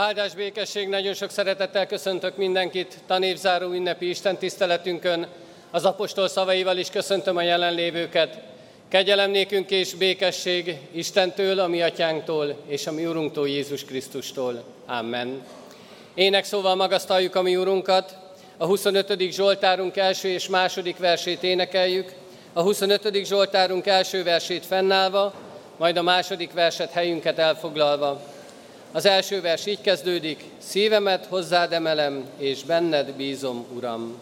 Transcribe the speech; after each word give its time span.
Áldás 0.00 0.34
békesség, 0.34 0.88
nagyon 0.88 1.14
sok 1.14 1.30
szeretettel 1.30 1.86
köszöntök 1.86 2.36
mindenkit 2.36 2.98
tanévzáró 3.06 3.72
ünnepi 3.72 4.08
Isten 4.08 4.36
tiszteletünkön. 4.36 5.26
Az 5.70 5.84
apostol 5.84 6.28
szavaival 6.28 6.76
is 6.76 6.90
köszöntöm 6.90 7.36
a 7.36 7.42
jelenlévőket. 7.42 8.40
Kegyelem 8.88 9.30
nékünk 9.30 9.70
és 9.70 9.94
békesség 9.94 10.78
Istentől, 10.92 11.58
a 11.58 11.66
mi 11.66 11.82
atyánktól 11.82 12.56
és 12.66 12.86
a 12.86 12.92
mi 12.92 13.06
Urunktól, 13.06 13.48
Jézus 13.48 13.84
Krisztustól. 13.84 14.64
Amen. 14.86 15.42
Ének 16.14 16.44
szóval 16.44 16.74
magasztaljuk 16.74 17.34
a 17.34 17.42
mi 17.42 17.56
Urunkat. 17.56 18.16
A 18.56 18.66
25. 18.66 19.30
Zsoltárunk 19.30 19.96
első 19.96 20.28
és 20.28 20.48
második 20.48 20.98
versét 20.98 21.42
énekeljük. 21.42 22.12
A 22.52 22.62
25. 22.62 23.24
Zsoltárunk 23.24 23.86
első 23.86 24.22
versét 24.22 24.66
fennállva, 24.66 25.34
majd 25.76 25.96
a 25.96 26.02
második 26.02 26.52
verset 26.52 26.90
helyünket 26.90 27.38
elfoglalva. 27.38 28.36
Az 28.92 29.06
első 29.06 29.40
vers 29.40 29.66
így 29.66 29.80
kezdődik, 29.80 30.44
szívemet 30.58 31.26
hozzád 31.26 31.72
emelem, 31.72 32.24
és 32.38 32.62
benned 32.62 33.12
bízom, 33.12 33.66
Uram. 33.76 34.20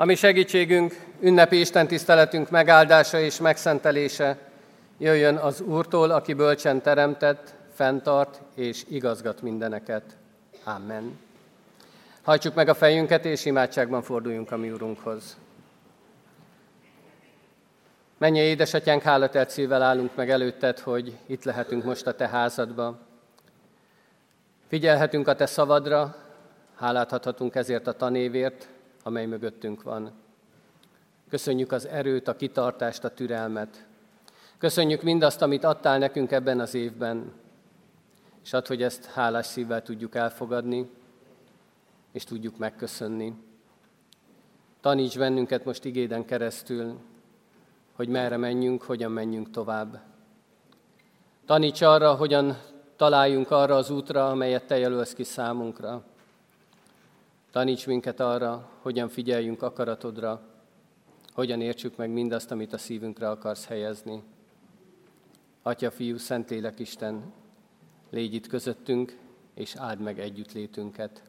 Ami 0.00 0.14
segítségünk, 0.14 1.00
ünnepi 1.20 1.60
Isten 1.60 1.86
tiszteletünk 1.86 2.50
megáldása 2.50 3.18
és 3.18 3.40
megszentelése 3.40 4.38
jöjjön 4.98 5.36
az 5.36 5.60
Úrtól, 5.60 6.10
aki 6.10 6.34
bölcsen 6.34 6.82
teremtett, 6.82 7.54
fenntart 7.74 8.40
és 8.54 8.84
igazgat 8.88 9.42
mindeneket. 9.42 10.02
Amen. 10.64 11.18
Hajtsuk 12.22 12.54
meg 12.54 12.68
a 12.68 12.74
fejünket, 12.74 13.24
és 13.24 13.44
imádságban 13.44 14.02
forduljunk 14.02 14.50
a 14.50 14.56
mi 14.56 14.70
Úrunkhoz. 14.70 15.36
Menj, 18.18 18.38
édesatyánk, 18.38 19.02
hálatelt 19.02 19.50
szívvel 19.50 19.82
állunk 19.82 20.14
meg 20.14 20.30
előtted, 20.30 20.78
hogy 20.78 21.16
itt 21.26 21.44
lehetünk 21.44 21.84
most 21.84 22.06
a 22.06 22.14
te 22.14 22.28
házadba. 22.28 22.98
Figyelhetünk 24.68 25.28
a 25.28 25.34
te 25.34 25.46
szavadra, 25.46 26.16
hálát 26.76 27.12
adhatunk 27.12 27.54
ezért 27.54 27.86
a 27.86 27.92
tanévért, 27.92 28.68
amely 29.02 29.26
mögöttünk 29.26 29.82
van. 29.82 30.12
Köszönjük 31.28 31.72
az 31.72 31.86
erőt, 31.86 32.28
a 32.28 32.36
kitartást, 32.36 33.04
a 33.04 33.14
türelmet. 33.14 33.86
Köszönjük 34.58 35.02
mindazt, 35.02 35.42
amit 35.42 35.64
adtál 35.64 35.98
nekünk 35.98 36.30
ebben 36.30 36.60
az 36.60 36.74
évben, 36.74 37.32
és 38.44 38.52
add, 38.52 38.66
hogy 38.66 38.82
ezt 38.82 39.04
hálás 39.04 39.46
szívvel 39.46 39.82
tudjuk 39.82 40.14
elfogadni, 40.14 40.90
és 42.12 42.24
tudjuk 42.24 42.58
megköszönni. 42.58 43.34
Taníts 44.80 45.18
bennünket 45.18 45.64
most 45.64 45.84
igéden 45.84 46.24
keresztül, 46.24 46.98
hogy 47.92 48.08
merre 48.08 48.36
menjünk, 48.36 48.82
hogyan 48.82 49.12
menjünk 49.12 49.50
tovább. 49.50 50.00
Taníts 51.46 51.80
arra, 51.80 52.14
hogyan 52.14 52.58
találjunk 52.96 53.50
arra 53.50 53.74
az 53.76 53.90
útra, 53.90 54.30
amelyet 54.30 54.66
Te 54.66 54.78
jelölsz 54.78 55.12
ki 55.12 55.24
számunkra. 55.24 56.04
Taníts 57.50 57.86
minket 57.86 58.20
arra, 58.20 58.70
hogyan 58.82 59.08
figyeljünk 59.08 59.62
akaratodra, 59.62 60.40
hogyan 61.32 61.60
értsük 61.60 61.96
meg 61.96 62.10
mindazt, 62.10 62.50
amit 62.50 62.72
a 62.72 62.78
szívünkre 62.78 63.30
akarsz 63.30 63.66
helyezni. 63.66 64.22
Atya, 65.62 65.90
Fiú, 65.90 66.16
Szentlélek 66.16 66.78
Isten, 66.78 67.32
légy 68.10 68.34
itt 68.34 68.46
közöttünk, 68.46 69.16
és 69.54 69.74
áld 69.76 70.00
meg 70.00 70.18
együttlétünket. 70.18 71.22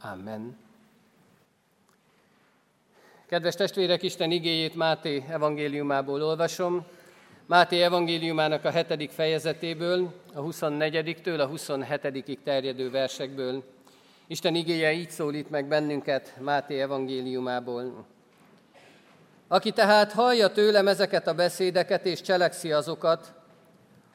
Amen. 0.00 0.56
Kedves 3.26 3.54
testvérek, 3.54 4.02
Isten 4.02 4.30
igéjét 4.30 4.74
Máté 4.74 5.24
evangéliumából 5.28 6.22
olvasom. 6.22 6.86
Máté 7.46 7.82
evangéliumának 7.82 8.64
a 8.64 8.70
hetedik 8.70 9.10
fejezetéből, 9.10 10.12
a 10.34 10.40
24-től 10.40 11.40
a 11.40 11.46
27 11.46 12.38
terjedő 12.44 12.90
versekből. 12.90 13.62
Isten 14.30 14.54
igéje 14.54 14.92
így 14.92 15.10
szólít 15.10 15.50
meg 15.50 15.66
bennünket 15.66 16.34
Máté 16.40 16.80
evangéliumából. 16.80 18.06
Aki 19.48 19.70
tehát 19.70 20.12
hallja 20.12 20.52
tőlem 20.52 20.88
ezeket 20.88 21.26
a 21.26 21.34
beszédeket 21.34 22.06
és 22.06 22.20
cselekszi 22.20 22.72
azokat, 22.72 23.32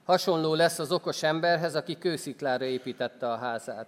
hasonló 0.05 0.53
lesz 0.53 0.79
az 0.79 0.91
okos 0.91 1.23
emberhez, 1.23 1.75
aki 1.75 1.97
kősziklára 1.97 2.65
építette 2.65 3.31
a 3.31 3.35
házát. 3.35 3.87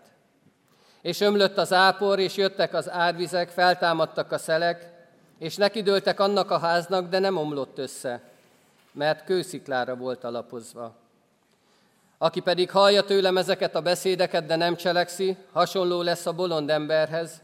És 1.01 1.21
ömlött 1.21 1.57
az 1.57 1.73
ápor, 1.73 2.19
és 2.19 2.35
jöttek 2.35 2.73
az 2.73 2.89
árvizek, 2.89 3.49
feltámadtak 3.49 4.31
a 4.31 4.37
szelek, 4.37 4.91
és 5.39 5.55
nekidőltek 5.55 6.19
annak 6.19 6.51
a 6.51 6.59
háznak, 6.59 7.09
de 7.09 7.19
nem 7.19 7.37
omlott 7.37 7.77
össze, 7.77 8.21
mert 8.91 9.23
kősziklára 9.23 9.95
volt 9.95 10.23
alapozva. 10.23 10.95
Aki 12.17 12.39
pedig 12.39 12.71
hallja 12.71 13.03
tőlem 13.03 13.37
ezeket 13.37 13.75
a 13.75 13.81
beszédeket, 13.81 14.45
de 14.45 14.55
nem 14.55 14.75
cselekszi, 14.75 15.37
hasonló 15.51 16.01
lesz 16.01 16.25
a 16.25 16.33
bolond 16.33 16.69
emberhez, 16.69 17.41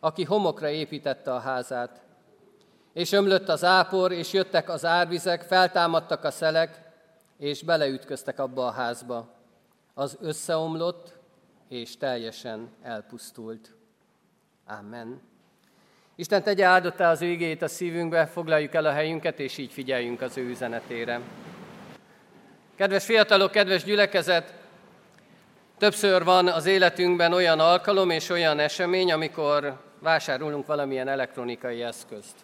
aki 0.00 0.24
homokra 0.24 0.68
építette 0.68 1.34
a 1.34 1.38
házát. 1.38 2.00
És 2.92 3.12
ömlött 3.12 3.48
az 3.48 3.64
ápor, 3.64 4.12
és 4.12 4.32
jöttek 4.32 4.68
az 4.68 4.84
árvizek, 4.84 5.42
feltámadtak 5.42 6.24
a 6.24 6.30
szelek, 6.30 6.80
és 7.38 7.62
beleütköztek 7.62 8.38
abba 8.38 8.66
a 8.66 8.70
házba. 8.70 9.28
Az 9.94 10.16
összeomlott, 10.20 11.18
és 11.68 11.96
teljesen 11.96 12.68
elpusztult. 12.82 13.74
Amen. 14.66 15.20
Isten 16.14 16.42
tegye 16.42 16.64
áldotta 16.64 17.08
az 17.08 17.22
ő 17.22 17.56
a 17.60 17.68
szívünkbe, 17.68 18.26
foglaljuk 18.26 18.74
el 18.74 18.84
a 18.84 18.92
helyünket, 18.92 19.40
és 19.40 19.58
így 19.58 19.72
figyeljünk 19.72 20.20
az 20.20 20.36
ő 20.36 20.48
üzenetére. 20.48 21.20
Kedves 22.76 23.04
fiatalok, 23.04 23.50
kedves 23.50 23.84
gyülekezet, 23.84 24.54
többször 25.78 26.24
van 26.24 26.48
az 26.48 26.66
életünkben 26.66 27.32
olyan 27.32 27.60
alkalom 27.60 28.10
és 28.10 28.28
olyan 28.28 28.58
esemény, 28.58 29.12
amikor 29.12 29.80
vásárolunk 29.98 30.66
valamilyen 30.66 31.08
elektronikai 31.08 31.82
eszközt. 31.82 32.34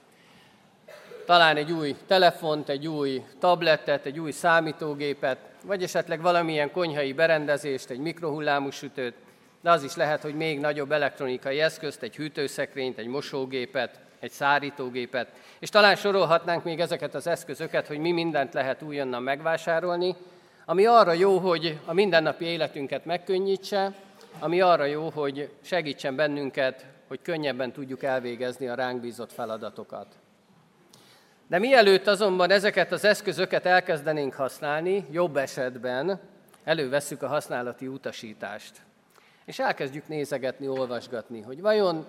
Talán 1.27 1.57
egy 1.57 1.73
új 1.73 1.97
telefont, 2.07 2.69
egy 2.69 2.87
új 2.89 3.23
tabletet, 3.41 4.07
egy 4.07 4.19
új 4.19 4.31
számítógépet, 4.31 5.39
vagy 5.65 5.83
esetleg 5.83 6.21
valamilyen 6.21 6.71
konyhai 6.71 7.13
berendezést, 7.13 7.91
egy 7.91 8.01
mikrohullámú 8.01 8.71
sütőt, 8.71 9.15
de 9.61 9.71
az 9.71 9.83
is 9.83 9.95
lehet, 9.95 10.23
hogy 10.23 10.35
még 10.35 10.61
nagyobb 10.61 10.93
elektronikai 10.93 11.61
eszközt, 11.61 12.03
egy 12.03 12.17
hűtőszekrényt, 12.17 12.99
egy 12.99 13.07
mosógépet, 13.07 14.01
egy 14.23 14.31
szárítógépet, 14.31 15.29
és 15.59 15.69
talán 15.69 15.97
sorolhatnánk 15.97 16.65
még 16.65 16.81
ezeket 16.81 17.15
az 17.15 17.27
eszközöket, 17.27 17.87
hogy 17.87 17.99
mi 17.99 18.13
mindent 18.13 18.55
lehet 18.55 18.83
újonnan 18.83 19.23
megvásárolni, 19.23 20.17
ami 20.65 20.87
arra 20.87 21.13
jó, 21.13 21.39
hogy 21.39 21.79
a 21.85 21.93
mindennapi 21.93 22.45
életünket 22.45 23.05
megkönnyítse, 23.05 23.95
ami 24.39 24.61
arra 24.61 24.85
jó, 24.85 25.11
hogy 25.11 25.51
segítsen 25.63 26.17
bennünket, 26.17 26.87
hogy 27.09 27.23
könnyebben 27.23 27.73
tudjuk 27.73 28.03
elvégezni 28.03 28.69
a 28.69 28.75
ránk 28.75 29.01
bízott 29.01 29.33
feladatokat. 29.33 30.07
De 31.47 31.59
mielőtt 31.59 32.07
azonban 32.07 32.51
ezeket 32.51 32.93
az 32.93 33.05
eszközöket 33.05 33.67
elkezdenénk 33.67 34.35
használni, 34.35 35.07
jobb 35.11 35.37
esetben 35.37 36.21
elővesszük 36.65 37.23
a 37.23 37.29
használati 37.29 37.87
utasítást. 37.87 38.73
És 39.45 39.59
elkezdjük 39.59 40.09
nézegetni, 40.09 40.69
olvasgatni, 40.69 41.41
hogy 41.41 41.61
vajon 41.61 42.07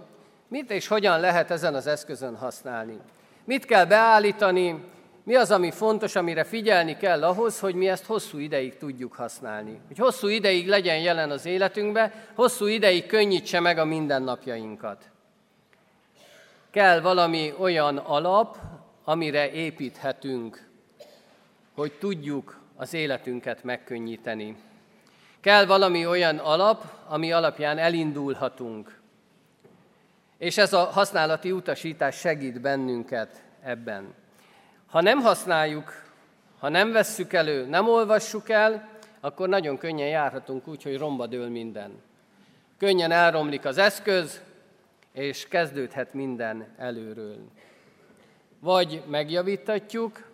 mit 0.54 0.72
és 0.72 0.88
hogyan 0.88 1.20
lehet 1.20 1.52
ezen 1.52 1.76
az 1.76 1.88
eszközön 1.88 2.36
használni. 2.36 3.00
Mit 3.44 3.66
kell 3.66 3.86
beállítani, 3.86 4.84
mi 5.24 5.36
az, 5.36 5.52
ami 5.52 5.72
fontos, 5.72 6.16
amire 6.16 6.44
figyelni 6.44 6.98
kell 6.98 7.24
ahhoz, 7.24 7.60
hogy 7.60 7.76
mi 7.76 7.88
ezt 7.88 8.06
hosszú 8.06 8.38
ideig 8.38 8.78
tudjuk 8.78 9.14
használni. 9.14 9.80
Hogy 9.88 9.98
hosszú 9.98 10.28
ideig 10.28 10.68
legyen 10.68 11.00
jelen 11.00 11.32
az 11.32 11.46
életünkbe, 11.46 12.28
hosszú 12.36 12.66
ideig 12.66 13.06
könnyítse 13.06 13.60
meg 13.60 13.78
a 13.78 13.86
mindennapjainkat. 13.86 15.10
Kell 16.72 17.02
valami 17.02 17.54
olyan 17.60 17.98
alap, 17.98 18.58
amire 19.04 19.52
építhetünk, 19.52 20.70
hogy 21.76 21.94
tudjuk 21.94 22.60
az 22.76 22.94
életünket 22.94 23.64
megkönnyíteni. 23.64 24.56
Kell 25.42 25.66
valami 25.66 26.06
olyan 26.06 26.38
alap, 26.38 26.84
ami 27.08 27.32
alapján 27.32 27.78
elindulhatunk. 27.78 29.02
És 30.44 30.58
ez 30.58 30.74
a 30.74 30.84
használati 30.84 31.52
utasítás 31.52 32.16
segít 32.16 32.62
bennünket 32.62 33.44
ebben. 33.62 34.14
Ha 34.88 35.02
nem 35.02 35.20
használjuk, 35.20 36.04
ha 36.60 36.70
nem 36.70 36.92
vesszük 36.92 37.34
elő, 37.34 37.66
nem 37.66 37.88
olvassuk 37.88 38.50
el, 38.50 38.90
akkor 39.20 39.50
nagyon 39.50 39.78
könnyen 39.78 40.08
járhatunk 40.08 40.68
úgy, 40.68 40.84
hogy 40.84 40.98
romba 40.98 41.28
dől 41.28 41.50
minden. 41.50 42.02
Könnyen 42.78 43.12
elromlik 43.12 43.66
az 43.66 43.78
eszköz, 43.78 44.42
és 45.14 45.48
kezdődhet 45.48 46.14
minden 46.14 46.68
előről. 46.78 47.38
Vagy 48.60 49.04
megjavítatjuk, 49.08 50.32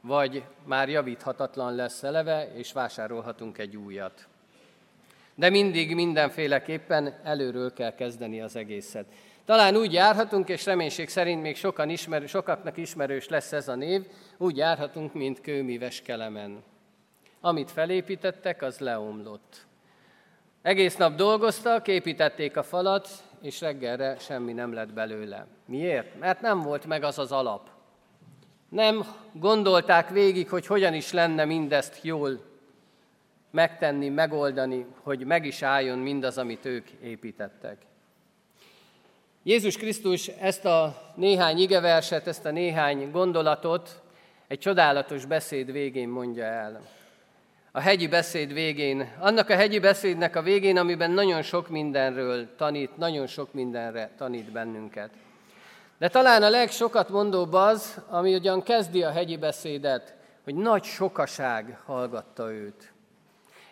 vagy 0.00 0.42
már 0.64 0.88
javíthatatlan 0.88 1.74
lesz 1.74 2.02
eleve, 2.02 2.52
és 2.54 2.72
vásárolhatunk 2.72 3.58
egy 3.58 3.76
újat. 3.76 4.26
De 5.34 5.50
mindig 5.50 5.94
mindenféleképpen 5.94 7.20
előről 7.22 7.72
kell 7.72 7.94
kezdeni 7.94 8.40
az 8.40 8.56
egészet. 8.56 9.06
Talán 9.46 9.76
úgy 9.76 9.92
járhatunk, 9.92 10.48
és 10.48 10.64
reménység 10.64 11.08
szerint 11.08 11.42
még 11.42 11.56
sokan 11.56 11.88
ismer, 11.88 12.28
sokaknak 12.28 12.76
ismerős 12.76 13.28
lesz 13.28 13.52
ez 13.52 13.68
a 13.68 13.74
név, 13.74 14.06
úgy 14.36 14.56
járhatunk, 14.56 15.14
mint 15.14 15.40
kőmíves 15.40 16.02
kelemen. 16.02 16.62
Amit 17.40 17.70
felépítettek, 17.70 18.62
az 18.62 18.78
leomlott. 18.78 19.66
Egész 20.62 20.96
nap 20.96 21.14
dolgoztak, 21.14 21.88
építették 21.88 22.56
a 22.56 22.62
falat, 22.62 23.08
és 23.40 23.60
reggelre 23.60 24.16
semmi 24.18 24.52
nem 24.52 24.72
lett 24.72 24.92
belőle. 24.92 25.46
Miért? 25.66 26.18
Mert 26.18 26.40
nem 26.40 26.62
volt 26.62 26.86
meg 26.86 27.02
az 27.02 27.18
az 27.18 27.32
alap. 27.32 27.68
Nem 28.68 29.06
gondolták 29.32 30.08
végig, 30.08 30.48
hogy 30.48 30.66
hogyan 30.66 30.94
is 30.94 31.12
lenne 31.12 31.44
mindezt 31.44 31.98
jól 32.02 32.40
megtenni, 33.50 34.08
megoldani, 34.08 34.86
hogy 35.02 35.24
meg 35.24 35.44
is 35.44 35.62
álljon 35.62 35.98
mindaz, 35.98 36.38
amit 36.38 36.64
ők 36.64 36.90
építettek. 36.90 37.86
Jézus 39.48 39.76
Krisztus 39.76 40.26
ezt 40.26 40.64
a 40.64 41.02
néhány 41.14 41.58
igeverset, 41.58 42.26
ezt 42.26 42.44
a 42.44 42.50
néhány 42.50 43.10
gondolatot 43.10 44.02
egy 44.48 44.58
csodálatos 44.58 45.24
beszéd 45.24 45.72
végén 45.72 46.08
mondja 46.08 46.44
el. 46.44 46.80
A 47.72 47.80
hegyi 47.80 48.08
beszéd 48.08 48.52
végén, 48.52 49.12
annak 49.18 49.48
a 49.48 49.54
hegyi 49.54 49.78
beszédnek 49.78 50.36
a 50.36 50.42
végén, 50.42 50.76
amiben 50.76 51.10
nagyon 51.10 51.42
sok 51.42 51.68
mindenről 51.68 52.56
tanít, 52.56 52.96
nagyon 52.96 53.26
sok 53.26 53.52
mindenre 53.52 54.10
tanít 54.16 54.52
bennünket. 54.52 55.10
De 55.98 56.08
talán 56.08 56.42
a 56.42 56.50
legsokat 56.50 57.08
mondóbb 57.08 57.52
az, 57.52 58.00
ami 58.08 58.34
ugyan 58.34 58.62
kezdi 58.62 59.02
a 59.02 59.10
hegyi 59.10 59.36
beszédet, 59.36 60.14
hogy 60.44 60.54
nagy 60.54 60.84
sokaság 60.84 61.78
hallgatta 61.84 62.52
őt. 62.52 62.92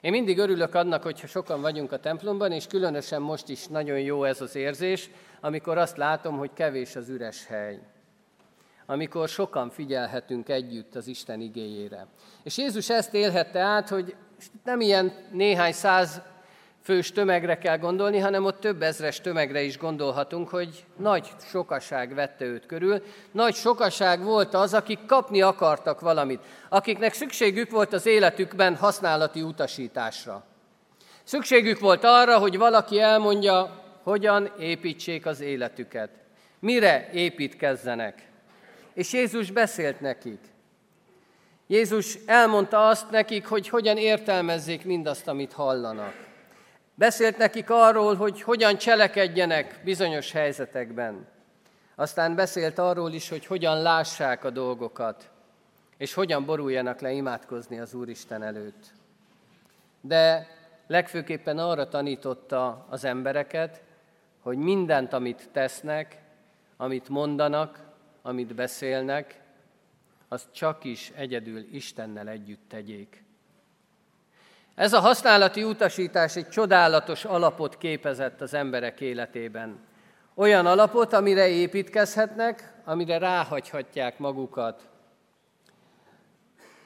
Én 0.04 0.10
mindig 0.10 0.38
örülök 0.38 0.74
annak, 0.74 1.02
hogyha 1.02 1.26
sokan 1.26 1.60
vagyunk 1.60 1.92
a 1.92 1.98
templomban, 1.98 2.52
és 2.52 2.66
különösen 2.66 3.22
most 3.22 3.48
is 3.48 3.66
nagyon 3.66 4.00
jó 4.00 4.24
ez 4.24 4.40
az 4.40 4.54
érzés, 4.54 5.10
amikor 5.40 5.78
azt 5.78 5.96
látom, 5.96 6.38
hogy 6.38 6.50
kevés 6.54 6.96
az 6.96 7.08
üres 7.08 7.46
hely. 7.46 7.78
Amikor 8.86 9.28
sokan 9.28 9.70
figyelhetünk 9.70 10.48
együtt 10.48 10.94
az 10.94 11.06
Isten 11.06 11.40
igéjére. 11.40 12.06
És 12.42 12.58
Jézus 12.58 12.90
ezt 12.90 13.14
élhette 13.14 13.60
át, 13.60 13.88
hogy 13.88 14.16
nem 14.64 14.80
ilyen 14.80 15.12
néhány 15.32 15.72
száz 15.72 16.22
fős 16.84 17.12
tömegre 17.12 17.58
kell 17.58 17.78
gondolni, 17.78 18.18
hanem 18.18 18.44
ott 18.44 18.60
több 18.60 18.82
ezres 18.82 19.20
tömegre 19.20 19.62
is 19.62 19.78
gondolhatunk, 19.78 20.48
hogy 20.48 20.84
nagy 20.96 21.28
sokaság 21.50 22.14
vette 22.14 22.44
őt 22.44 22.66
körül. 22.66 23.02
Nagy 23.30 23.54
sokaság 23.54 24.22
volt 24.22 24.54
az, 24.54 24.74
akik 24.74 25.06
kapni 25.06 25.42
akartak 25.42 26.00
valamit, 26.00 26.40
akiknek 26.68 27.12
szükségük 27.12 27.70
volt 27.70 27.92
az 27.92 28.06
életükben 28.06 28.76
használati 28.76 29.42
utasításra. 29.42 30.44
Szükségük 31.22 31.78
volt 31.78 32.04
arra, 32.04 32.38
hogy 32.38 32.56
valaki 32.56 33.00
elmondja, 33.00 33.82
hogyan 34.02 34.50
építsék 34.58 35.26
az 35.26 35.40
életüket, 35.40 36.10
mire 36.58 37.10
építkezzenek. 37.12 38.28
És 38.94 39.12
Jézus 39.12 39.50
beszélt 39.50 40.00
nekik. 40.00 40.40
Jézus 41.66 42.18
elmondta 42.26 42.88
azt 42.88 43.10
nekik, 43.10 43.46
hogy 43.46 43.68
hogyan 43.68 43.96
értelmezzék 43.96 44.84
mindazt, 44.84 45.28
amit 45.28 45.52
hallanak. 45.52 46.23
Beszélt 46.94 47.36
nekik 47.36 47.70
arról, 47.70 48.14
hogy 48.14 48.42
hogyan 48.42 48.76
cselekedjenek 48.76 49.80
bizonyos 49.84 50.32
helyzetekben. 50.32 51.26
Aztán 51.94 52.34
beszélt 52.34 52.78
arról 52.78 53.12
is, 53.12 53.28
hogy 53.28 53.46
hogyan 53.46 53.82
lássák 53.82 54.44
a 54.44 54.50
dolgokat, 54.50 55.30
és 55.96 56.14
hogyan 56.14 56.44
boruljanak 56.44 57.00
le 57.00 57.12
imádkozni 57.12 57.78
az 57.78 57.94
Úristen 57.94 58.42
előtt. 58.42 58.92
De 60.00 60.48
legfőképpen 60.86 61.58
arra 61.58 61.88
tanította 61.88 62.86
az 62.88 63.04
embereket, 63.04 63.82
hogy 64.40 64.56
mindent, 64.58 65.12
amit 65.12 65.48
tesznek, 65.52 66.18
amit 66.76 67.08
mondanak, 67.08 67.78
amit 68.22 68.54
beszélnek, 68.54 69.40
azt 70.28 70.52
csak 70.52 70.84
is 70.84 71.12
egyedül 71.14 71.66
Istennel 71.72 72.28
együtt 72.28 72.68
tegyék. 72.68 73.23
Ez 74.74 74.92
a 74.92 75.00
használati 75.00 75.62
utasítás 75.62 76.36
egy 76.36 76.48
csodálatos 76.48 77.24
alapot 77.24 77.78
képezett 77.78 78.40
az 78.40 78.54
emberek 78.54 79.00
életében. 79.00 79.78
Olyan 80.34 80.66
alapot, 80.66 81.12
amire 81.12 81.48
építkezhetnek, 81.48 82.72
amire 82.84 83.18
ráhagyhatják 83.18 84.18
magukat. 84.18 84.88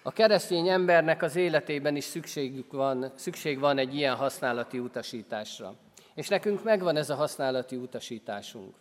A 0.02 0.12
keresztény 0.12 0.68
embernek 0.68 1.23
az 1.23 1.37
életében 1.37 1.97
is 1.97 2.04
szükségük 2.04 2.73
van, 2.73 3.12
szükség 3.14 3.59
van 3.59 3.78
egy 3.78 3.95
ilyen 3.95 4.14
használati 4.14 4.78
utasításra. 4.78 5.75
És 6.14 6.28
nekünk 6.28 6.64
megvan 6.64 6.97
ez 6.97 7.11
a 7.11 7.14
használati 7.14 7.76
utasításunk, 7.76 8.75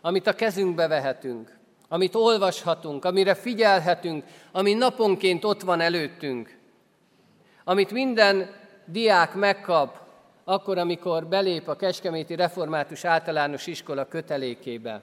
amit 0.00 0.26
a 0.26 0.34
kezünkbe 0.34 0.86
vehetünk, 0.86 1.58
amit 1.88 2.14
olvashatunk, 2.14 3.04
amire 3.04 3.34
figyelhetünk, 3.34 4.24
ami 4.52 4.74
naponként 4.74 5.44
ott 5.44 5.62
van 5.62 5.80
előttünk, 5.80 6.58
amit 7.68 7.90
minden 7.90 8.50
diák 8.84 9.34
megkap, 9.34 9.98
akkor, 10.44 10.78
amikor 10.78 11.26
belép 11.26 11.68
a 11.68 11.76
Kecskeméti 11.76 12.34
Református 12.34 13.04
Általános 13.04 13.66
Iskola 13.66 14.08
kötelékébe. 14.08 15.00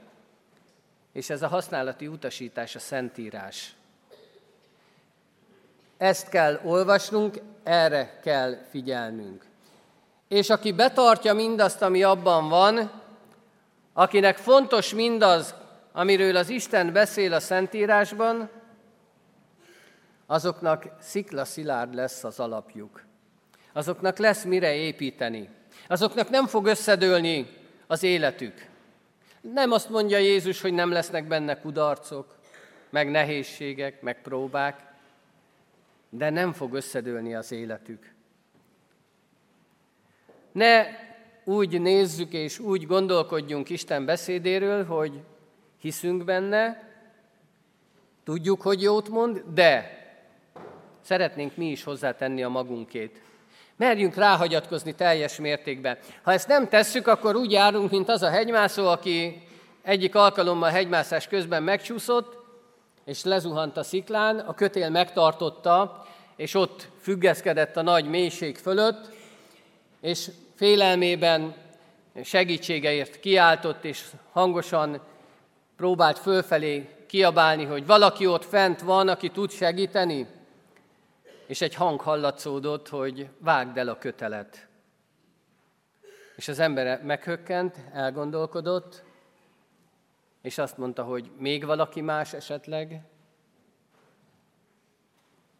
És 1.13 1.29
ez 1.29 1.41
a 1.41 1.47
használati 1.47 2.07
utasítás, 2.07 2.75
a 2.75 2.79
Szentírás. 2.79 3.75
Ezt 5.97 6.29
kell 6.29 6.59
olvasnunk, 6.63 7.41
erre 7.63 8.19
kell 8.23 8.57
figyelnünk. 8.69 9.45
És 10.27 10.49
aki 10.49 10.71
betartja 10.71 11.33
mindazt, 11.33 11.81
ami 11.81 12.03
abban 12.03 12.49
van, 12.49 12.91
akinek 13.93 14.37
fontos 14.37 14.93
mindaz, 14.93 15.55
amiről 15.91 16.35
az 16.35 16.49
Isten 16.49 16.93
beszél 16.93 17.33
a 17.33 17.39
Szentírásban, 17.39 18.49
azoknak 20.33 20.85
szikla 20.99 21.45
szilárd 21.45 21.93
lesz 21.93 22.23
az 22.23 22.39
alapjuk. 22.39 23.03
Azoknak 23.73 24.17
lesz 24.17 24.43
mire 24.43 24.73
építeni. 24.73 25.49
Azoknak 25.87 26.29
nem 26.29 26.47
fog 26.47 26.65
összedőlni 26.65 27.47
az 27.87 28.03
életük. 28.03 28.69
Nem 29.41 29.71
azt 29.71 29.89
mondja 29.89 30.17
Jézus, 30.17 30.61
hogy 30.61 30.73
nem 30.73 30.91
lesznek 30.91 31.27
benne 31.27 31.59
kudarcok, 31.59 32.35
meg 32.89 33.11
nehézségek, 33.11 34.01
meg 34.01 34.21
próbák, 34.21 34.81
de 36.09 36.29
nem 36.29 36.53
fog 36.53 36.73
összedőlni 36.73 37.35
az 37.35 37.51
életük. 37.51 38.13
Ne 40.51 40.85
úgy 41.43 41.81
nézzük 41.81 42.33
és 42.33 42.59
úgy 42.59 42.85
gondolkodjunk 42.85 43.69
Isten 43.69 44.05
beszédéről, 44.05 44.85
hogy 44.85 45.23
hiszünk 45.77 46.23
benne, 46.23 46.91
tudjuk, 48.23 48.61
hogy 48.61 48.81
jót 48.81 49.09
mond, 49.09 49.43
de 49.53 50.01
szeretnénk 51.03 51.55
mi 51.55 51.65
is 51.65 51.83
hozzátenni 51.83 52.43
a 52.43 52.49
magunkét. 52.49 53.21
Merjünk 53.75 54.15
ráhagyatkozni 54.15 54.95
teljes 54.95 55.37
mértékben. 55.37 55.97
Ha 56.21 56.31
ezt 56.31 56.47
nem 56.47 56.69
tesszük, 56.69 57.07
akkor 57.07 57.35
úgy 57.35 57.51
járunk, 57.51 57.91
mint 57.91 58.09
az 58.09 58.21
a 58.21 58.29
hegymászó, 58.29 58.87
aki 58.87 59.43
egyik 59.81 60.15
alkalommal 60.15 60.69
hegymászás 60.69 61.27
közben 61.27 61.63
megcsúszott, 61.63 62.41
és 63.05 63.23
lezuhant 63.23 63.77
a 63.77 63.83
sziklán, 63.83 64.39
a 64.39 64.53
kötél 64.53 64.89
megtartotta, 64.89 66.05
és 66.35 66.53
ott 66.55 66.87
függeszkedett 67.01 67.77
a 67.77 67.81
nagy 67.81 68.05
mélység 68.05 68.57
fölött, 68.57 69.09
és 70.01 70.29
félelmében 70.55 71.55
segítségeért 72.23 73.19
kiáltott, 73.19 73.83
és 73.83 74.03
hangosan 74.31 75.01
próbált 75.77 76.19
fölfelé 76.19 76.89
kiabálni, 77.07 77.63
hogy 77.63 77.85
valaki 77.85 78.27
ott 78.27 78.45
fent 78.45 78.81
van, 78.81 79.07
aki 79.07 79.29
tud 79.29 79.51
segíteni 79.51 80.27
és 81.45 81.61
egy 81.61 81.75
hang 81.75 82.01
hallatszódott, 82.01 82.89
hogy 82.89 83.29
vágd 83.37 83.77
el 83.77 83.87
a 83.87 83.97
kötelet. 83.97 84.67
És 86.35 86.47
az 86.47 86.59
ember 86.59 87.03
meghökkent, 87.03 87.77
elgondolkodott, 87.93 89.03
és 90.41 90.57
azt 90.57 90.77
mondta, 90.77 91.03
hogy 91.03 91.31
még 91.37 91.65
valaki 91.65 92.01
más 92.01 92.33
esetleg 92.33 93.01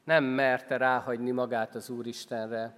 nem 0.03 0.23
merte 0.23 0.77
ráhagyni 0.77 1.31
magát 1.31 1.75
az 1.75 1.89
Úristenre. 1.89 2.77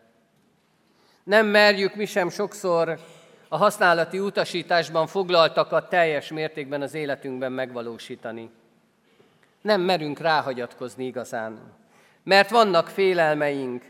Nem 1.23 1.45
merjük 1.45 1.95
mi 1.95 2.05
sem 2.05 2.29
sokszor 2.29 2.99
a 3.47 3.57
használati 3.57 4.19
utasításban 4.19 5.07
foglaltakat 5.07 5.89
teljes 5.89 6.31
mértékben 6.31 6.81
az 6.81 6.93
életünkben 6.93 7.51
megvalósítani. 7.51 8.49
Nem 9.61 9.81
merünk 9.81 10.19
ráhagyatkozni 10.19 11.05
igazán 11.05 11.73
mert 12.25 12.49
vannak 12.49 12.87
félelmeink. 12.87 13.83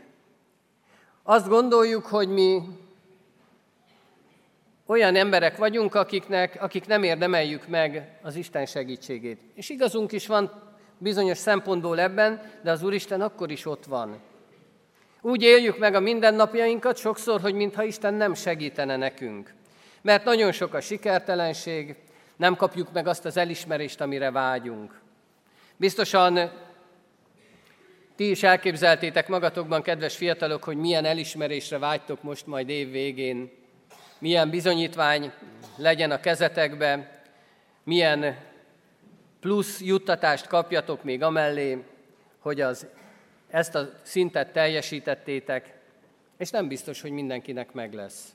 Azt 1.22 1.48
gondoljuk, 1.48 2.06
hogy 2.06 2.28
mi 2.28 2.62
olyan 4.86 5.16
emberek 5.16 5.56
vagyunk, 5.56 5.94
akiknek, 5.94 6.56
akik 6.60 6.86
nem 6.86 7.02
érdemeljük 7.02 7.68
meg 7.68 8.18
az 8.22 8.34
Isten 8.34 8.66
segítségét. 8.66 9.40
És 9.54 9.68
igazunk 9.68 10.12
is 10.12 10.26
van 10.26 10.62
bizonyos 10.98 11.38
szempontból 11.38 12.00
ebben, 12.00 12.52
de 12.62 12.70
az 12.70 12.82
Úristen 12.82 13.20
akkor 13.20 13.50
is 13.50 13.66
ott 13.66 13.84
van. 13.84 14.20
Úgy 15.20 15.42
éljük 15.42 15.78
meg 15.78 15.94
a 15.94 16.00
mindennapjainkat 16.00 16.96
sokszor, 16.96 17.40
hogy 17.40 17.54
mintha 17.54 17.82
Isten 17.82 18.14
nem 18.14 18.34
segítene 18.34 18.96
nekünk. 18.96 19.54
Mert 20.02 20.24
nagyon 20.24 20.52
sok 20.52 20.74
a 20.74 20.80
sikertelenség, 20.80 21.96
nem 22.36 22.56
kapjuk 22.56 22.92
meg 22.92 23.06
azt 23.06 23.24
az 23.24 23.36
elismerést, 23.36 24.00
amire 24.00 24.30
vágyunk. 24.30 25.00
Biztosan 25.76 26.50
ti 28.16 28.30
is 28.30 28.42
elképzeltétek 28.42 29.28
magatokban, 29.28 29.82
kedves 29.82 30.16
fiatalok, 30.16 30.64
hogy 30.64 30.76
milyen 30.76 31.04
elismerésre 31.04 31.78
vágytok 31.78 32.22
most 32.22 32.46
majd 32.46 32.68
év 32.68 32.90
végén, 32.90 33.50
milyen 34.18 34.50
bizonyítvány 34.50 35.32
legyen 35.76 36.10
a 36.10 36.20
kezetekbe, 36.20 37.20
milyen 37.84 38.38
plusz 39.40 39.80
juttatást 39.80 40.46
kapjatok 40.46 41.04
még 41.04 41.22
amellé, 41.22 41.84
hogy 42.38 42.60
az, 42.60 42.86
ezt 43.50 43.74
a 43.74 43.90
szintet 44.02 44.52
teljesítettétek, 44.52 45.74
és 46.38 46.50
nem 46.50 46.68
biztos, 46.68 47.00
hogy 47.00 47.10
mindenkinek 47.10 47.72
meg 47.72 47.92
lesz. 47.92 48.34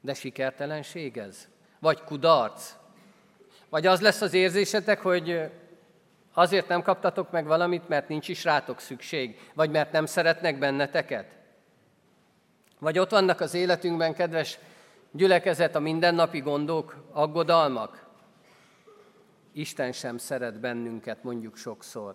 De 0.00 0.14
sikertelenség 0.14 1.16
ez? 1.16 1.48
Vagy 1.78 2.02
kudarc? 2.04 2.72
Vagy 3.68 3.86
az 3.86 4.00
lesz 4.00 4.20
az 4.20 4.34
érzésetek, 4.34 5.00
hogy 5.00 5.50
Azért 6.38 6.68
nem 6.68 6.82
kaptatok 6.82 7.30
meg 7.30 7.46
valamit, 7.46 7.88
mert 7.88 8.08
nincs 8.08 8.28
is 8.28 8.44
rátok 8.44 8.80
szükség, 8.80 9.40
vagy 9.54 9.70
mert 9.70 9.92
nem 9.92 10.06
szeretnek 10.06 10.58
benneteket? 10.58 11.36
Vagy 12.78 12.98
ott 12.98 13.10
vannak 13.10 13.40
az 13.40 13.54
életünkben, 13.54 14.14
kedves 14.14 14.58
gyülekezet, 15.10 15.74
a 15.74 15.80
mindennapi 15.80 16.40
gondok, 16.40 16.96
aggodalmak? 17.12 18.06
Isten 19.52 19.92
sem 19.92 20.18
szeret 20.18 20.60
bennünket, 20.60 21.22
mondjuk 21.22 21.56
sokszor. 21.56 22.14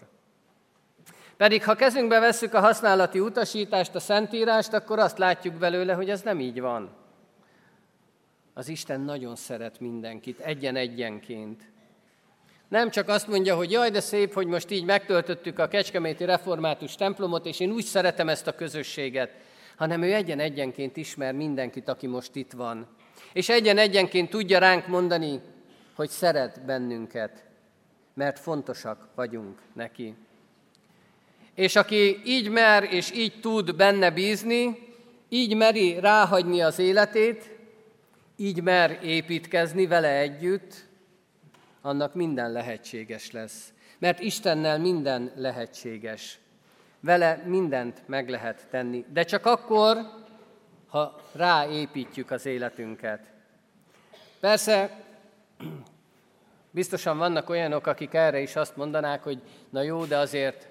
Pedig 1.38 1.63
ha 1.63 1.75
kezünkbe 1.75 2.20
vesszük 2.20 2.54
a 2.54 2.60
használati 2.60 3.20
utasítást, 3.20 3.96
a 3.96 4.00
Szentírást, 4.00 4.74
akkor 4.74 5.00
azt 5.00 5.18
látjuk 5.18 5.56
belőle, 5.56 5.94
hogy 5.94 6.10
ez 6.10 6.22
nem 6.22 6.40
így 6.40 6.62
van. 6.62 6.96
Az 8.54 8.68
Isten 8.68 9.01
nagyon 9.01 9.36
szeret 9.36 9.80
mindenkit, 9.80 10.40
egyen-egyenként. 10.40 11.71
Nem 12.72 12.90
csak 12.90 13.08
azt 13.08 13.28
mondja, 13.28 13.56
hogy 13.56 13.72
jaj, 13.72 13.90
de 13.90 14.00
szép, 14.00 14.34
hogy 14.34 14.48
most 14.48 14.72
így 14.72 14.86
megtöltöttük 14.86 15.60
a 15.60 15.68
Kecskeméti 15.68 16.25
Református 16.25 16.96
templomot, 16.96 17.46
és 17.46 17.60
én 17.60 17.72
úgy 17.72 17.84
szeretem 17.84 18.30
ezt 18.30 18.48
a 18.48 18.56
közösséget, 18.56 19.32
hanem 19.75 20.01
ő 20.01 20.13
egyen-egyenként 20.13 20.98
ismer 20.98 21.34
mindenkit, 21.34 21.90
aki 21.90 22.08
most 22.08 22.36
itt 22.36 22.51
van. 22.51 22.88
És 23.34 23.50
egyen-egyenként 23.50 24.30
tudja 24.30 24.60
ránk 24.60 24.88
mondani, 24.88 25.40
hogy 25.96 26.10
szeret 26.10 26.66
bennünket, 26.66 27.44
mert 28.13 28.40
fontosak 28.40 29.08
vagyunk 29.16 29.60
neki. 29.74 30.16
És 31.56 31.75
aki 31.75 32.22
így 32.25 32.50
mer 32.50 32.84
és 32.84 33.12
így 33.12 33.40
tud 33.42 33.75
benne 33.75 34.12
bízni, 34.12 34.78
így 35.30 35.56
meri 35.56 36.00
ráhagyni 36.00 36.62
az 36.62 36.80
életét, 36.80 37.50
így 38.38 38.62
mer 38.62 39.00
építkezni 39.04 39.88
vele 39.88 40.18
együtt, 40.18 40.90
annak 41.81 42.13
minden 42.13 42.51
lehetséges 42.51 43.31
lesz. 43.31 43.73
Mert 44.00 44.19
Istennel 44.19 44.79
minden 44.79 45.31
lehetséges. 45.35 46.39
Vele 47.00 47.43
mindent 47.45 48.07
meg 48.07 48.29
lehet 48.29 48.67
tenni, 48.69 49.05
de 49.13 49.23
csak 49.23 49.45
akkor, 49.45 49.97
ha 50.88 51.21
ráépítjük 51.31 52.31
az 52.31 52.45
életünket. 52.45 53.31
Persze, 54.39 55.03
biztosan 56.71 57.17
vannak 57.17 57.50
olyanok, 57.50 57.88
akik 57.88 58.13
erre 58.13 58.39
is 58.39 58.55
azt 58.55 58.75
mondanák, 58.75 59.23
hogy 59.23 59.41
na 59.69 59.81
jó, 59.81 60.05
de 60.05 60.17
azért 60.17 60.67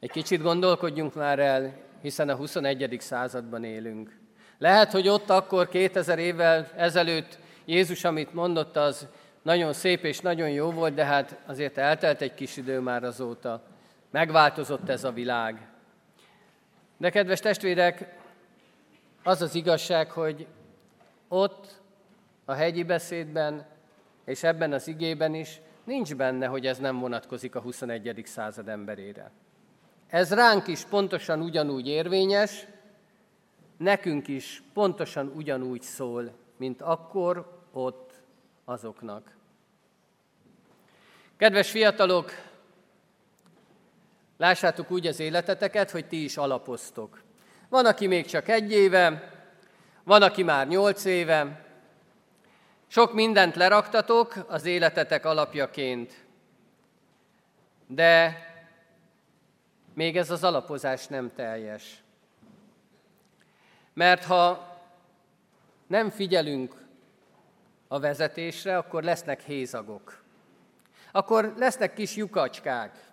egy 0.00 0.10
kicsit 0.10 0.42
gondolkodjunk 0.42 1.14
már 1.14 1.38
el, 1.38 1.72
hiszen 2.02 2.28
a 2.28 2.34
21. 2.34 2.96
században 3.00 3.64
élünk. 3.64 4.18
Lehet, 4.58 4.90
hogy 4.90 5.08
ott 5.08 5.30
akkor 5.30 5.68
2000 5.68 6.18
évvel 6.18 6.70
ezelőtt 6.76 7.38
Jézus, 7.64 8.04
amit 8.04 8.34
mondott, 8.34 8.76
az 8.76 9.06
nagyon 9.44 9.72
szép 9.72 10.04
és 10.04 10.20
nagyon 10.20 10.50
jó 10.50 10.70
volt, 10.70 10.94
de 10.94 11.04
hát 11.04 11.38
azért 11.46 11.78
eltelt 11.78 12.20
egy 12.20 12.34
kis 12.34 12.56
idő 12.56 12.80
már 12.80 13.04
azóta. 13.04 13.62
Megváltozott 14.10 14.88
ez 14.88 15.04
a 15.04 15.12
világ. 15.12 15.68
De 16.96 17.10
kedves 17.10 17.40
testvérek, 17.40 18.18
az 19.22 19.42
az 19.42 19.54
igazság, 19.54 20.10
hogy 20.10 20.46
ott 21.28 21.80
a 22.44 22.52
hegyi 22.52 22.82
beszédben 22.82 23.66
és 24.24 24.42
ebben 24.42 24.72
az 24.72 24.88
igében 24.88 25.34
is 25.34 25.60
nincs 25.84 26.14
benne, 26.14 26.46
hogy 26.46 26.66
ez 26.66 26.78
nem 26.78 26.98
vonatkozik 26.98 27.54
a 27.54 27.60
21. 27.60 28.22
század 28.24 28.68
emberére. 28.68 29.30
Ez 30.08 30.34
ránk 30.34 30.66
is 30.66 30.84
pontosan 30.84 31.40
ugyanúgy 31.40 31.88
érvényes, 31.88 32.66
nekünk 33.76 34.28
is 34.28 34.62
pontosan 34.72 35.32
ugyanúgy 35.34 35.82
szól, 35.82 36.32
mint 36.56 36.82
akkor 36.82 37.62
ott 37.72 38.13
azoknak. 38.64 39.36
Kedves 41.36 41.70
fiatalok, 41.70 42.30
lássátok 44.36 44.90
úgy 44.90 45.06
az 45.06 45.20
életeteket, 45.20 45.90
hogy 45.90 46.06
ti 46.06 46.24
is 46.24 46.36
alapoztok. 46.36 47.22
Van, 47.68 47.86
aki 47.86 48.06
még 48.06 48.26
csak 48.26 48.48
egy 48.48 48.72
éve, 48.72 49.32
van, 50.02 50.22
aki 50.22 50.42
már 50.42 50.68
nyolc 50.68 51.04
éve, 51.04 51.66
sok 52.86 53.12
mindent 53.12 53.54
leraktatok 53.54 54.34
az 54.48 54.64
életetek 54.64 55.24
alapjaként, 55.24 56.24
de 57.86 58.38
még 59.94 60.16
ez 60.16 60.30
az 60.30 60.44
alapozás 60.44 61.06
nem 61.06 61.32
teljes. 61.34 62.02
Mert 63.92 64.24
ha 64.24 64.72
nem 65.86 66.10
figyelünk 66.10 66.83
a 67.88 68.00
vezetésre, 68.00 68.76
akkor 68.76 69.02
lesznek 69.02 69.42
hézagok. 69.42 70.22
Akkor 71.12 71.54
lesznek 71.56 71.94
kis 71.94 72.16
lyukacskák. 72.16 73.12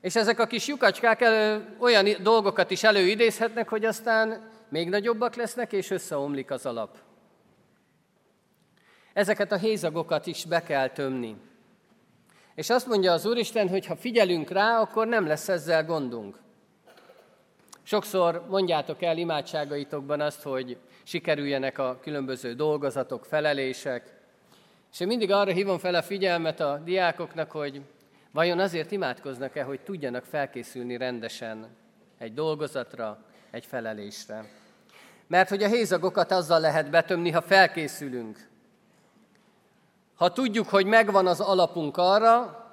És 0.00 0.16
ezek 0.16 0.38
a 0.38 0.46
kis 0.46 0.66
lyukacskák 0.66 1.20
elő, 1.20 1.76
olyan 1.78 2.22
dolgokat 2.22 2.70
is 2.70 2.82
előidézhetnek, 2.82 3.68
hogy 3.68 3.84
aztán 3.84 4.50
még 4.68 4.88
nagyobbak 4.88 5.34
lesznek, 5.34 5.72
és 5.72 5.90
összeomlik 5.90 6.50
az 6.50 6.66
alap. 6.66 6.98
Ezeket 9.12 9.52
a 9.52 9.56
hézagokat 9.56 10.26
is 10.26 10.44
be 10.44 10.62
kell 10.62 10.88
tömni. 10.88 11.36
És 12.54 12.70
azt 12.70 12.86
mondja 12.86 13.12
az 13.12 13.26
Úristen, 13.26 13.68
hogy 13.68 13.86
ha 13.86 13.96
figyelünk 13.96 14.50
rá, 14.50 14.80
akkor 14.80 15.06
nem 15.06 15.26
lesz 15.26 15.48
ezzel 15.48 15.84
gondunk. 15.84 16.38
Sokszor 17.82 18.46
mondjátok 18.48 19.02
el 19.02 19.18
imádságaitokban 19.18 20.20
azt, 20.20 20.42
hogy 20.42 20.78
sikerüljenek 21.02 21.78
a 21.78 21.98
különböző 22.02 22.54
dolgozatok, 22.54 23.24
felelések. 23.24 24.14
És 24.92 25.00
én 25.00 25.06
mindig 25.06 25.30
arra 25.30 25.52
hívom 25.52 25.78
fel 25.78 25.94
a 25.94 26.02
figyelmet 26.02 26.60
a 26.60 26.80
diákoknak, 26.84 27.50
hogy 27.50 27.80
vajon 28.30 28.58
azért 28.58 28.90
imádkoznak-e, 28.90 29.62
hogy 29.62 29.80
tudjanak 29.80 30.24
felkészülni 30.24 30.96
rendesen 30.96 31.68
egy 32.18 32.34
dolgozatra, 32.34 33.18
egy 33.50 33.66
felelésre. 33.66 34.44
Mert 35.26 35.48
hogy 35.48 35.62
a 35.62 35.68
hézagokat 35.68 36.32
azzal 36.32 36.60
lehet 36.60 36.90
betömni, 36.90 37.30
ha 37.30 37.40
felkészülünk. 37.40 38.48
Ha 40.14 40.32
tudjuk, 40.32 40.68
hogy 40.68 40.86
megvan 40.86 41.26
az 41.26 41.40
alapunk 41.40 41.96
arra, 41.96 42.64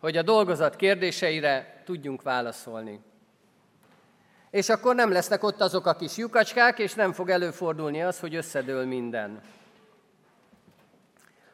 hogy 0.00 0.16
a 0.16 0.22
dolgozat 0.22 0.76
kérdéseire 0.76 1.82
tudjunk 1.84 2.22
válaszolni 2.22 3.00
és 4.50 4.68
akkor 4.68 4.94
nem 4.94 5.10
lesznek 5.10 5.42
ott 5.42 5.60
azok 5.60 5.86
a 5.86 5.96
kis 5.96 6.16
lyukacskák, 6.16 6.78
és 6.78 6.94
nem 6.94 7.12
fog 7.12 7.30
előfordulni 7.30 8.02
az, 8.02 8.20
hogy 8.20 8.34
összedől 8.34 8.86
minden. 8.86 9.40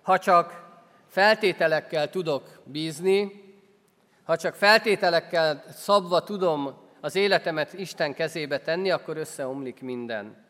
Ha 0.03 0.19
csak 0.19 0.71
feltételekkel 1.09 2.11
tudok 2.11 2.61
bízni, 2.65 3.43
ha 4.25 4.37
csak 4.37 4.55
feltételekkel 4.55 5.65
szabva 5.75 6.23
tudom 6.23 6.81
az 7.01 7.15
életemet 7.15 7.73
Isten 7.73 8.15
kezébe 8.15 8.59
tenni, 8.59 8.91
akkor 8.91 9.17
összeomlik 9.17 9.81
minden. 9.81 10.45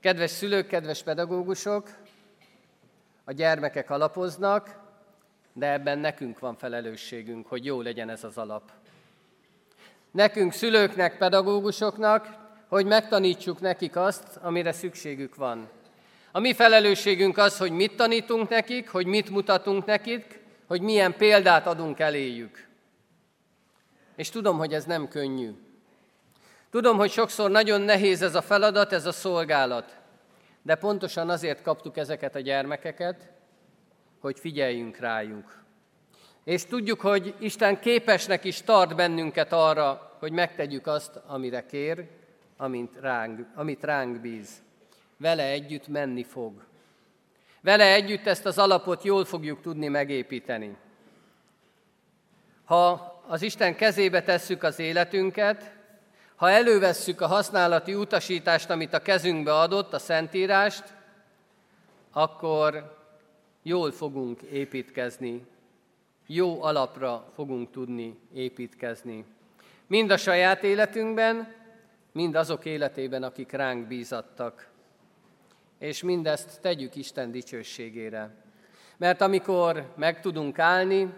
Kedves 0.00 0.30
szülők, 0.30 0.66
kedves 0.66 1.02
pedagógusok, 1.02 1.90
a 3.24 3.32
gyermekek 3.32 3.90
alapoznak, 3.90 4.82
de 5.52 5.72
ebben 5.72 5.98
nekünk 5.98 6.38
van 6.38 6.56
felelősségünk, 6.56 7.46
hogy 7.46 7.64
jó 7.64 7.80
legyen 7.80 8.08
ez 8.08 8.24
az 8.24 8.38
alap 8.38 8.72
nekünk, 10.14 10.52
szülőknek, 10.52 11.18
pedagógusoknak, 11.18 12.26
hogy 12.68 12.86
megtanítsuk 12.86 13.60
nekik 13.60 13.96
azt, 13.96 14.36
amire 14.42 14.72
szükségük 14.72 15.34
van. 15.34 15.68
A 16.32 16.40
mi 16.40 16.54
felelősségünk 16.54 17.38
az, 17.38 17.58
hogy 17.58 17.70
mit 17.70 17.96
tanítunk 17.96 18.48
nekik, 18.48 18.88
hogy 18.88 19.06
mit 19.06 19.30
mutatunk 19.30 19.84
nekik, 19.84 20.40
hogy 20.66 20.80
milyen 20.80 21.16
példát 21.16 21.66
adunk 21.66 21.98
eléjük. 21.98 22.68
És 24.16 24.28
tudom, 24.30 24.58
hogy 24.58 24.72
ez 24.72 24.84
nem 24.84 25.08
könnyű. 25.08 25.50
Tudom, 26.70 26.96
hogy 26.96 27.10
sokszor 27.10 27.50
nagyon 27.50 27.80
nehéz 27.80 28.22
ez 28.22 28.34
a 28.34 28.42
feladat, 28.42 28.92
ez 28.92 29.06
a 29.06 29.12
szolgálat. 29.12 29.96
De 30.62 30.74
pontosan 30.74 31.30
azért 31.30 31.62
kaptuk 31.62 31.96
ezeket 31.96 32.34
a 32.34 32.40
gyermekeket, 32.40 33.30
hogy 34.20 34.38
figyeljünk 34.38 34.96
rájuk. 34.96 35.63
És 36.44 36.64
tudjuk, 36.64 37.00
hogy 37.00 37.34
Isten 37.38 37.80
képesnek 37.80 38.44
is 38.44 38.62
tart 38.62 38.96
bennünket 38.96 39.52
arra, 39.52 40.16
hogy 40.18 40.32
megtegyük 40.32 40.86
azt, 40.86 41.20
amire 41.26 41.66
kér, 41.66 42.06
amint 42.56 42.96
ránk, 43.00 43.46
amit 43.54 43.84
ránk 43.84 44.20
bíz. 44.20 44.62
Vele 45.16 45.42
együtt 45.42 45.88
menni 45.88 46.22
fog. 46.22 46.52
Vele 47.60 47.92
együtt 47.92 48.26
ezt 48.26 48.46
az 48.46 48.58
alapot 48.58 49.04
jól 49.04 49.24
fogjuk 49.24 49.60
tudni 49.60 49.88
megépíteni. 49.88 50.76
Ha 52.64 53.12
az 53.26 53.42
Isten 53.42 53.76
kezébe 53.76 54.22
tesszük 54.22 54.62
az 54.62 54.78
életünket, 54.78 55.72
ha 56.36 56.50
elővesszük 56.50 57.20
a 57.20 57.26
használati 57.26 57.94
utasítást, 57.94 58.70
amit 58.70 58.94
a 58.94 59.02
kezünkbe 59.02 59.54
adott, 59.54 59.92
a 59.92 59.98
Szentírást, 59.98 60.84
akkor 62.12 62.96
jól 63.62 63.92
fogunk 63.92 64.42
építkezni 64.42 65.46
jó 66.26 66.62
alapra 66.62 67.26
fogunk 67.34 67.70
tudni 67.70 68.18
építkezni. 68.34 69.24
Mind 69.86 70.10
a 70.10 70.16
saját 70.16 70.62
életünkben, 70.62 71.54
mind 72.12 72.34
azok 72.34 72.64
életében, 72.64 73.22
akik 73.22 73.52
ránk 73.52 73.86
bízattak. 73.86 74.68
És 75.78 76.02
mindezt 76.02 76.60
tegyük 76.60 76.96
Isten 76.96 77.30
dicsőségére. 77.30 78.34
Mert 78.96 79.20
amikor 79.20 79.92
meg 79.96 80.20
tudunk 80.20 80.58
állni, 80.58 81.12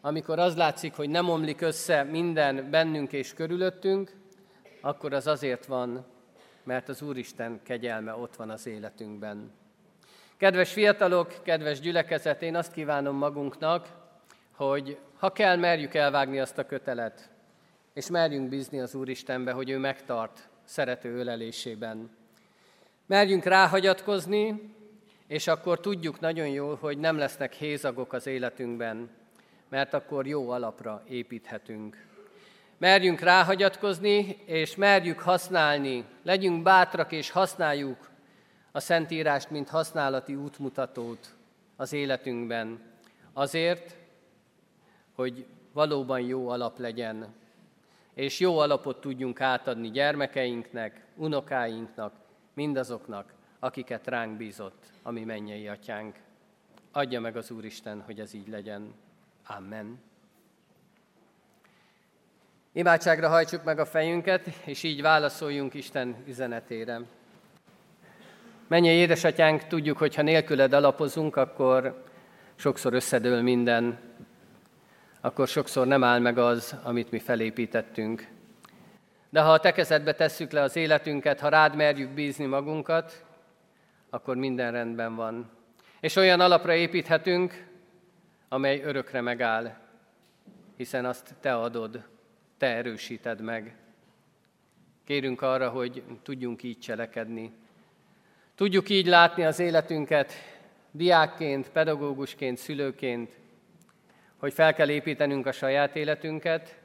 amikor 0.00 0.38
az 0.38 0.56
látszik, 0.56 0.94
hogy 0.94 1.08
nem 1.08 1.28
omlik 1.28 1.60
össze 1.60 2.02
minden 2.02 2.70
bennünk 2.70 3.12
és 3.12 3.34
körülöttünk, 3.34 4.12
akkor 4.80 5.12
az 5.12 5.26
azért 5.26 5.66
van, 5.66 6.04
mert 6.64 6.88
az 6.88 7.02
Úristen 7.02 7.60
kegyelme 7.62 8.14
ott 8.14 8.36
van 8.36 8.50
az 8.50 8.66
életünkben. 8.66 9.52
Kedves 10.36 10.72
fiatalok, 10.72 11.34
kedves 11.42 11.80
gyülekezet, 11.80 12.42
én 12.42 12.56
azt 12.56 12.72
kívánom 12.72 13.16
magunknak, 13.16 13.88
hogy 14.66 14.98
ha 15.18 15.32
kell, 15.32 15.56
merjük 15.56 15.94
elvágni 15.94 16.38
azt 16.38 16.58
a 16.58 16.66
kötelet, 16.66 17.30
és 17.92 18.08
merjünk 18.08 18.48
bízni 18.48 18.80
az 18.80 18.94
Úristenbe, 18.94 19.52
hogy 19.52 19.70
ő 19.70 19.78
megtart 19.78 20.48
szerető 20.64 21.18
ölelésében. 21.18 22.10
Merjünk 23.06 23.44
ráhagyatkozni, 23.44 24.72
és 25.26 25.46
akkor 25.46 25.80
tudjuk 25.80 26.20
nagyon 26.20 26.48
jól, 26.48 26.76
hogy 26.80 26.98
nem 26.98 27.16
lesznek 27.18 27.52
hézagok 27.52 28.12
az 28.12 28.26
életünkben, 28.26 29.10
mert 29.68 29.94
akkor 29.94 30.26
jó 30.26 30.50
alapra 30.50 31.02
építhetünk. 31.08 32.06
Merjünk 32.78 33.20
ráhagyatkozni, 33.20 34.38
és 34.44 34.76
merjük 34.76 35.20
használni, 35.20 36.04
legyünk 36.22 36.62
bátrak 36.62 37.12
és 37.12 37.30
használjuk 37.30 38.10
a 38.72 38.80
Szentírást, 38.80 39.50
mint 39.50 39.68
használati 39.68 40.34
útmutatót 40.34 41.34
az 41.76 41.92
életünkben. 41.92 42.80
Azért, 43.32 43.98
hogy 45.20 45.46
valóban 45.72 46.20
jó 46.20 46.48
alap 46.48 46.78
legyen, 46.78 47.34
és 48.14 48.40
jó 48.40 48.58
alapot 48.58 49.00
tudjunk 49.00 49.40
átadni 49.40 49.90
gyermekeinknek, 49.90 51.06
unokáinknak, 51.16 52.12
mindazoknak, 52.54 53.32
akiket 53.58 54.06
ránk 54.06 54.36
bízott, 54.36 54.84
ami 55.02 55.24
mennyei 55.24 55.68
atyánk. 55.68 56.16
Adja 56.92 57.20
meg 57.20 57.36
az 57.36 57.50
Úristen, 57.50 58.02
hogy 58.06 58.20
ez 58.20 58.34
így 58.34 58.48
legyen. 58.48 58.94
Amen. 59.46 60.00
Imádságra 62.72 63.28
hajtsuk 63.28 63.64
meg 63.64 63.78
a 63.78 63.86
fejünket, 63.86 64.46
és 64.64 64.82
így 64.82 65.02
válaszoljunk 65.02 65.74
Isten 65.74 66.16
üzenetére. 66.26 67.00
Mennyi 68.66 68.88
édesatyánk, 68.88 69.66
tudjuk, 69.66 69.98
hogy 69.98 70.14
ha 70.14 70.22
nélküled 70.22 70.72
alapozunk, 70.72 71.36
akkor 71.36 72.04
sokszor 72.54 72.94
összedől 72.94 73.42
minden, 73.42 74.09
akkor 75.20 75.48
sokszor 75.48 75.86
nem 75.86 76.04
áll 76.04 76.18
meg 76.18 76.38
az, 76.38 76.76
amit 76.82 77.10
mi 77.10 77.18
felépítettünk. 77.18 78.28
De 79.30 79.40
ha 79.40 79.52
a 79.52 79.60
te 79.60 79.72
kezedbe 79.72 80.14
tesszük 80.14 80.50
le 80.50 80.62
az 80.62 80.76
életünket, 80.76 81.40
ha 81.40 81.48
rád 81.48 81.76
merjük 81.76 82.10
bízni 82.10 82.44
magunkat, 82.44 83.24
akkor 84.10 84.36
minden 84.36 84.72
rendben 84.72 85.14
van. 85.14 85.50
És 86.00 86.16
olyan 86.16 86.40
alapra 86.40 86.74
építhetünk, 86.74 87.66
amely 88.48 88.82
örökre 88.82 89.20
megáll, 89.20 89.76
hiszen 90.76 91.04
azt 91.04 91.34
te 91.40 91.54
adod, 91.54 92.02
te 92.58 92.66
erősíted 92.66 93.40
meg. 93.40 93.76
Kérünk 95.04 95.42
arra, 95.42 95.68
hogy 95.68 96.02
tudjunk 96.22 96.62
így 96.62 96.78
cselekedni. 96.78 97.52
Tudjuk 98.54 98.88
így 98.88 99.06
látni 99.06 99.44
az 99.44 99.58
életünket 99.58 100.32
diákként, 100.90 101.70
pedagógusként, 101.70 102.56
szülőként, 102.58 103.39
hogy 104.40 104.52
fel 104.52 104.74
kell 104.74 104.88
építenünk 104.88 105.46
a 105.46 105.52
saját 105.52 105.96
életünket, 105.96 106.80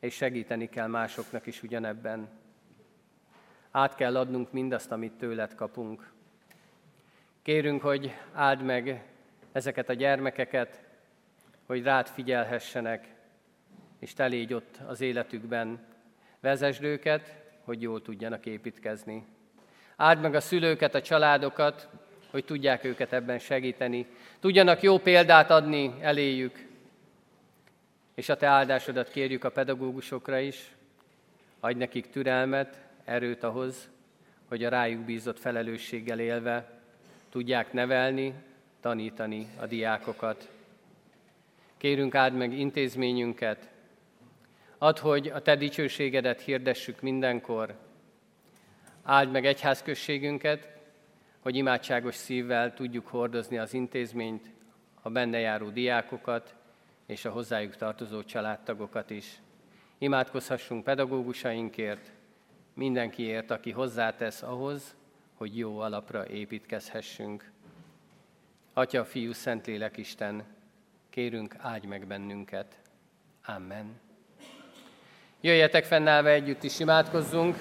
és 0.00 0.14
segíteni 0.14 0.68
kell 0.68 0.86
másoknak 0.86 1.46
is 1.46 1.62
ugyanebben. 1.62 2.28
Át 3.70 3.94
kell 3.94 4.16
adnunk 4.16 4.52
mindazt, 4.52 4.92
amit 4.92 5.12
tőled 5.12 5.54
kapunk. 5.54 6.12
Kérünk, 7.42 7.82
hogy 7.82 8.14
áld 8.32 8.62
meg 8.62 9.04
ezeket 9.52 9.88
a 9.88 9.92
gyermekeket, 9.92 10.82
hogy 11.66 11.82
rád 11.82 12.08
figyelhessenek, 12.08 13.08
és 13.98 14.14
te 14.14 14.26
légy 14.26 14.54
ott 14.54 14.80
az 14.86 15.00
életükben. 15.00 15.86
Vezesd 16.40 16.82
őket, 16.82 17.36
hogy 17.64 17.82
jól 17.82 18.02
tudjanak 18.02 18.46
építkezni. 18.46 19.26
Áld 19.96 20.20
meg 20.20 20.34
a 20.34 20.40
szülőket, 20.40 20.94
a 20.94 21.02
családokat, 21.02 21.88
hogy 22.32 22.44
tudják 22.44 22.84
őket 22.84 23.12
ebben 23.12 23.38
segíteni. 23.38 24.06
Tudjanak 24.40 24.82
jó 24.82 24.98
példát 24.98 25.50
adni 25.50 25.94
eléjük. 26.00 26.66
És 28.14 28.28
a 28.28 28.36
te 28.36 28.46
áldásodat 28.46 29.10
kérjük 29.10 29.44
a 29.44 29.50
pedagógusokra 29.50 30.38
is. 30.38 30.74
Adj 31.60 31.78
nekik 31.78 32.10
türelmet, 32.10 32.80
erőt 33.04 33.42
ahhoz, 33.42 33.88
hogy 34.48 34.64
a 34.64 34.68
rájuk 34.68 35.00
bízott 35.00 35.38
felelősséggel 35.38 36.20
élve 36.20 36.80
tudják 37.30 37.72
nevelni, 37.72 38.34
tanítani 38.80 39.46
a 39.60 39.66
diákokat. 39.66 40.48
Kérünk 41.76 42.14
áld 42.14 42.34
meg 42.34 42.58
intézményünket, 42.58 43.68
add, 44.78 45.00
hogy 45.00 45.26
a 45.26 45.42
Te 45.42 45.56
dicsőségedet 45.56 46.40
hirdessük 46.40 47.00
mindenkor, 47.00 47.74
áld 49.02 49.30
meg 49.30 49.46
egyházközségünket, 49.46 50.71
hogy 51.42 51.56
imádságos 51.56 52.14
szívvel 52.14 52.74
tudjuk 52.74 53.06
hordozni 53.06 53.58
az 53.58 53.74
intézményt, 53.74 54.50
a 55.02 55.10
benne 55.10 55.38
járó 55.38 55.68
diákokat 55.68 56.54
és 57.06 57.24
a 57.24 57.30
hozzájuk 57.30 57.76
tartozó 57.76 58.22
családtagokat 58.22 59.10
is. 59.10 59.40
Imádkozhassunk 59.98 60.84
pedagógusainkért, 60.84 62.12
mindenkiért, 62.74 63.50
aki 63.50 63.70
hozzátesz 63.70 64.42
ahhoz, 64.42 64.94
hogy 65.34 65.58
jó 65.58 65.78
alapra 65.78 66.26
építkezhessünk. 66.26 67.50
Atya, 68.72 69.04
Fiú, 69.04 69.32
Szentlélek 69.32 69.96
Isten, 69.96 70.44
kérünk, 71.10 71.54
áldj 71.58 71.86
meg 71.86 72.06
bennünket. 72.06 72.76
Amen. 73.44 74.00
Jöjjetek 75.40 75.84
fennállva 75.84 76.28
együtt 76.28 76.62
is 76.62 76.78
imádkozzunk. 76.78 77.56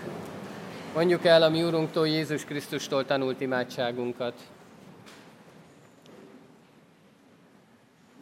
Mondjuk 0.94 1.26
el 1.26 1.44
a 1.44 1.50
mi 1.50 1.64
Úrunktól, 1.64 2.08
Jézus 2.08 2.46
Krisztustól 2.46 3.06
tanult 3.06 3.42
imádságunkat. 3.42 4.34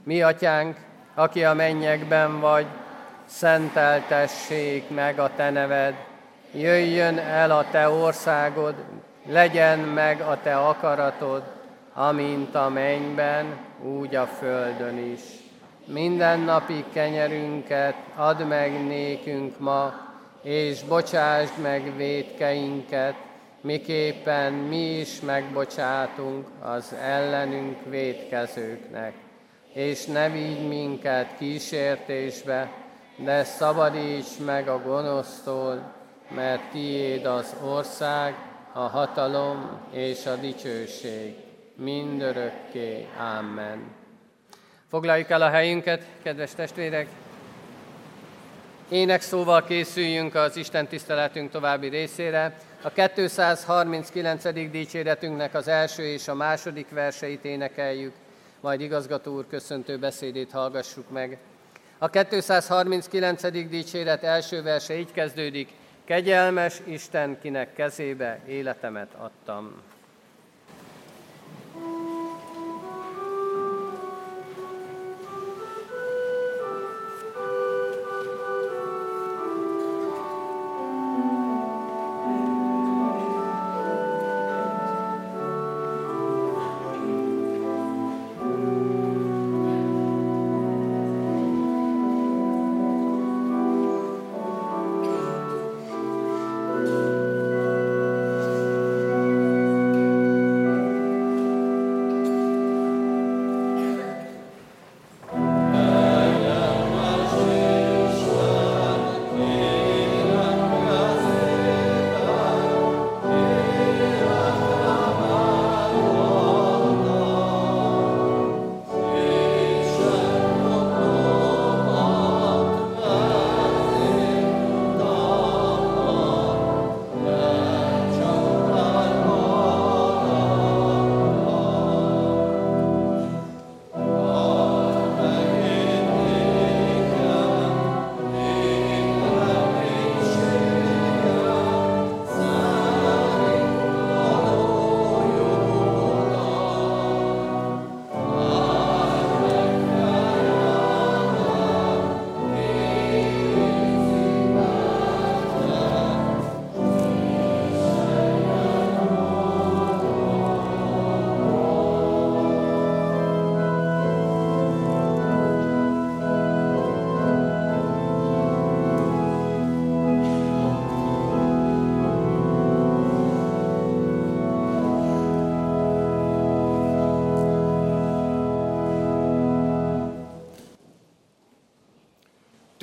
Mi, 0.04 0.22
Atyánk, 0.22 0.78
aki 1.14 1.44
a 1.44 1.54
mennyekben 1.54 2.40
vagy, 2.40 2.66
szenteltessék 3.26 4.90
meg 4.90 5.20
a 5.20 5.32
Te 5.36 5.50
neved, 5.50 5.96
jöjjön 6.54 7.18
el 7.18 7.52
a 7.52 7.70
Te 7.72 7.90
országod, 7.90 8.76
legyen 9.26 9.80
meg 9.80 10.22
a 10.22 10.40
Te 10.42 10.58
akaratod, 10.58 11.44
amint 11.94 12.56
a 12.56 12.70
mennyben, 12.70 13.58
úgy 13.84 14.16
a 14.16 14.26
földön 14.26 14.98
is. 14.98 15.22
Minden 15.86 16.40
napi 16.40 16.86
kenyerünket 16.94 17.96
add 18.16 18.44
meg 18.44 18.88
nékünk 18.88 19.60
ma, 19.60 20.09
és 20.42 20.84
bocsásd 20.84 21.62
meg 21.62 21.96
védkeinket, 21.96 23.16
miképpen 23.62 24.54
mi 24.54 25.00
is 25.00 25.22
megbocsátunk 25.22 26.48
az 26.62 26.94
ellenünk 27.02 27.78
védkezőknek. 27.90 29.14
És 29.74 30.06
ne 30.06 30.30
vigy 30.30 30.68
minket 30.68 31.38
kísértésbe, 31.38 32.72
de 33.16 33.44
szabadíts 33.44 34.40
meg 34.46 34.68
a 34.68 34.82
gonosztól, 34.82 35.94
mert 36.30 36.72
tiéd 36.72 37.26
az 37.26 37.56
ország, 37.64 38.36
a 38.74 38.80
hatalom 38.80 39.80
és 39.92 40.26
a 40.26 40.36
dicsőség 40.36 41.36
mindörökké. 41.76 43.08
Amen. 43.38 43.96
Foglaljuk 44.90 45.30
el 45.30 45.42
a 45.42 45.50
helyünket, 45.50 46.04
kedves 46.24 46.56
testvérek! 46.56 47.08
Ének 48.90 49.22
szóval 49.22 49.64
készüljünk 49.64 50.36
az 50.36 50.56
Isten 50.56 50.88
tiszteletünk 50.88 51.52
további 51.52 51.88
részére. 51.88 52.58
A 52.82 52.90
239. 52.90 54.54
dicséretünknek 54.72 55.54
az 55.54 55.68
első 55.68 56.04
és 56.04 56.28
a 56.28 56.36
második 56.36 56.90
verseit 56.90 57.46
énekeljük, 57.46 58.14
majd 58.62 58.82
igazgató 58.82 59.36
úr 59.36 59.48
köszöntő 59.48 59.98
beszédét 59.98 60.52
hallgassuk 60.52 61.10
meg. 61.10 61.38
A 61.98 62.10
239. 62.10 63.52
dicséret 63.70 64.24
első 64.24 64.62
verse 64.62 64.98
így 64.98 65.12
kezdődik, 65.12 65.70
Kegyelmes 66.06 66.82
Isten, 66.86 67.40
kinek 67.42 67.74
kezébe 67.74 68.40
életemet 68.48 69.14
adtam. 69.18 69.82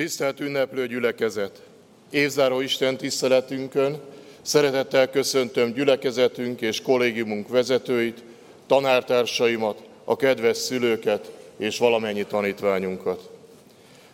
Tisztelt 0.06 0.40
ünneplő 0.40 0.86
gyülekezet! 0.86 1.62
Évzáró 2.10 2.60
Isten 2.60 2.96
tiszteletünkön 2.96 4.00
szeretettel 4.42 5.10
köszöntöm 5.10 5.72
gyülekezetünk 5.72 6.60
és 6.60 6.82
kollégiumunk 6.82 7.48
vezetőit, 7.48 8.22
tanártársaimat, 8.66 9.82
a 10.04 10.16
kedves 10.16 10.56
szülőket 10.56 11.30
és 11.56 11.78
valamennyi 11.78 12.24
tanítványunkat. 12.24 13.30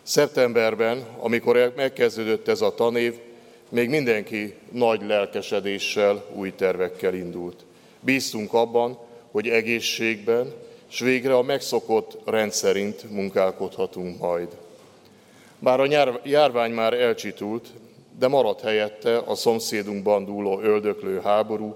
Szeptemberben, 0.03 1.05
amikor 1.19 1.73
megkezdődött 1.75 2.47
ez 2.47 2.61
a 2.61 2.75
tanév, 2.75 3.13
még 3.69 3.89
mindenki 3.89 4.53
nagy 4.71 5.01
lelkesedéssel, 5.01 6.25
új 6.35 6.53
tervekkel 6.55 7.13
indult. 7.13 7.63
Bíztunk 7.99 8.53
abban, 8.53 8.97
hogy 9.31 9.47
egészségben, 9.47 10.53
és 10.89 10.99
végre 10.99 11.35
a 11.35 11.41
megszokott 11.41 12.17
rendszerint 12.25 13.11
munkálkodhatunk 13.11 14.19
majd. 14.19 14.47
Bár 15.63 15.79
a 15.79 16.19
járvány 16.23 16.71
már 16.71 16.93
elcsitult, 16.93 17.67
de 18.19 18.27
maradt 18.27 18.61
helyette 18.61 19.17
a 19.17 19.35
szomszédunkban 19.35 20.25
dúló 20.25 20.59
öldöklő 20.61 21.19
háború 21.19 21.75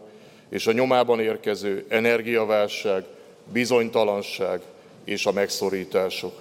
és 0.49 0.67
a 0.67 0.71
nyomában 0.71 1.19
érkező 1.19 1.85
energiaválság, 1.87 3.03
bizonytalanság 3.51 4.61
és 5.03 5.25
a 5.25 5.31
megszorítások. 5.31 6.33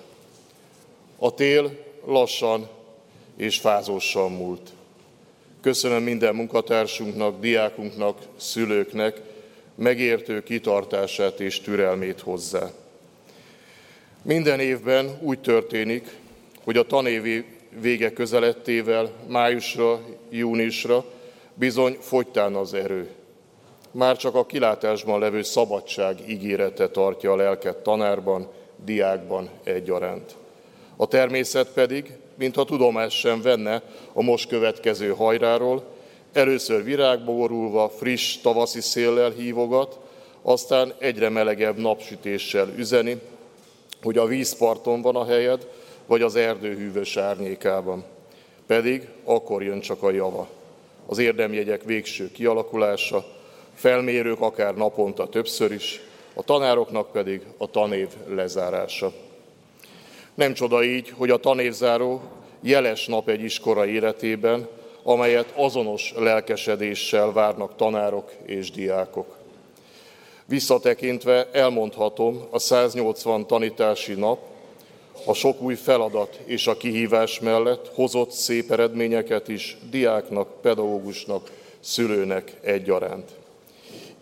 A 1.19 1.35
tél 1.35 1.71
lassan 2.07 2.69
és 3.37 3.59
fázósan 3.59 4.33
múlt. 4.33 4.71
Köszönöm 5.61 6.03
minden 6.03 6.35
munkatársunknak, 6.35 7.41
diákunknak, 7.41 8.19
szülőknek 8.37 9.21
megértő 9.75 10.43
kitartását 10.43 11.41
és 11.41 11.61
türelmét 11.61 12.21
hozzá. 12.21 12.71
Minden 14.23 14.61
évben 14.61 15.19
úgy 15.21 15.39
történik, 15.39 16.25
hogy 16.67 16.77
a 16.77 16.87
tanévi 16.87 17.45
vége 17.81 18.13
közelettével 18.13 19.11
májusra, 19.27 20.01
júniusra 20.31 21.05
bizony 21.55 21.97
fogytán 22.01 22.55
az 22.55 22.75
erő. 22.75 23.11
Már 23.91 24.17
csak 24.17 24.35
a 24.35 24.47
kilátásban 24.47 25.21
levő 25.21 25.43
szabadság 25.43 26.29
ígérete 26.29 26.89
tartja 26.89 27.33
a 27.33 27.37
lelket 27.37 27.77
tanárban, 27.77 28.49
diákban 28.85 29.49
egyaránt. 29.65 30.35
A 30.97 31.07
természet 31.07 31.73
pedig, 31.73 32.13
mintha 32.35 32.65
tudomás 32.65 33.19
sem 33.19 33.43
venne 33.43 33.83
a 34.13 34.23
most 34.23 34.49
következő 34.49 35.09
hajráról, 35.09 35.85
először 36.33 36.85
virágba 36.85 37.33
borulva, 37.33 37.89
friss 37.89 38.37
tavaszi 38.37 38.81
széllel 38.81 39.31
hívogat, 39.31 39.99
aztán 40.43 40.93
egyre 40.99 41.29
melegebb 41.29 41.79
napsütéssel 41.79 42.69
üzeni, 42.77 43.21
hogy 44.03 44.19
a 44.19 44.27
vízparton 44.27 45.03
van 45.03 45.17
a 45.17 45.25
helyed, 45.25 45.67
vagy 46.07 46.23
az 46.23 46.37
erdő 46.37 46.75
hűvös 46.75 47.17
árnyékában. 47.17 48.05
Pedig 48.67 49.09
akkor 49.25 49.63
jön 49.63 49.81
csak 49.81 50.03
a 50.03 50.11
java. 50.11 50.49
Az 51.07 51.19
érdemjegyek 51.19 51.83
végső 51.83 52.33
kialakulása, 52.33 53.25
felmérők 53.75 54.41
akár 54.41 54.75
naponta 54.75 55.29
többször 55.29 55.73
is, 55.73 56.01
a 56.35 56.43
tanároknak 56.43 57.13
pedig 57.13 57.43
a 57.57 57.71
tanév 57.71 58.09
lezárása. 58.29 59.13
Nem 60.35 60.55
csoda 60.55 60.85
így, 60.85 61.13
hogy 61.17 61.31
a 61.31 61.37
tanévzáró 61.37 62.21
jeles 62.61 63.07
nap 63.07 63.29
egy 63.29 63.43
iskola 63.43 63.87
életében, 63.87 64.69
amelyet 65.03 65.53
azonos 65.57 66.13
lelkesedéssel 66.17 67.33
várnak 67.33 67.77
tanárok 67.77 68.33
és 68.45 68.71
diákok. 68.71 69.37
Visszatekintve 70.45 71.49
elmondhatom, 71.53 72.47
a 72.51 72.59
180 72.59 73.47
tanítási 73.47 74.15
nap 74.15 74.39
a 75.25 75.33
sok 75.33 75.63
új 75.63 75.75
feladat 75.75 76.41
és 76.45 76.67
a 76.67 76.77
kihívás 76.77 77.41
mellett 77.41 77.91
hozott 77.95 78.31
szép 78.31 78.71
eredményeket 78.71 79.49
is 79.49 79.77
diáknak, 79.91 80.61
pedagógusnak, 80.61 81.51
szülőnek 81.81 82.53
egyaránt. 82.61 83.31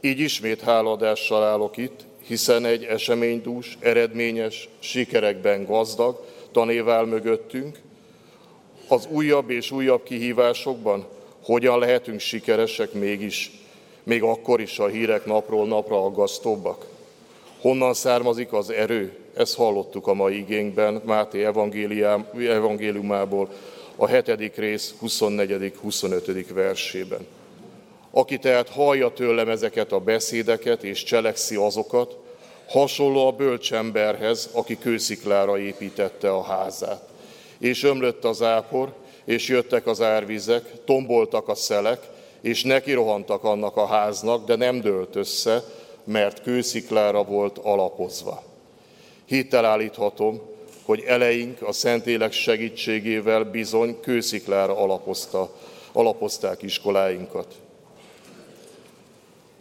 Így 0.00 0.18
ismét 0.18 0.60
háladással 0.60 1.42
állok 1.42 1.76
itt, 1.76 2.00
hiszen 2.26 2.64
egy 2.64 2.84
eseménydús, 2.84 3.78
eredményes, 3.80 4.68
sikerekben 4.78 5.64
gazdag 5.64 6.24
tanév 6.52 6.88
áll 6.88 7.04
mögöttünk. 7.04 7.78
Az 8.88 9.06
újabb 9.10 9.50
és 9.50 9.70
újabb 9.70 10.02
kihívásokban 10.02 11.06
hogyan 11.42 11.78
lehetünk 11.78 12.20
sikeresek 12.20 12.92
mégis, 12.92 13.50
még 14.02 14.22
akkor 14.22 14.60
is 14.60 14.78
a 14.78 14.86
hírek 14.86 15.24
napról 15.24 15.66
napra 15.66 16.04
aggasztóbbak? 16.04 16.86
Honnan 17.60 17.94
származik 17.94 18.52
az 18.52 18.70
erő? 18.70 19.23
Ezt 19.36 19.54
hallottuk 19.54 20.06
a 20.06 20.14
mai 20.14 20.38
igénkben 20.38 21.02
Máté 21.04 21.44
evangéliumából, 22.48 23.48
a 23.96 24.06
hetedik 24.06 24.56
rész 24.56 24.94
24.-25. 25.02 26.46
versében. 26.52 27.26
Aki 28.10 28.38
tehát 28.38 28.68
hallja 28.68 29.12
tőlem 29.12 29.48
ezeket 29.48 29.92
a 29.92 29.98
beszédeket 29.98 30.84
és 30.84 31.02
cselekszi 31.02 31.56
azokat, 31.56 32.16
hasonló 32.68 33.26
a 33.26 33.32
bölcsemberhez, 33.32 34.48
aki 34.52 34.78
kősziklára 34.78 35.58
építette 35.58 36.30
a 36.30 36.42
házát. 36.42 37.08
És 37.58 37.82
ömlött 37.82 38.24
az 38.24 38.42
ápor, 38.42 38.92
és 39.24 39.48
jöttek 39.48 39.86
az 39.86 40.00
árvizek, 40.00 40.84
tomboltak 40.84 41.48
a 41.48 41.54
szelek, 41.54 42.08
és 42.40 42.62
neki 42.62 42.92
rohantak 42.92 43.44
annak 43.44 43.76
a 43.76 43.86
háznak, 43.86 44.46
de 44.46 44.56
nem 44.56 44.80
dőlt 44.80 45.16
össze, 45.16 45.62
mert 46.04 46.42
kősziklára 46.42 47.24
volt 47.24 47.58
alapozva. 47.58 48.42
Hittel 49.26 49.64
állíthatom, 49.64 50.40
hogy 50.82 51.00
eleink 51.06 51.62
a 51.62 51.72
Szentlélek 51.72 52.32
segítségével 52.32 53.44
bizony 53.44 54.00
kősziklára 54.00 54.76
alapozta, 54.78 55.54
alapozták 55.92 56.62
iskoláinkat. 56.62 57.54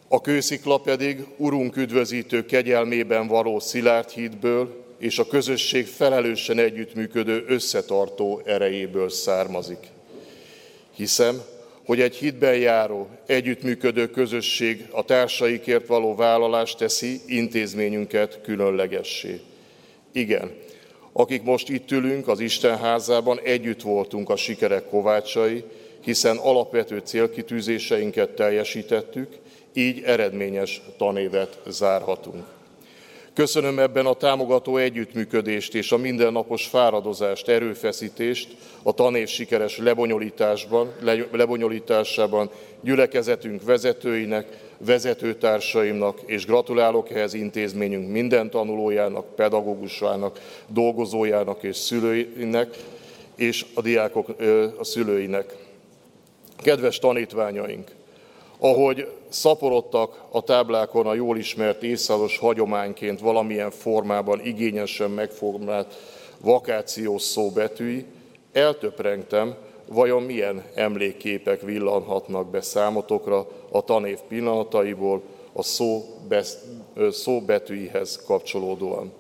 A 0.07 0.21
kőszikla 0.21 0.77
pedig 0.77 1.25
Urunk 1.37 1.75
üdvözítő 1.75 2.45
kegyelmében 2.45 3.27
való 3.27 3.59
szilárd 3.59 4.09
hídből 4.09 4.83
és 4.97 5.19
a 5.19 5.27
közösség 5.27 5.87
felelősen 5.87 6.59
együttműködő 6.59 7.43
összetartó 7.47 8.41
erejéből 8.45 9.09
származik. 9.09 9.87
Hiszem, 10.95 11.41
hogy 11.85 12.01
egy 12.01 12.15
hitben 12.15 12.55
járó, 12.55 13.07
együttműködő 13.25 14.09
közösség 14.09 14.85
a 14.91 15.03
társaikért 15.03 15.87
való 15.87 16.15
vállalást 16.15 16.77
teszi 16.77 17.21
intézményünket 17.27 18.39
különlegessé. 18.41 19.41
Igen, 20.13 20.51
akik 21.13 21.43
most 21.43 21.69
itt 21.69 21.91
ülünk 21.91 22.27
az 22.27 22.39
Isten 22.39 22.77
házában, 22.77 23.39
együtt 23.43 23.81
voltunk 23.81 24.29
a 24.29 24.35
sikerek 24.35 24.89
kovácsai, 24.89 25.63
hiszen 26.01 26.37
alapvető 26.37 27.01
célkitűzéseinket 27.03 28.29
teljesítettük, 28.29 29.37
így 29.73 30.01
eredményes 30.03 30.81
tanévet 30.97 31.59
zárhatunk. 31.67 32.43
Köszönöm 33.33 33.79
ebben 33.79 34.05
a 34.05 34.13
támogató 34.13 34.77
együttműködést 34.77 35.75
és 35.75 35.91
a 35.91 35.97
mindennapos 35.97 36.65
fáradozást, 36.65 37.47
erőfeszítést 37.47 38.55
a 38.83 38.91
tanév 38.93 39.27
sikeres 39.27 39.77
lebonyolításban, 39.77 40.93
lebonyolításában 41.31 42.49
gyülekezetünk 42.81 43.63
vezetőinek, 43.63 44.62
vezetőtársaimnak, 44.77 46.19
és 46.25 46.45
gratulálok 46.45 47.11
ehhez 47.11 47.33
intézményünk 47.33 48.11
minden 48.11 48.49
tanulójának, 48.49 49.35
pedagógusának, 49.35 50.39
dolgozójának 50.67 51.63
és 51.63 51.77
szülőinek, 51.77 52.77
és 53.35 53.65
a 53.73 53.81
diákok 53.81 54.29
a 54.77 54.83
szülőinek. 54.83 55.55
Kedves 56.57 56.99
tanítványaink! 56.99 57.91
ahogy 58.63 59.07
szaporodtak 59.29 60.23
a 60.29 60.41
táblákon 60.41 61.07
a 61.07 61.13
jól 61.13 61.37
ismert 61.37 61.83
évszázados 61.83 62.37
hagyományként 62.37 63.19
valamilyen 63.19 63.71
formában 63.71 64.45
igényesen 64.45 65.09
megformált 65.09 65.95
vakációs 66.41 67.21
szó 67.21 67.49
betűi, 67.49 68.05
eltöprengtem, 68.51 69.55
vajon 69.93 70.23
milyen 70.23 70.63
emlékképek 70.73 71.61
villanhatnak 71.61 72.49
be 72.49 72.61
számotokra 72.61 73.47
a 73.71 73.81
tanév 73.81 74.17
pillanataiból 74.27 75.21
a 75.53 75.63
szó, 75.63 76.05
besz, 76.27 76.57
betűihez 77.45 78.21
kapcsolódóan. 78.25 79.13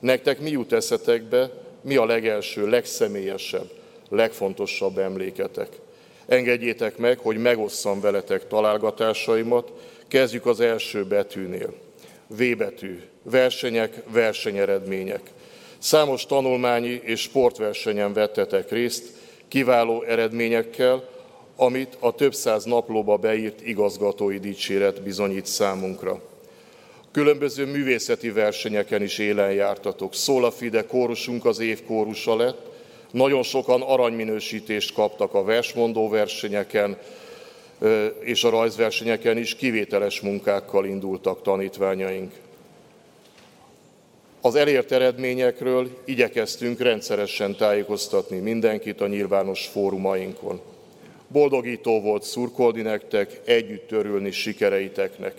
Nektek 0.00 0.40
mi 0.40 0.50
jut 0.50 0.72
eszetekbe, 0.72 1.50
mi 1.80 1.96
a 1.96 2.04
legelső, 2.04 2.68
legszemélyesebb, 2.68 3.70
legfontosabb 4.08 4.98
emléketek? 4.98 5.68
Engedjétek 6.26 6.96
meg, 6.96 7.18
hogy 7.18 7.36
megosszam 7.36 8.00
veletek 8.00 8.46
találgatásaimat. 8.46 9.72
Kezdjük 10.08 10.46
az 10.46 10.60
első 10.60 11.04
betűnél. 11.04 11.74
V 12.26 12.56
betű. 12.56 13.00
Versenyek, 13.22 14.02
versenyeredmények. 14.12 15.20
Számos 15.78 16.26
tanulmányi 16.26 17.00
és 17.04 17.20
sportversenyen 17.20 18.12
vettetek 18.12 18.70
részt, 18.70 19.12
kiváló 19.48 20.02
eredményekkel, 20.02 21.08
amit 21.56 21.96
a 22.00 22.14
több 22.14 22.34
száz 22.34 22.64
naplóba 22.64 23.16
beírt 23.16 23.66
igazgatói 23.66 24.38
dicséret 24.38 25.02
bizonyít 25.02 25.46
számunkra. 25.46 26.22
Különböző 27.12 27.66
művészeti 27.66 28.30
versenyeken 28.30 29.02
is 29.02 29.18
élen 29.18 29.52
jártatok. 29.52 30.14
Szól 30.14 30.44
a 30.44 30.50
Fide 30.50 30.86
kórusunk 30.86 31.44
az 31.44 31.58
év 31.58 31.84
kórusa 31.84 32.36
lett, 32.36 32.74
Nagyon 33.10 33.42
sokan 33.42 33.82
aranyminősítést 33.82 34.94
kaptak 34.94 35.34
a 35.34 35.44
versmondó 35.44 36.08
versenyeken, 36.08 36.98
és 38.20 38.44
a 38.44 38.50
rajzversenyeken 38.50 39.36
is 39.36 39.54
kivételes 39.54 40.20
munkákkal 40.20 40.86
indultak 40.86 41.42
tanítványaink. 41.42 42.32
Az 44.46 44.54
elért 44.54 44.92
eredményekről 44.92 45.88
igyekeztünk 46.04 46.80
rendszeresen 46.80 47.56
tájékoztatni 47.56 48.38
mindenkit 48.38 49.00
a 49.00 49.06
nyilvános 49.06 49.66
fórumainkon. 49.66 50.60
Boldogító 51.28 52.00
volt 52.00 52.22
szurkolni 52.22 52.82
nektek, 52.82 53.40
együtt 53.44 53.92
örülni 53.92 54.30
sikereiteknek. 54.30 55.34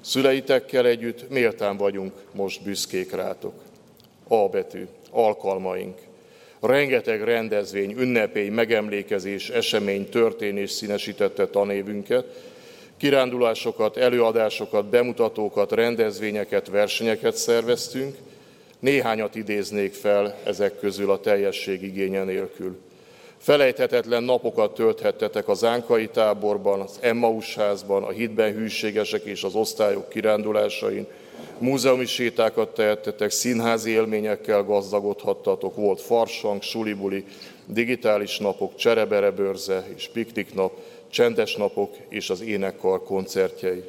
Szüleitekkel 0.00 0.86
együtt 0.86 1.30
méltán 1.30 1.76
vagyunk 1.76 2.12
most 2.32 2.62
büszkék 2.62 3.12
rátok. 3.12 3.54
A 4.28 4.48
betű, 4.48 4.86
alkalmaink. 5.10 5.98
Rengeteg 6.60 7.22
rendezvény, 7.24 7.94
ünnepély, 7.98 8.48
megemlékezés, 8.48 9.50
esemény, 9.50 10.08
történés 10.08 10.70
színesítette 10.70 11.46
tanévünket, 11.46 12.24
kirándulásokat, 12.96 13.96
előadásokat, 13.96 14.86
bemutatókat, 14.86 15.72
rendezvényeket, 15.72 16.68
versenyeket 16.68 17.36
szerveztünk, 17.36 18.16
néhányat 18.82 19.34
idéznék 19.34 19.94
fel 19.94 20.34
ezek 20.44 20.78
közül 20.78 21.10
a 21.10 21.20
teljesség 21.20 21.82
igénye 21.82 22.24
nélkül. 22.24 22.76
Felejthetetlen 23.38 24.22
napokat 24.22 24.74
tölthettetek 24.74 25.48
az 25.48 25.64
Ánkai 25.64 26.08
táborban, 26.08 26.80
az 26.80 26.98
Emmaus 27.00 27.54
házban, 27.54 28.02
a 28.02 28.10
hitben 28.10 28.52
hűségesek 28.52 29.24
és 29.24 29.42
az 29.42 29.54
osztályok 29.54 30.08
kirándulásain, 30.08 31.06
múzeumi 31.58 32.06
sétákat 32.06 32.74
tehettetek, 32.74 33.30
színházi 33.30 33.90
élményekkel 33.90 34.62
gazdagodhattatok, 34.62 35.76
volt 35.76 36.00
farsang, 36.00 36.62
sulibuli, 36.62 37.24
digitális 37.66 38.38
napok, 38.38 38.76
cserebere 38.76 39.30
bőrze 39.30 39.86
és 39.96 40.10
pikniknap, 40.12 40.72
csendes 41.10 41.56
napok 41.56 41.96
és 42.08 42.30
az 42.30 42.40
énekkar 42.40 43.02
koncertjei. 43.02 43.82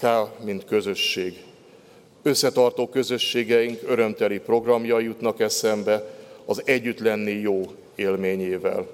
K, 0.00 0.06
mint 0.44 0.64
közösség. 0.64 1.51
Összetartó 2.24 2.88
közösségeink 2.88 3.80
örömteli 3.86 4.38
programjai 4.38 5.04
jutnak 5.04 5.40
eszembe 5.40 6.14
az 6.44 6.62
együtt 6.64 6.98
lenni 6.98 7.32
jó 7.32 7.60
élményével. 7.94 8.86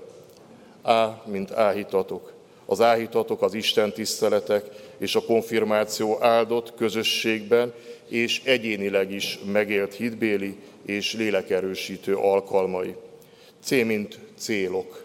A, 0.83 1.07
mint 1.25 1.53
áhítatok. 1.53 2.33
Az 2.67 2.81
áhítatok 2.81 3.43
az 3.43 3.55
Isten 3.55 3.93
tiszteletek 3.93 4.65
és 4.99 5.15
a 5.15 5.25
konfirmáció 5.25 6.23
áldott 6.23 6.75
közösségben 6.75 7.73
és 8.09 8.41
egyénileg 8.45 9.13
is 9.13 9.39
megélt 9.53 9.95
hitbéli 9.95 10.57
és 10.87 11.15
lélekerősítő 11.15 12.15
alkalmai. 12.15 12.95
C, 13.63 13.71
mint 13.71 14.19
célok. 14.39 15.05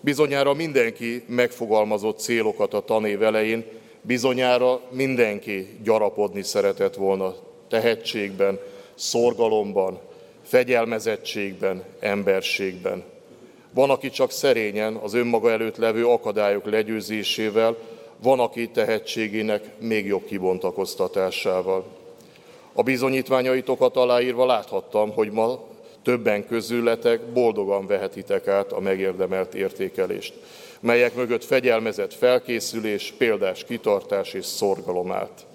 Bizonyára 0.00 0.54
mindenki 0.54 1.24
megfogalmazott 1.26 2.18
célokat 2.18 2.74
a 2.74 2.84
tanév 2.84 3.22
elején, 3.22 3.64
bizonyára 4.02 4.80
mindenki 4.90 5.68
gyarapodni 5.82 6.42
szeretett 6.42 6.94
volna 6.94 7.46
tehetségben, 7.68 8.58
szorgalomban, 8.94 9.98
fegyelmezettségben, 10.42 11.84
emberségben. 12.00 13.02
Van, 13.70 13.90
aki 13.90 14.10
csak 14.10 14.30
szerényen 14.30 14.94
az 14.94 15.14
önmaga 15.14 15.50
előtt 15.50 15.76
levő 15.76 16.06
akadályok 16.06 16.70
legyőzésével, 16.70 17.76
van, 18.22 18.40
aki 18.40 18.68
tehetségének 18.68 19.64
még 19.78 20.06
jobb 20.06 20.24
kibontakoztatásával. 20.24 21.84
A 22.72 22.82
bizonyítványaitokat 22.82 23.96
aláírva 23.96 24.46
láthattam, 24.46 25.12
hogy 25.12 25.30
ma 25.30 25.60
többen 26.02 26.46
közületek 26.46 27.20
boldogan 27.20 27.86
vehetitek 27.86 28.48
át 28.48 28.72
a 28.72 28.80
megérdemelt 28.80 29.54
értékelést, 29.54 30.34
melyek 30.80 31.14
mögött 31.14 31.44
fegyelmezett 31.44 32.14
felkészülés, 32.14 33.14
példás 33.18 33.64
kitartás 33.64 34.32
és 34.32 34.44
szorgalom 34.44 35.12
állt. 35.12 35.46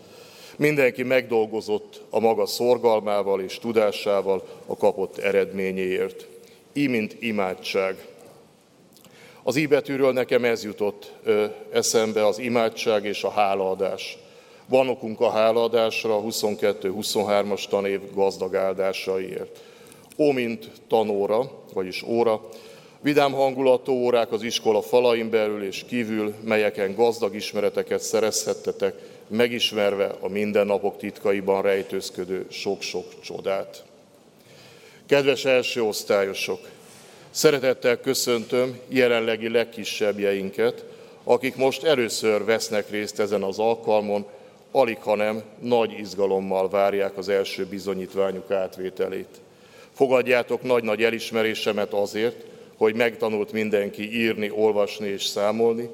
Mindenki 0.58 1.04
megdolgozott 1.04 2.02
a 2.10 2.20
maga 2.20 2.46
szorgalmával 2.46 3.42
és 3.42 3.60
tudásával 3.60 4.48
a 4.66 4.78
kapott 4.78 5.18
eredményéért. 5.18 6.28
Így, 6.74 6.90
mint 6.90 7.16
imádság. 7.20 8.08
Az 9.44 9.56
íbetűről 9.56 10.12
nekem 10.12 10.44
ez 10.46 10.64
jutott 10.64 11.12
eszembe, 11.72 12.26
az 12.26 12.40
imádság 12.40 13.06
és 13.06 13.24
a 13.24 13.30
hálaadás. 13.30 14.18
Van 14.66 14.90
okunk 14.90 15.22
a 15.22 15.30
hálaadásra 15.30 16.16
a 16.18 16.22
22-23-as 16.22 17.68
tanév 17.68 18.00
gazdag 18.14 18.56
áldásaiért. 18.56 19.60
Ó, 20.18 20.32
mint 20.32 20.70
tanóra, 20.88 21.52
vagyis 21.74 22.04
óra, 22.04 22.42
vidám 23.02 23.32
hangulatú 23.32 23.92
órák 23.92 24.32
az 24.32 24.44
iskola 24.44 24.82
falain 24.82 25.30
belül 25.30 25.64
és 25.64 25.86
kívül, 25.88 26.34
melyeken 26.44 26.96
gazdag 26.96 27.36
ismereteket 27.36 28.02
szerezhettetek, 28.02 28.96
megismerve 29.28 30.16
a 30.20 30.28
mindennapok 30.28 30.98
titkaiban 30.98 31.62
rejtőzködő 31.62 32.46
sok-sok 32.50 33.06
csodát. 33.22 33.84
Kedves 35.06 35.46
első 35.46 35.84
osztályosok, 35.84 36.60
szeretettel 37.30 38.00
köszöntöm 38.00 38.80
jelenlegi 38.88 39.50
legkisebbjeinket, 39.50 40.86
akik 41.24 41.56
most 41.56 41.84
először 41.84 42.46
vesznek 42.46 42.90
részt 42.90 43.20
ezen 43.20 43.44
az 43.44 43.60
alkalmon, 43.60 44.26
alig 44.72 44.98
hanem 44.98 45.42
nagy 45.60 46.00
izgalommal 46.00 46.70
várják 46.70 47.18
az 47.18 47.30
első 47.30 47.66
bizonyítványuk 47.66 48.52
átvételét. 48.52 49.42
Fogadjátok 49.94 50.64
nagy-nagy 50.64 51.04
elismerésemet 51.04 51.94
azért, 51.94 52.46
hogy 52.78 52.96
megtanult 52.96 53.52
mindenki 53.52 54.14
írni, 54.14 54.50
olvasni 54.50 55.08
és 55.08 55.26
számolni. 55.26 55.90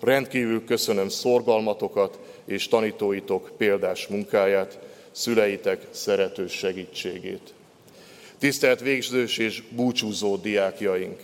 Rendkívül 0.00 0.64
köszönöm 0.64 1.08
szorgalmatokat 1.08 2.18
és 2.50 2.68
tanítóitok 2.68 3.50
példás 3.56 4.06
munkáját, 4.06 4.78
szüleitek 5.10 5.86
szerető 5.90 6.46
segítségét. 6.46 7.52
Tisztelt 8.38 8.80
végzős 8.80 9.38
és 9.38 9.62
búcsúzó 9.70 10.36
diákjaink! 10.36 11.20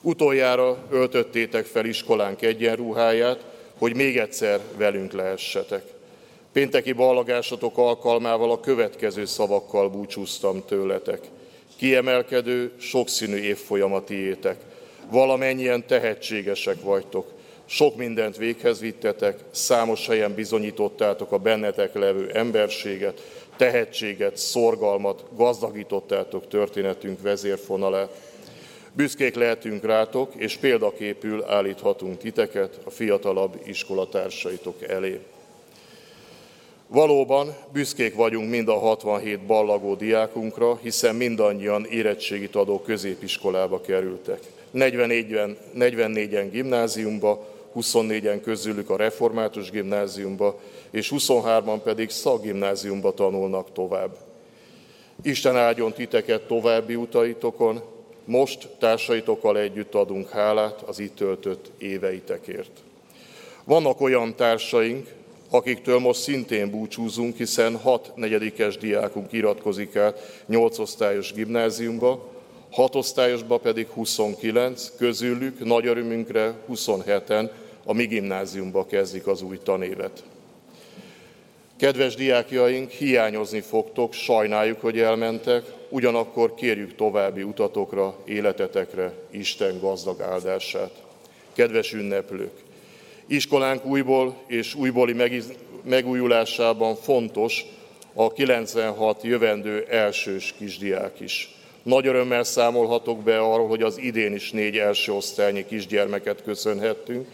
Utoljára 0.00 0.86
öltöttétek 0.90 1.66
fel 1.66 1.84
iskolánk 1.84 2.42
egyenruháját, 2.42 3.44
hogy 3.78 3.94
még 3.94 4.18
egyszer 4.18 4.60
velünk 4.76 5.12
lehessetek. 5.12 5.82
Pénteki 6.52 6.92
ballagásatok 6.92 7.78
alkalmával 7.78 8.50
a 8.50 8.60
következő 8.60 9.24
szavakkal 9.24 9.88
búcsúztam 9.88 10.64
tőletek. 10.66 11.20
Kiemelkedő, 11.76 12.72
sokszínű 12.78 13.36
évfolyamatiétek. 13.36 14.56
Valamennyien 15.10 15.86
tehetségesek 15.86 16.82
vagytok. 16.82 17.35
Sok 17.66 17.96
mindent 17.96 18.36
véghez 18.36 18.80
vittetek, 18.80 19.38
számos 19.50 20.06
helyen 20.06 20.34
bizonyítottátok 20.34 21.32
a 21.32 21.38
bennetek 21.38 21.94
levő 21.94 22.30
emberséget, 22.34 23.22
tehetséget, 23.56 24.36
szorgalmat, 24.36 25.24
gazdagítottátok 25.36 26.48
történetünk 26.48 27.22
vezérfonalát. 27.22 28.10
Büszkék 28.92 29.34
lehetünk 29.34 29.84
rátok, 29.84 30.34
és 30.34 30.56
példaképül 30.56 31.44
állíthatunk 31.44 32.18
titeket 32.18 32.78
a 32.84 32.90
fiatalabb 32.90 33.60
iskolatársaitok 33.64 34.82
elé. 34.82 35.20
Valóban 36.88 37.56
büszkék 37.72 38.14
vagyunk 38.14 38.50
mind 38.50 38.68
a 38.68 38.78
67 38.78 39.40
ballagó 39.40 39.94
diákunkra, 39.94 40.78
hiszen 40.82 41.14
mindannyian 41.14 41.86
érettségit 41.86 42.56
adó 42.56 42.80
középiskolába 42.80 43.80
kerültek. 43.80 44.40
44-en, 44.74 45.56
44-en 45.78 46.48
gimnáziumba, 46.50 47.55
24-en 47.76 48.40
közülük 48.42 48.90
a 48.90 48.96
református 48.96 49.70
gimnáziumba, 49.70 50.60
és 50.90 51.12
23-an 51.14 51.80
pedig 51.84 52.10
szaggimnáziumba 52.10 53.14
tanulnak 53.14 53.72
tovább. 53.72 54.16
Isten 55.22 55.56
áldjon 55.56 55.92
titeket 55.92 56.46
további 56.46 56.94
utaitokon, 56.94 57.82
most 58.24 58.68
társaitokkal 58.78 59.58
együtt 59.58 59.94
adunk 59.94 60.28
hálát 60.28 60.82
az 60.86 60.98
itt 60.98 61.16
töltött 61.16 61.70
éveitekért. 61.78 62.70
Vannak 63.64 64.00
olyan 64.00 64.34
társaink, 64.36 65.08
akiktől 65.50 65.98
most 65.98 66.20
szintén 66.20 66.70
búcsúzunk, 66.70 67.36
hiszen 67.36 67.76
hat 67.76 68.12
negyedikes 68.14 68.78
diákunk 68.78 69.32
iratkozik 69.32 69.96
át 69.96 70.42
nyolc 70.46 70.78
osztályos 70.78 71.32
gimnáziumba, 71.32 72.28
hat 72.70 72.94
osztályosba 72.94 73.58
pedig 73.58 73.86
29, 73.88 74.92
közülük 74.96 75.64
nagy 75.64 75.86
örömünkre 75.86 76.54
27-en 76.72 77.50
a 77.88 77.92
mi 77.92 78.04
gimnáziumba 78.04 78.86
kezdik 78.86 79.26
az 79.26 79.42
új 79.42 79.58
tanévet. 79.62 80.22
Kedves 81.78 82.14
diákjaink, 82.14 82.90
hiányozni 82.90 83.60
fogtok, 83.60 84.12
sajnáljuk, 84.12 84.80
hogy 84.80 84.98
elmentek, 84.98 85.64
ugyanakkor 85.88 86.54
kérjük 86.54 86.94
további 86.94 87.42
utatokra, 87.42 88.16
életetekre 88.24 89.12
Isten 89.30 89.78
gazdag 89.80 90.20
áldását. 90.20 90.90
Kedves 91.52 91.92
ünneplők, 91.92 92.52
iskolánk 93.26 93.84
újból 93.84 94.36
és 94.46 94.74
újbóli 94.74 95.42
megújulásában 95.82 96.94
fontos 96.94 97.64
a 98.14 98.32
96 98.32 99.22
jövendő 99.22 99.86
elsős 99.88 100.54
kisdiák 100.58 101.20
is. 101.20 101.54
Nagy 101.82 102.06
örömmel 102.06 102.44
számolhatok 102.44 103.22
be 103.22 103.38
arról, 103.38 103.68
hogy 103.68 103.82
az 103.82 103.98
idén 103.98 104.34
is 104.34 104.50
négy 104.50 104.76
első 104.76 105.12
osztálynyi 105.12 105.66
kisgyermeket 105.66 106.42
köszönhettünk 106.42 107.28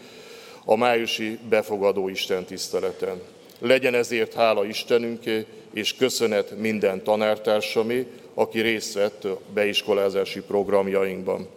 a 0.65 0.75
májusi 0.75 1.39
befogadó 1.49 2.09
Isten 2.09 2.45
tiszteleten. 2.45 3.21
Legyen 3.59 3.93
ezért 3.93 4.33
hála 4.33 4.65
Istenünké, 4.65 5.45
és 5.73 5.95
köszönet 5.95 6.59
minden 6.59 7.03
tanártársamé, 7.03 8.07
aki 8.33 8.61
részt 8.61 8.93
vett 8.93 9.23
a 9.23 9.39
beiskolázási 9.53 10.41
programjainkban. 10.41 11.47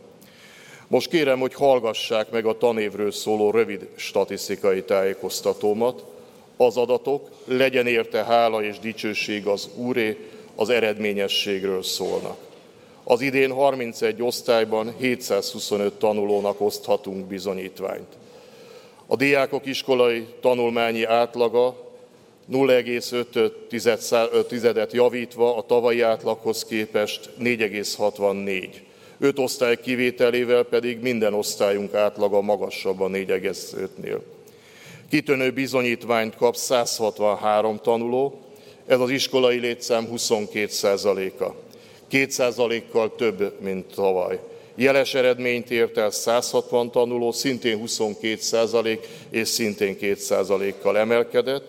Most 0.88 1.08
kérem, 1.08 1.38
hogy 1.38 1.54
hallgassák 1.54 2.30
meg 2.30 2.46
a 2.46 2.58
tanévről 2.58 3.12
szóló 3.12 3.50
rövid 3.50 3.88
statisztikai 3.94 4.82
tájékoztatómat. 4.82 6.04
Az 6.56 6.76
adatok, 6.76 7.30
legyen 7.44 7.86
érte 7.86 8.24
hála 8.24 8.62
és 8.62 8.78
dicsőség 8.78 9.46
az 9.46 9.68
Úré, 9.74 10.16
az 10.54 10.68
eredményességről 10.68 11.82
szólnak. 11.82 12.36
Az 13.04 13.20
idén 13.20 13.52
31 13.52 14.22
osztályban 14.22 14.94
725 14.98 15.92
tanulónak 15.92 16.60
oszthatunk 16.60 17.26
bizonyítványt. 17.26 18.16
A 19.06 19.16
diákok 19.16 19.66
iskolai 19.66 20.26
tanulmányi 20.40 21.04
átlaga 21.04 21.84
0,5-et 22.52 24.92
javítva 24.92 25.56
a 25.56 25.62
tavalyi 25.62 26.00
átlaghoz 26.00 26.64
képest 26.64 27.30
4,64. 27.40 28.68
Öt 29.18 29.38
osztály 29.38 29.80
kivételével 29.80 30.62
pedig 30.62 31.00
minden 31.00 31.34
osztályunk 31.34 31.94
átlaga 31.94 32.40
magasabb 32.40 33.00
a 33.00 33.08
4,5-nél. 33.08 34.18
Kitönő 35.10 35.50
bizonyítványt 35.50 36.36
kap 36.36 36.56
163 36.56 37.78
tanuló, 37.82 38.40
ez 38.86 39.00
az 39.00 39.10
iskolai 39.10 39.58
létszám 39.58 40.08
22% 40.12 41.38
a 41.38 41.54
2% 42.10 42.82
kal 42.90 43.14
több, 43.14 43.60
mint 43.60 43.94
tavaly. 43.94 44.40
Jeles 44.76 45.14
eredményt 45.14 45.70
ért 45.70 45.96
el 45.96 46.10
160 46.10 46.90
tanuló, 46.90 47.32
szintén 47.32 47.78
22 47.78 48.36
százalék 48.36 49.08
és 49.30 49.48
szintén 49.48 49.98
2 49.98 50.14
százalékkal 50.14 50.98
emelkedett, 50.98 51.64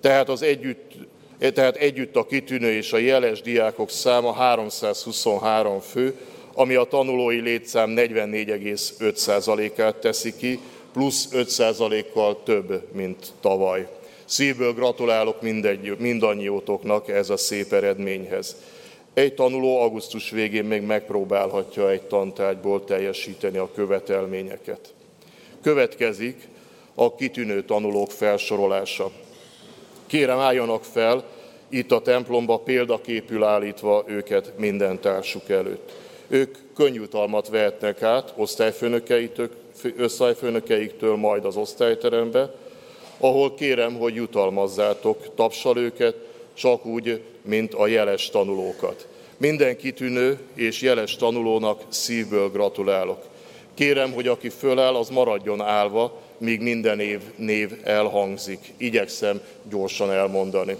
tehát, 0.00 0.28
az 0.28 0.42
együtt, 0.42 0.92
tehát 1.38 1.76
együtt 1.76 2.16
a 2.16 2.26
kitűnő 2.26 2.72
és 2.72 2.92
a 2.92 2.98
jeles 2.98 3.40
diákok 3.40 3.90
száma 3.90 4.32
323 4.32 5.80
fő, 5.80 6.14
ami 6.54 6.74
a 6.74 6.84
tanulói 6.84 7.40
létszám 7.40 7.94
44,5%-át 7.96 9.96
teszi 9.96 10.36
ki, 10.36 10.60
plusz 10.92 11.28
5%-kal 11.32 12.42
több, 12.42 12.82
mint 12.92 13.26
tavaly. 13.40 13.88
Szívből 14.24 14.72
gratulálok 14.72 15.42
mindannyiótoknak 15.98 17.08
ez 17.08 17.30
a 17.30 17.36
szép 17.36 17.72
eredményhez. 17.72 18.56
Egy 19.14 19.34
tanuló 19.34 19.80
augusztus 19.80 20.30
végén 20.30 20.64
még 20.64 20.82
megpróbálhatja 20.82 21.90
egy 21.90 22.02
tantárgyból 22.02 22.84
teljesíteni 22.84 23.58
a 23.58 23.70
követelményeket. 23.74 24.94
Következik 25.62 26.48
a 26.94 27.14
kitűnő 27.14 27.64
tanulók 27.64 28.10
felsorolása. 28.10 29.10
Kérem 30.06 30.38
álljanak 30.38 30.84
fel, 30.84 31.24
itt 31.68 31.92
a 31.92 32.02
templomba 32.02 32.58
példaképül 32.58 33.44
állítva 33.44 34.04
őket 34.06 34.52
minden 34.58 35.00
társuk 35.00 35.48
előtt. 35.48 35.92
Ők 36.28 36.56
könnyűtalmat 36.74 37.48
vehetnek 37.48 38.02
át 38.02 38.32
osztályfőnökeiktől, 38.36 41.16
majd 41.16 41.44
az 41.44 41.56
osztályterembe, 41.56 42.54
ahol 43.18 43.54
kérem, 43.54 43.98
hogy 43.98 44.14
jutalmazzátok 44.14 45.34
tapsal 45.34 45.78
őket, 45.78 46.16
csak 46.54 46.86
úgy, 46.86 47.22
mint 47.42 47.74
a 47.74 47.86
jeles 47.86 48.30
tanulókat. 48.30 49.08
Minden 49.36 49.76
kitűnő 49.76 50.38
és 50.54 50.80
jeles 50.80 51.16
tanulónak 51.16 51.82
szívből 51.88 52.50
gratulálok. 52.50 53.24
Kérem, 53.74 54.12
hogy 54.12 54.28
aki 54.28 54.48
föláll, 54.48 54.94
az 54.94 55.08
maradjon 55.08 55.60
állva, 55.60 56.20
míg 56.38 56.60
minden 56.60 57.00
év 57.00 57.20
név 57.36 57.72
elhangzik. 57.82 58.72
Igyekszem 58.76 59.40
gyorsan 59.70 60.12
elmondani. 60.12 60.76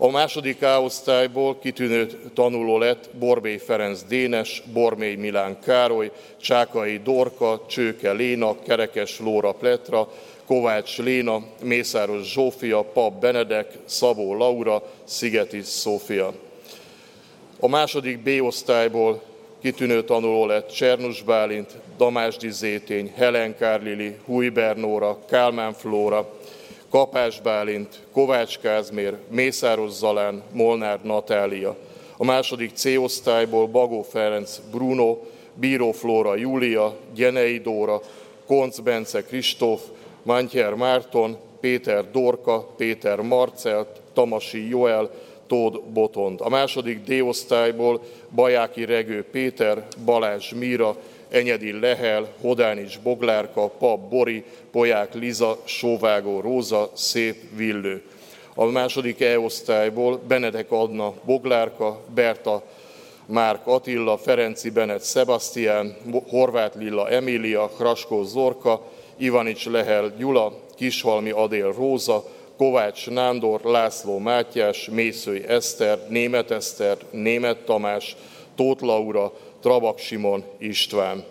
A 0.00 0.10
második 0.10 0.62
A-osztályból 0.62 1.58
kitűnő 1.58 2.06
tanuló 2.34 2.78
lett 2.78 3.10
Borbély 3.18 3.56
Ferenc 3.56 4.02
Dénes, 4.02 4.62
Bormély 4.72 5.14
Milán 5.14 5.60
Károly, 5.60 6.10
Csákai 6.40 7.00
Dorka, 7.04 7.64
Csőke 7.68 8.12
Léna, 8.12 8.62
Kerekes 8.62 9.18
Lóra 9.18 9.52
Pletra, 9.52 10.08
Kovács 10.48 10.98
Léna, 10.98 11.42
Mészáros 11.62 12.32
Zsófia, 12.32 12.82
Pap 12.82 13.20
Benedek, 13.20 13.72
Szabó 13.84 14.34
Laura, 14.34 14.82
Szigeti 15.04 15.60
Szófia. 15.62 16.32
A 17.60 17.68
második 17.68 18.18
B-osztályból 18.18 19.22
kitűnő 19.62 20.04
tanuló 20.04 20.46
lett 20.46 20.70
Csernus 20.70 21.22
Bálint, 21.22 21.76
Damásdi 21.96 22.50
Zétény, 22.50 23.12
Helen 23.16 23.56
Kárlili, 23.56 24.16
Húj 24.24 24.48
Bernóra, 24.48 25.18
Kálmán 25.28 25.72
Flóra, 25.72 26.28
Kapás 26.90 27.40
Bálint, 27.40 28.00
Kovács 28.12 28.58
Kázmér, 28.58 29.16
Mészáros 29.30 29.90
Zalán, 29.90 30.42
Molnár 30.52 30.98
Natália. 31.02 31.76
A 32.16 32.24
második 32.24 32.70
C-osztályból 32.74 33.66
Bagó 33.66 34.02
Ferenc, 34.02 34.60
Bruno, 34.70 35.18
Bíró 35.54 35.92
Flóra 35.92 36.36
Júlia, 36.36 36.96
Gyenei 37.14 37.58
Dóra, 37.58 38.00
Konc 38.46 38.78
Bence 38.78 39.22
Kristóf, 39.22 39.80
Mantyer 40.28 40.74
Márton, 40.74 41.36
Péter 41.60 42.10
Dorka, 42.10 42.74
Péter 42.76 43.20
Marcelt, 43.20 44.00
Tamasi 44.12 44.68
Joel, 44.68 45.10
Tód 45.46 45.80
Botond. 45.82 46.40
A 46.40 46.48
második 46.48 47.04
D-osztályból 47.04 48.00
Bajáki 48.34 48.84
Regő 48.84 49.24
Péter, 49.30 49.86
Balázs 50.04 50.52
Míra, 50.52 50.96
Enyedi 51.28 51.80
Lehel, 51.80 52.28
Hodánics 52.40 53.00
Boglárka, 53.00 53.68
Pap 53.68 54.08
Bori, 54.08 54.44
Poják 54.70 55.14
Liza, 55.14 55.58
Sóvágó 55.64 56.40
Róza, 56.40 56.90
Szép 56.94 57.36
Villő. 57.56 58.02
A 58.54 58.64
második 58.64 59.20
E-osztályból 59.20 60.20
Benedek 60.28 60.70
Adna 60.70 61.12
Boglárka, 61.24 62.00
Berta 62.14 62.62
Márk 63.26 63.66
Attila, 63.66 64.18
Ferenci 64.18 64.70
Benet 64.70 65.04
Sebastián, 65.04 65.96
Horváth 66.28 66.78
Lilla 66.78 67.08
Emília, 67.08 67.68
Kraskó 67.68 68.22
Zorka, 68.22 68.82
Ivanics 69.18 69.66
Lehel 69.66 70.14
Gyula, 70.18 70.52
Kishalmi 70.76 71.30
Adél 71.30 71.72
Róza, 71.72 72.24
Kovács 72.56 73.10
Nándor, 73.10 73.60
László 73.64 74.18
Mátyás, 74.18 74.88
Mészői 74.88 75.44
Eszter, 75.44 75.98
Német 76.08 76.50
Eszter, 76.50 76.96
Német 77.10 77.58
Tamás, 77.58 78.16
Tóth 78.56 78.82
Laura, 78.82 79.32
Trabak 79.62 79.98
Simon 79.98 80.44
István. 80.58 81.24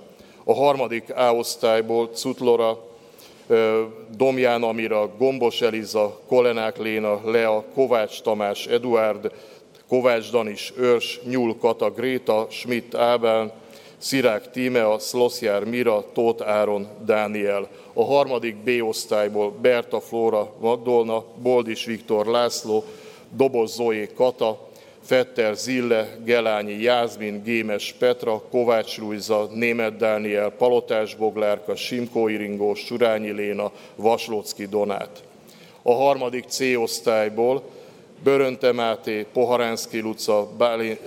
A 0.43 0.53
harmadik 0.53 1.15
A-osztályból 1.15 2.07
Cutlora, 2.07 2.85
Domján 4.17 4.63
Amira, 4.63 5.09
Gombos 5.17 5.61
Eliza, 5.61 6.19
Kolenák 6.27 6.77
Léna, 6.77 7.21
Lea, 7.31 7.63
Kovács 7.73 8.21
Tamás, 8.21 8.67
Eduard, 8.67 9.31
Kovács 9.87 10.31
Danis, 10.31 10.73
Őrs, 10.77 11.19
Nyúl 11.23 11.57
Kata, 11.57 11.91
Gréta, 11.91 12.47
Schmidt 12.49 12.95
Ábel, 12.95 13.53
Szirák 13.97 14.51
Tímea, 14.51 14.99
Szloszjár 14.99 15.63
Mira, 15.63 16.03
Tóth 16.13 16.47
Áron, 16.47 16.87
Dániel. 17.05 17.67
A 17.93 18.03
harmadik 18.03 18.55
B-osztályból 18.55 19.51
Berta 19.51 19.99
Flóra 19.99 20.53
Magdolna, 20.59 21.23
Boldis 21.41 21.85
Viktor 21.85 22.25
László, 22.25 22.83
Doboz 23.29 23.73
Zoé 23.73 24.09
Kata, 24.15 24.67
Fetter 25.03 25.55
Zille, 25.55 26.17
Gelányi 26.23 26.81
Jászmin, 26.81 27.43
Gémes 27.43 27.95
Petra, 27.99 28.41
Kovács 28.51 28.97
Rújza, 28.97 29.49
Német 29.53 29.97
Dániel, 29.97 30.49
Palotás 30.49 31.15
Boglárka, 31.15 31.75
Simkó 31.75 32.27
Iringó, 32.27 32.73
Surányi 32.73 33.31
Léna, 33.31 33.71
Vaslocki 33.95 34.65
Donát. 34.65 35.23
A 35.81 35.93
harmadik 35.93 36.45
C-osztályból 36.47 37.63
Börönte 38.23 38.71
Máté, 38.71 39.25
Poharánszki 39.33 39.99
Luca, 39.99 40.47
Bálin, 40.57 40.97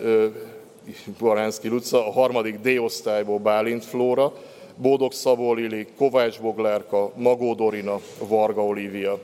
Baránszki 1.19 1.69
Luca, 1.69 2.07
a 2.07 2.13
harmadik 2.13 2.59
D-osztályból 2.61 3.39
Bálint 3.39 3.85
Flóra, 3.85 4.33
Bódog 4.77 5.13
Szabó 5.13 5.53
Lili, 5.53 5.87
Kovács 5.97 6.41
Boglárka, 6.41 7.13
Magó 7.17 7.55
Dorina, 7.55 8.01
Varga 8.19 8.65
Olivia. 8.65 9.19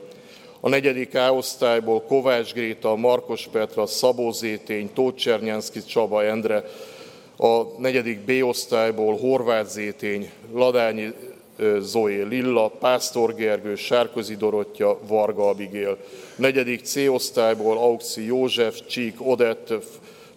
A 0.59 0.69
negyedik 0.69 1.15
A-osztályból 1.15 2.01
Kovács 2.01 2.53
Gréta, 2.53 2.95
Markos 2.95 3.47
Petra, 3.47 3.85
Szabó 3.85 4.31
Zétény, 4.31 4.89
Tóth 4.93 5.17
Csernyánszki 5.17 5.83
Csaba 5.83 6.23
Endre, 6.23 6.63
a 7.37 7.63
negyedik 7.77 8.19
B-osztályból 8.19 9.17
Horváth 9.17 9.69
Zétény, 9.69 10.31
Ladányi 10.53 11.13
Zoé 11.79 12.21
Lilla, 12.21 12.67
Pásztor 12.67 13.35
Gergő, 13.35 13.75
Sárközi 13.75 14.35
Dorottya, 14.35 14.99
Varga 15.07 15.49
Abigél. 15.49 15.97
Negyedik 16.35 16.83
C-osztályból 16.83 17.77
Auxi 17.77 18.25
József, 18.25 18.79
Csík 18.87 19.27
Odett, 19.27 19.73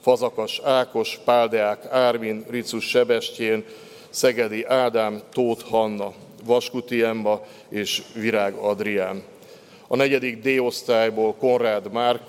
Fazakas 0.00 0.60
Ákos, 0.64 1.18
Páldeák 1.24 1.86
Ármin, 1.90 2.44
Ricus 2.50 2.88
Sebestyén, 2.88 3.64
Szegedi 4.10 4.64
Ádám, 4.64 5.22
Tóth 5.32 5.64
Hanna, 5.68 6.12
Vaskuti 6.44 7.02
Emma 7.02 7.40
és 7.68 8.02
Virág 8.14 8.54
Adrián. 8.54 9.22
A 9.88 9.96
negyedik 9.96 10.42
D-osztályból 10.42 11.34
Konrád 11.34 11.92
Márk, 11.92 12.22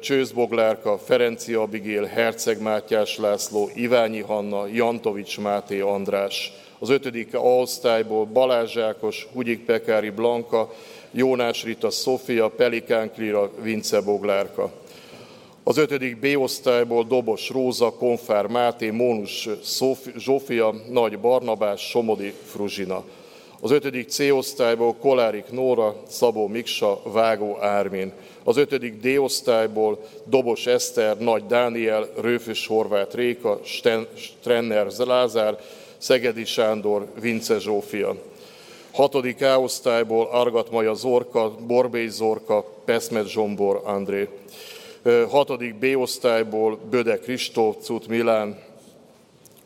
Csősz 0.00 0.30
Boglárka, 0.30 0.98
Ferenci 0.98 1.54
Abigél, 1.54 2.04
Herceg 2.04 2.62
Mátyás 2.62 3.16
László, 3.16 3.70
Iványi 3.74 4.20
Hanna, 4.20 4.66
Jantovics 4.66 5.40
Máté 5.40 5.80
András. 5.80 6.52
Az 6.78 6.88
ötödik 6.88 7.34
A 7.34 7.38
osztályból 7.38 8.24
Balázs 8.24 8.76
Ákos, 8.76 9.28
Hugyik 9.32 9.64
Pekári 9.64 10.10
Blanka, 10.10 10.72
Jónás 11.10 11.64
Rita 11.64 11.90
Szofia, 11.90 12.48
Pelikán 12.48 13.12
Klira, 13.12 13.50
Vince 13.62 14.00
Boglárka. 14.00 14.72
Az 15.66 15.76
ötödik 15.76 16.18
B 16.18 16.40
osztályból 16.40 17.04
Dobos 17.04 17.48
Róza, 17.48 17.90
Konfár 17.90 18.46
Máté, 18.46 18.90
Mónus 18.90 19.48
Zsófia, 20.16 20.74
Nagy 20.90 21.18
Barnabás, 21.18 21.80
Somodi 21.80 22.32
Fruzsina. 22.44 23.04
Az 23.60 23.70
ötödik 23.70 24.08
C 24.08 24.18
osztályból 24.18 24.94
Kolárik 24.94 25.44
Nóra, 25.50 25.96
Szabó 26.08 26.46
Miksa, 26.46 27.00
Vágó 27.04 27.56
Ármin. 27.60 28.12
Az 28.44 28.56
ötödik 28.56 29.00
D 29.00 29.18
osztályból 29.18 29.98
Dobos 30.24 30.66
Eszter, 30.66 31.18
Nagy 31.18 31.46
Dániel, 31.46 32.08
Rőfös 32.20 32.66
Horváth 32.66 33.16
Réka, 33.16 33.60
Strenner 34.14 34.86
Lázár, 34.98 35.58
Szegedi 35.98 36.44
Sándor, 36.44 37.06
Vince 37.20 37.58
Zsófia. 37.58 38.16
Hatodik 38.92 39.42
A 39.42 39.58
osztályból 39.58 40.28
Argat 40.32 40.70
Maja 40.70 40.94
Zorka, 40.94 41.54
Borbély 41.66 42.08
Zorka, 42.08 42.64
Peszmet 42.84 43.28
Zsombor 43.28 43.80
André. 43.84 44.28
Hatodik 45.28 45.74
B 45.74 45.84
osztályból 45.96 46.78
Böde 46.90 47.18
Kristó, 47.18 47.76
Cut 47.80 48.06
Milán, 48.08 48.58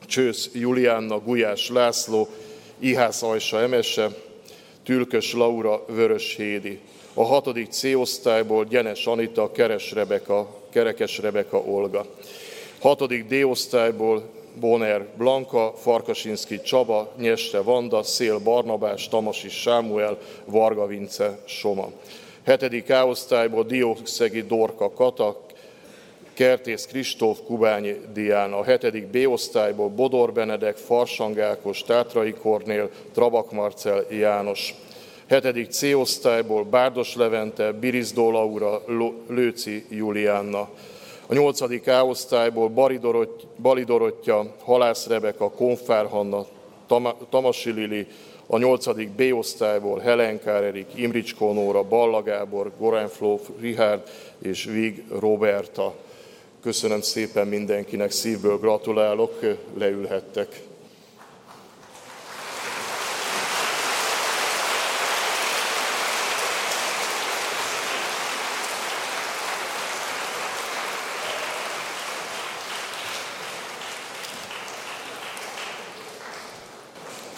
Csősz 0.06 0.50
Juliánna, 0.52 1.18
Gulyás 1.18 1.70
László, 1.70 2.28
Ihász 2.78 3.22
Ajsa 3.22 3.60
Emese, 3.60 4.08
Tülkös 4.84 5.32
Laura, 5.32 5.84
Vörös 5.86 6.36
Hédi. 6.36 6.80
A 7.14 7.24
hatodik 7.24 7.70
C 7.70 7.84
osztályból 7.84 8.64
Gyenes 8.64 9.06
Anita, 9.06 9.52
Keres 9.52 9.92
Rebeka, 9.92 10.60
Kerekes 10.70 11.18
Rebeka 11.18 11.58
Olga. 11.58 12.06
Hatodik 12.80 13.26
D 13.26 13.44
osztályból 13.44 14.30
Boner 14.60 15.06
Blanka, 15.16 15.74
Farkasinski 15.76 16.60
Csaba, 16.60 17.12
Nyeste 17.18 17.60
Vanda, 17.60 18.02
Szél 18.02 18.38
Barnabás, 18.38 19.08
Tamasi 19.08 19.48
Sámuel, 19.48 20.18
Varga 20.44 20.86
Vince 20.86 21.38
Soma. 21.44 21.90
Hetedik 22.48 22.90
A 22.90 23.06
osztályból 23.06 23.64
Diószegi 23.64 24.42
Dorka 24.42 24.90
Kata, 24.90 25.40
Kertész 26.34 26.86
Kristóf, 26.86 27.38
Kubányi 27.46 27.96
Dián. 28.12 28.52
A 28.52 28.64
hetedik 28.64 29.06
B 29.06 29.16
osztályból 29.26 29.88
Bodor 29.88 30.32
Benedek, 30.32 30.76
Farsangákos, 30.76 31.82
Tátrai 31.82 32.32
Kornél, 32.32 32.90
Trabak 33.12 33.52
Marcel 33.52 34.04
János. 34.10 34.74
Hetedik 35.26 35.70
C 35.70 35.82
osztályból 35.82 36.64
Bárdos 36.64 37.14
Levente, 37.14 37.72
Birizdó 37.72 38.30
Laura, 38.30 38.82
Lőci 39.28 39.84
Juliánna. 39.88 40.68
A 41.26 41.34
nyolcadik 41.34 41.88
A 41.88 42.04
osztályból 42.04 42.68
Bali 43.58 43.84
Dorottya, 43.84 44.54
Halász 44.64 45.06
Rebeka, 45.06 45.50
Konfár 45.50 46.06
Hanna, 46.06 46.46
Tamasi 47.30 47.70
Lili, 47.70 48.06
a 48.50 48.58
nyolcadik 48.58 49.10
B 49.10 49.22
osztályból 49.32 49.98
Helenkár 49.98 50.62
Erik, 50.62 50.86
Imricskó 50.94 51.52
Nóra, 51.52 51.82
Balla 51.82 52.22
Gábor, 52.22 52.72
Gorenfló, 52.78 53.40
Richard 53.60 54.08
és 54.38 54.64
Vig 54.64 55.04
Roberta. 55.18 55.94
Köszönöm 56.62 57.00
szépen 57.00 57.46
mindenkinek, 57.46 58.10
szívből 58.10 58.58
gratulálok, 58.58 59.40
leülhettek. 59.74 60.67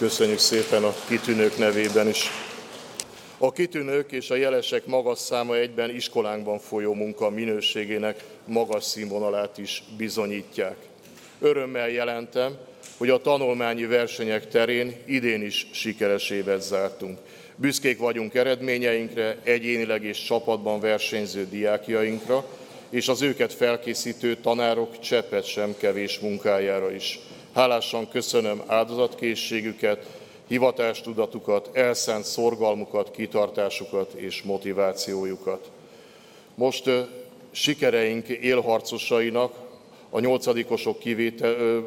Köszönjük 0.01 0.39
szépen 0.39 0.85
a 0.85 0.95
kitűnők 1.09 1.59
nevében 1.59 2.09
is. 2.09 2.31
A 3.39 3.53
kitűnők 3.53 4.13
és 4.13 4.31
a 4.31 4.35
jelesek 4.35 4.87
magas 4.87 5.19
száma 5.19 5.57
egyben 5.57 5.95
iskolánkban 5.95 6.59
folyó 6.59 6.95
munka 6.95 7.31
minőségének 7.31 8.25
magas 8.45 8.85
színvonalát 8.85 9.59
is 9.59 9.83
bizonyítják. 9.97 10.77
Örömmel 11.41 11.89
jelentem, 11.89 12.57
hogy 12.97 13.11
a 13.11 13.21
tanulmányi 13.21 13.87
versenyek 13.87 14.49
terén 14.49 14.97
idén 15.07 15.43
is 15.43 15.67
sikeres 15.73 16.31
évet 16.31 16.63
zártunk. 16.63 17.19
Büszkék 17.57 17.99
vagyunk 17.99 18.35
eredményeinkre, 18.35 19.37
egyénileg 19.43 20.05
és 20.05 20.23
csapatban 20.23 20.81
versenyző 20.81 21.47
diákjainkra, 21.51 22.45
és 22.91 23.09
az 23.09 23.23
őket 23.23 23.53
felkészítő 23.53 24.37
tanárok 24.37 24.99
cseppet 24.99 25.45
sem 25.45 25.75
kevés 25.79 26.19
munkájára 26.19 26.93
is. 26.93 27.19
Hálásan 27.55 28.09
köszönöm 28.09 28.63
áldozatkészségüket, 28.67 30.07
hivatástudatukat, 30.49 31.71
elszánt 31.73 32.25
szorgalmukat, 32.25 33.11
kitartásukat 33.11 34.13
és 34.13 34.43
motivációjukat. 34.43 35.71
Most 36.55 36.91
sikereink 37.51 38.29
élharcosainak 38.29 39.55
a 40.11 40.21
nyolcadikosok 40.21 40.99
kivétel, 40.99 41.85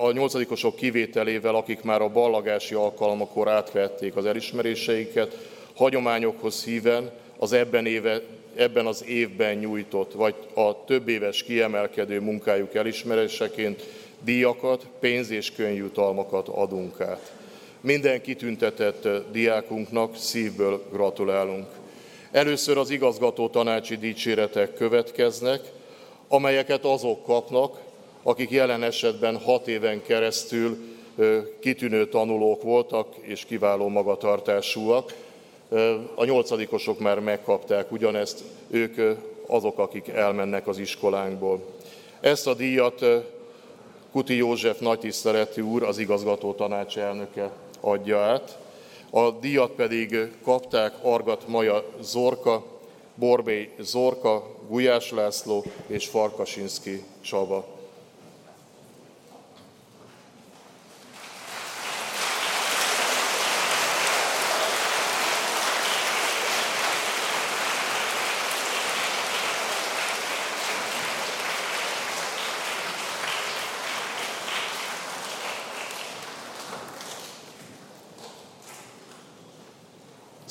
a 0.00 0.12
nyolcadikosok 0.12 0.76
kivételével, 0.76 1.54
akik 1.54 1.82
már 1.82 2.02
a 2.02 2.08
ballagási 2.08 2.74
alkalmakor 2.74 3.48
átvették 3.48 4.16
az 4.16 4.26
elismeréseiket, 4.26 5.38
hagyományokhoz 5.74 6.64
híven 6.64 7.10
az 7.38 7.52
ebben, 7.52 7.86
éve, 7.86 8.20
ebben 8.54 8.86
az 8.86 9.04
évben 9.04 9.56
nyújtott, 9.56 10.12
vagy 10.12 10.34
a 10.54 10.84
több 10.84 11.08
éves 11.08 11.42
kiemelkedő 11.42 12.20
munkájuk 12.20 12.74
elismeréseként 12.74 13.82
díjakat, 14.24 14.86
pénz- 15.00 15.30
és 15.30 15.52
könyvjutalmakat 15.52 16.48
adunk 16.48 17.00
át. 17.00 17.32
Minden 17.80 18.22
kitüntetett 18.22 19.08
diákunknak 19.32 20.16
szívből 20.16 20.82
gratulálunk. 20.92 21.66
Először 22.30 22.78
az 22.78 22.90
igazgató 22.90 23.48
tanácsi 23.48 23.96
dicséretek 23.96 24.74
következnek, 24.74 25.60
amelyeket 26.28 26.84
azok 26.84 27.24
kapnak, 27.24 27.80
akik 28.22 28.50
jelen 28.50 28.82
esetben 28.82 29.38
hat 29.38 29.68
éven 29.68 30.02
keresztül 30.02 30.78
kitűnő 31.60 32.08
tanulók 32.08 32.62
voltak 32.62 33.16
és 33.20 33.44
kiváló 33.44 33.88
magatartásúak. 33.88 35.14
A 36.14 36.24
nyolcadikosok 36.24 36.98
már 36.98 37.18
megkapták 37.18 37.92
ugyanezt, 37.92 38.42
ők 38.70 39.18
azok, 39.46 39.78
akik 39.78 40.08
elmennek 40.08 40.66
az 40.66 40.78
iskolánkból. 40.78 41.60
Ezt 42.20 42.46
a 42.46 42.54
díjat 42.54 43.04
Kuti 44.14 44.36
József 44.36 44.78
nagytiszteletű 44.78 45.62
úr, 45.62 45.82
az 45.82 45.98
igazgató 45.98 46.52
tanács 46.52 46.98
elnöke 46.98 47.50
adja 47.80 48.20
át. 48.20 48.58
A 49.10 49.30
díjat 49.30 49.70
pedig 49.70 50.30
kapták 50.42 50.94
Argat 51.02 51.48
Maja 51.48 51.84
Zorka, 52.00 52.64
Borbély 53.14 53.70
Zorka, 53.78 54.56
Gulyás 54.68 55.10
László 55.10 55.64
és 55.86 56.06
Farkasinski 56.06 57.02
Csaba. 57.20 57.73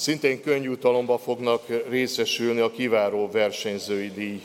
Szintén 0.04 0.42
könnyűtalomba 0.42 1.18
fognak 1.18 1.62
részesülni 1.90 2.60
a 2.60 2.72
kiváló 2.72 3.30
versenyzői 3.32 4.12
díj 4.12 4.42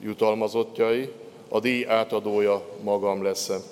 jutalmazottjai. 0.00 1.12
A 1.48 1.60
díj 1.60 1.86
átadója 1.86 2.62
magam 2.82 3.22
leszem. 3.22 3.62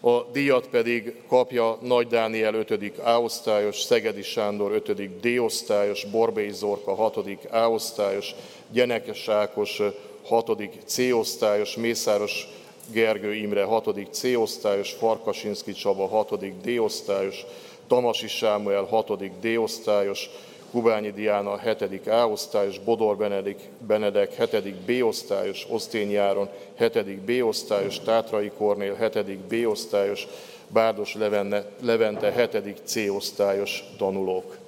A 0.00 0.22
díjat 0.22 0.68
pedig 0.68 1.14
kapja 1.28 1.78
Nagy 1.80 2.06
Dániel 2.06 2.54
5. 2.54 2.98
A 2.98 3.20
osztályos, 3.20 3.80
Szegedi 3.80 4.22
Sándor 4.22 4.72
5. 4.72 5.20
D 5.20 5.38
osztályos, 5.38 6.04
Borbély 6.04 6.50
Zorka 6.50 6.94
6. 6.94 7.16
A 7.50 7.58
osztályos, 7.58 8.34
Gyenekes 8.72 9.28
Ákos 9.28 9.82
6. 10.24 10.62
C 10.84 10.98
osztályos, 10.98 11.76
Mészáros 11.76 12.48
Gergő 12.92 13.34
Imre 13.34 13.64
6. 13.64 14.08
C 14.10 14.24
osztályos, 14.24 14.92
Farkasinski 14.92 15.72
Csaba 15.72 16.06
6. 16.06 16.60
D 16.60 16.78
osztályos, 16.78 17.44
Tamasi 17.86 18.28
Sámuel 18.28 18.84
6. 18.84 19.40
D-osztályos, 19.40 20.30
Kubányi 20.70 21.10
Diana 21.10 21.58
7. 21.58 22.06
A-osztályos, 22.06 22.78
Bodor 22.78 23.16
Benedek, 23.16 23.58
Benedek 23.86 24.50
7. 24.50 24.74
B-osztályos, 24.74 25.66
Osztény 25.68 26.10
Járon 26.10 26.48
7. 26.78 27.20
B-osztályos, 27.20 28.00
Tátrai 28.00 28.50
Kornél 28.58 29.10
7. 29.12 29.38
B-osztályos, 29.38 30.26
Bárdos 30.68 31.14
Levente, 31.14 31.64
Levente 31.80 32.32
7. 32.32 32.80
C-osztályos 32.84 33.84
tanulók. 33.98 34.65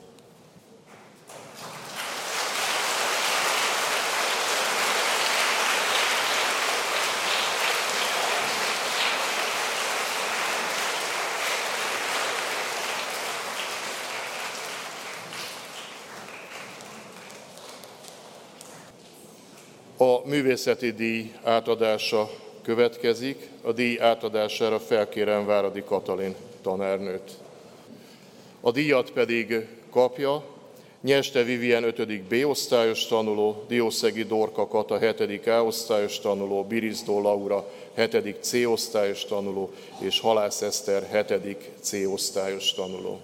Művészeti 20.29 20.93
díj 20.93 21.33
átadása 21.43 22.31
következik. 22.63 23.49
A 23.63 23.73
díj 23.73 24.01
átadására 24.01 24.81
felkérem 24.81 25.47
Váradi 25.47 25.83
Katalin 25.83 26.35
tanárnőt. 26.63 27.31
A 28.61 28.71
díjat 28.71 29.11
pedig 29.11 29.67
kapja 29.91 30.45
Nyeste 31.01 31.43
Vivien 31.43 31.85
5. 31.85 32.23
B 32.23 32.35
osztályos 32.45 33.07
tanuló, 33.07 33.65
Diószegi 33.69 34.25
Dorka 34.25 34.69
Kata 34.69 34.99
7. 34.99 35.47
A 35.47 35.65
osztályos 35.65 36.21
tanuló, 36.21 36.65
Birizdó 36.65 37.23
Laura 37.23 37.71
7. 37.95 38.37
C 38.41 38.53
osztályos 38.53 39.25
tanuló 39.25 39.71
és 39.99 40.21
Halász 40.21 40.63
Eszter 40.63 41.27
7. 41.29 41.59
C 41.81 41.93
osztályos 41.93 42.73
tanuló. 42.73 43.21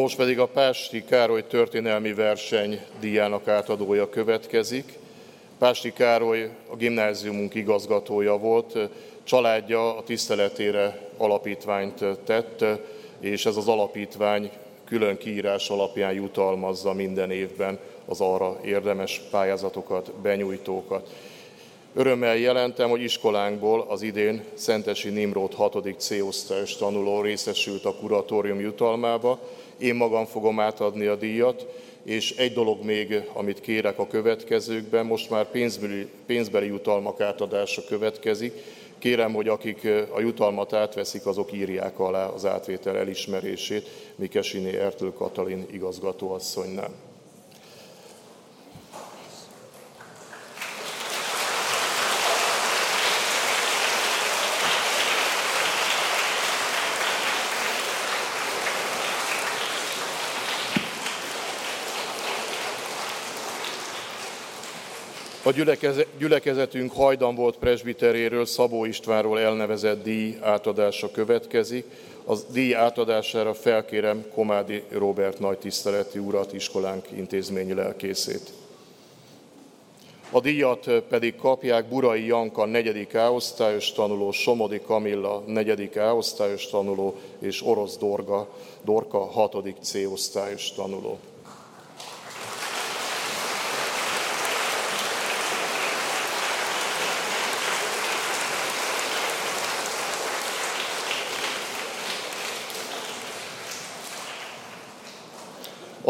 Most 0.00 0.16
pedig 0.16 0.38
a 0.38 0.46
Pásti 0.46 1.04
Károly 1.04 1.46
történelmi 1.46 2.14
verseny 2.14 2.80
díjának 3.00 3.48
átadója 3.48 4.08
következik. 4.08 4.98
Pásti 5.58 5.92
Károly 5.92 6.50
a 6.70 6.76
gimnáziumunk 6.76 7.54
igazgatója 7.54 8.38
volt, 8.38 8.78
családja 9.24 9.96
a 9.96 10.02
tiszteletére 10.02 11.08
alapítványt 11.16 12.04
tett, 12.24 12.64
és 13.18 13.46
ez 13.46 13.56
az 13.56 13.68
alapítvány 13.68 14.50
külön 14.84 15.16
kiírás 15.16 15.70
alapján 15.70 16.12
jutalmazza 16.12 16.92
minden 16.92 17.30
évben 17.30 17.78
az 18.04 18.20
arra 18.20 18.60
érdemes 18.64 19.22
pályázatokat, 19.30 20.12
benyújtókat. 20.22 21.08
Örömmel 21.94 22.36
jelentem, 22.36 22.90
hogy 22.90 23.02
iskolánkból 23.02 23.86
az 23.88 24.02
idén 24.02 24.44
Szentesi 24.54 25.08
Nimrót 25.08 25.54
6. 25.54 25.94
C-osztályos 25.96 26.76
tanuló 26.76 27.20
részesült 27.20 27.84
a 27.84 27.94
kuratórium 27.94 28.60
jutalmába, 28.60 29.38
én 29.80 29.94
magam 29.94 30.24
fogom 30.24 30.60
átadni 30.60 31.06
a 31.06 31.16
díjat, 31.16 31.66
és 32.02 32.36
egy 32.36 32.52
dolog 32.52 32.84
még, 32.84 33.22
amit 33.32 33.60
kérek 33.60 33.98
a 33.98 34.06
következőkben, 34.06 35.06
most 35.06 35.30
már 35.30 35.50
pénzbeli, 35.50 36.08
pénzbeli 36.26 36.66
jutalmak 36.66 37.20
átadása 37.20 37.84
következik. 37.84 38.52
Kérem, 38.98 39.32
hogy 39.32 39.48
akik 39.48 39.88
a 40.14 40.20
jutalmat 40.20 40.72
átveszik, 40.72 41.26
azok 41.26 41.52
írják 41.52 41.98
alá 41.98 42.26
az 42.26 42.46
átvétel 42.46 42.96
elismerését 42.96 43.88
Mikesiné 44.16 44.76
Ertől 44.76 45.12
Katalin 45.12 45.66
igazgatóasszonynál. 45.72 47.09
A 65.50 65.52
gyülekezetünk 66.18 66.92
hajdan 66.92 67.34
volt 67.34 67.56
presbiteréről, 67.56 68.46
Szabó 68.46 68.84
Istvánról 68.84 69.40
elnevezett 69.40 70.02
díj 70.02 70.38
átadása 70.40 71.10
következik. 71.10 71.84
A 72.26 72.34
díj 72.52 72.74
átadására 72.74 73.54
felkérem 73.54 74.24
Komádi 74.34 74.82
Robert 74.90 75.38
nagy 75.38 75.58
tiszteleti 75.58 76.18
urat, 76.18 76.52
iskolánk 76.52 77.06
intézményi 77.16 77.74
lelkészét. 77.74 78.52
A 80.30 80.40
díjat 80.40 80.90
pedig 81.08 81.36
kapják 81.36 81.88
Burai 81.88 82.26
Janka 82.26 82.64
4. 82.64 83.16
A-osztályos 83.16 83.92
tanuló, 83.92 84.30
Somodi 84.30 84.80
Kamilla 84.80 85.42
4. 85.46 85.98
A-osztályos 85.98 86.66
tanuló 86.66 87.14
és 87.38 87.62
Orosz 87.66 87.96
Dorga, 87.96 88.48
Dorka 88.84 89.18
6. 89.18 89.56
C-osztályos 89.80 90.72
tanuló. 90.72 91.18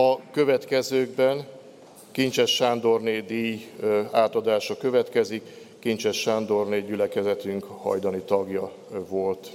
A 0.01 0.21
következőkben 0.31 1.47
Kincses 2.11 2.55
Sándorné 2.55 3.21
díj 3.21 3.67
átadása 4.11 4.77
következik. 4.77 5.43
Kincses 5.79 6.21
Sándorné 6.21 6.81
gyülekezetünk 6.81 7.65
hajdani 7.65 8.21
tagja 8.21 8.73
volt. 9.09 9.51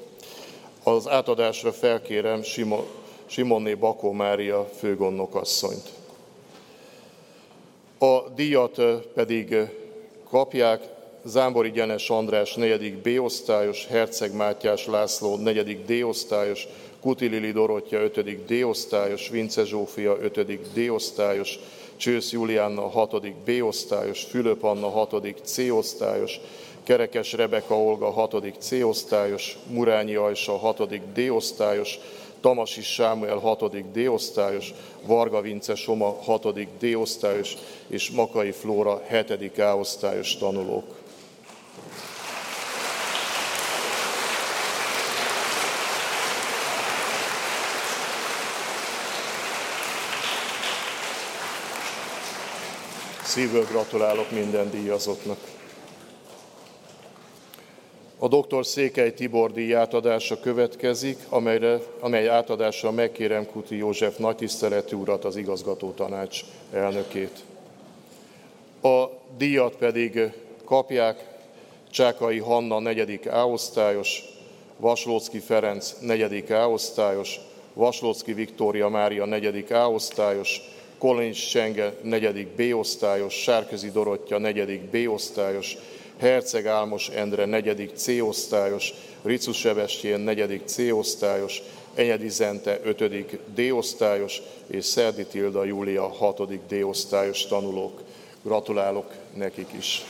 Az 0.83 1.07
átadásra 1.07 1.71
felkérem 1.71 2.41
Simonné 3.25 3.73
Bakó 3.73 4.11
Mária 4.11 4.69
főgondnokasszonyt. 4.77 5.89
A 7.99 8.29
díjat 8.35 8.81
pedig 9.13 9.55
kapják 10.29 10.81
Zámbori 11.23 11.71
Gyenes 11.71 12.09
András 12.09 12.53
4. 12.53 12.93
B 12.97 13.23
osztályos, 13.23 13.85
Herceg 13.85 14.35
Mátyás 14.35 14.85
László 14.85 15.35
4. 15.35 15.85
D 15.85 16.03
osztályos, 16.03 16.67
Kuti 17.05 17.27
Lili 17.29 17.51
Dorottya 17.51 17.99
5. 17.99 18.45
D-osztályos, 18.45 19.29
Vince 19.29 19.65
Zsófia 19.65 20.17
5. 20.21 20.73
D-osztályos, 20.73 21.59
Csősz 21.95 22.31
Julianna 22.31 22.89
6. 22.89 23.33
B-osztályos, 23.45 24.23
Fülöp 24.23 24.63
Anna 24.63 24.89
6. 24.89 25.41
C-osztályos, 25.43 26.39
Kerekes 26.83 27.33
Rebeka 27.33 27.81
Olga 27.81 28.11
6. 28.11 28.57
C-osztályos, 28.59 29.57
Murányi 29.67 30.15
Ajsa 30.15 30.57
6. 30.57 31.13
D-osztályos, 31.13 31.99
Tamasi 32.41 32.81
Sámuel 32.81 33.37
6. 33.37 33.91
D-osztályos, 33.91 34.73
Varga 35.05 35.41
Vince 35.41 35.75
Soma 35.75 36.17
6. 36.23 36.77
D-osztályos 36.79 37.53
és 37.87 38.11
Makai 38.11 38.51
Flóra 38.51 39.01
7. 39.09 39.59
A-osztályos 39.59 40.37
tanulók. 40.37 41.04
Szívből 53.35 53.65
gratulálok 53.65 54.31
minden 54.31 54.71
díjazottnak. 54.71 55.37
A 58.19 58.27
dr. 58.27 58.65
Székely 58.65 59.13
Tibor 59.13 59.51
díj 59.51 59.75
átadása 59.75 60.39
következik, 60.39 61.17
amelyre, 61.29 61.79
amely 61.99 62.27
átadásra 62.27 62.91
megkérem 62.91 63.45
Kuti 63.45 63.77
József 63.77 64.17
nagytiszteletű 64.17 64.95
urat, 64.95 65.25
az 65.25 65.35
igazgató 65.35 65.91
tanács 65.91 66.41
elnökét. 66.71 67.43
A 68.81 69.05
díjat 69.37 69.75
pedig 69.75 70.31
kapják 70.65 71.27
Csákai 71.91 72.39
Hanna 72.39 72.79
4. 72.79 73.27
A-osztályos, 73.27 74.23
Vaslócki 74.77 75.39
Ferenc 75.39 75.93
4. 75.99 76.51
A-osztályos, 76.51 77.39
Vaslócki 77.73 78.33
Viktória 78.33 78.89
Mária 78.89 79.25
4. 79.25 79.71
A-osztályos, 79.71 80.61
Kolincs 80.97 81.49
Csenge 81.49 81.93
4. 82.01 82.47
B-osztályos, 82.47 83.33
Sárközi 83.33 83.91
Dorottya 83.91 84.37
4. 84.37 84.79
B-osztályos, 84.79 85.77
Herceg 86.17 86.65
Álmos 86.65 87.09
Endre 87.09 87.45
4. 87.45 87.91
C-osztályos, 87.95 88.93
Ricus 89.23 89.57
Sebestyén 89.57 90.19
4. 90.19 90.61
C-osztályos, 90.65 91.61
Enyedi 91.95 92.29
Zente 92.29 92.79
5. 92.83 93.37
D-osztályos 93.53 94.41
és 94.67 94.85
Szerdi 94.85 95.25
Tilda 95.25 95.63
Júlia 95.63 96.07
6. 96.07 96.67
D-osztályos 96.67 97.45
tanulók. 97.45 98.01
Gratulálok 98.43 99.13
nekik 99.33 99.67
is! 99.77 100.05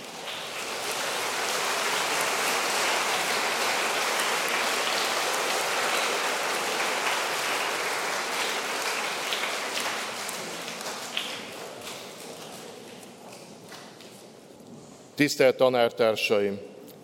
Tisztelt 15.16 15.58
tanártársaim! 15.58 16.60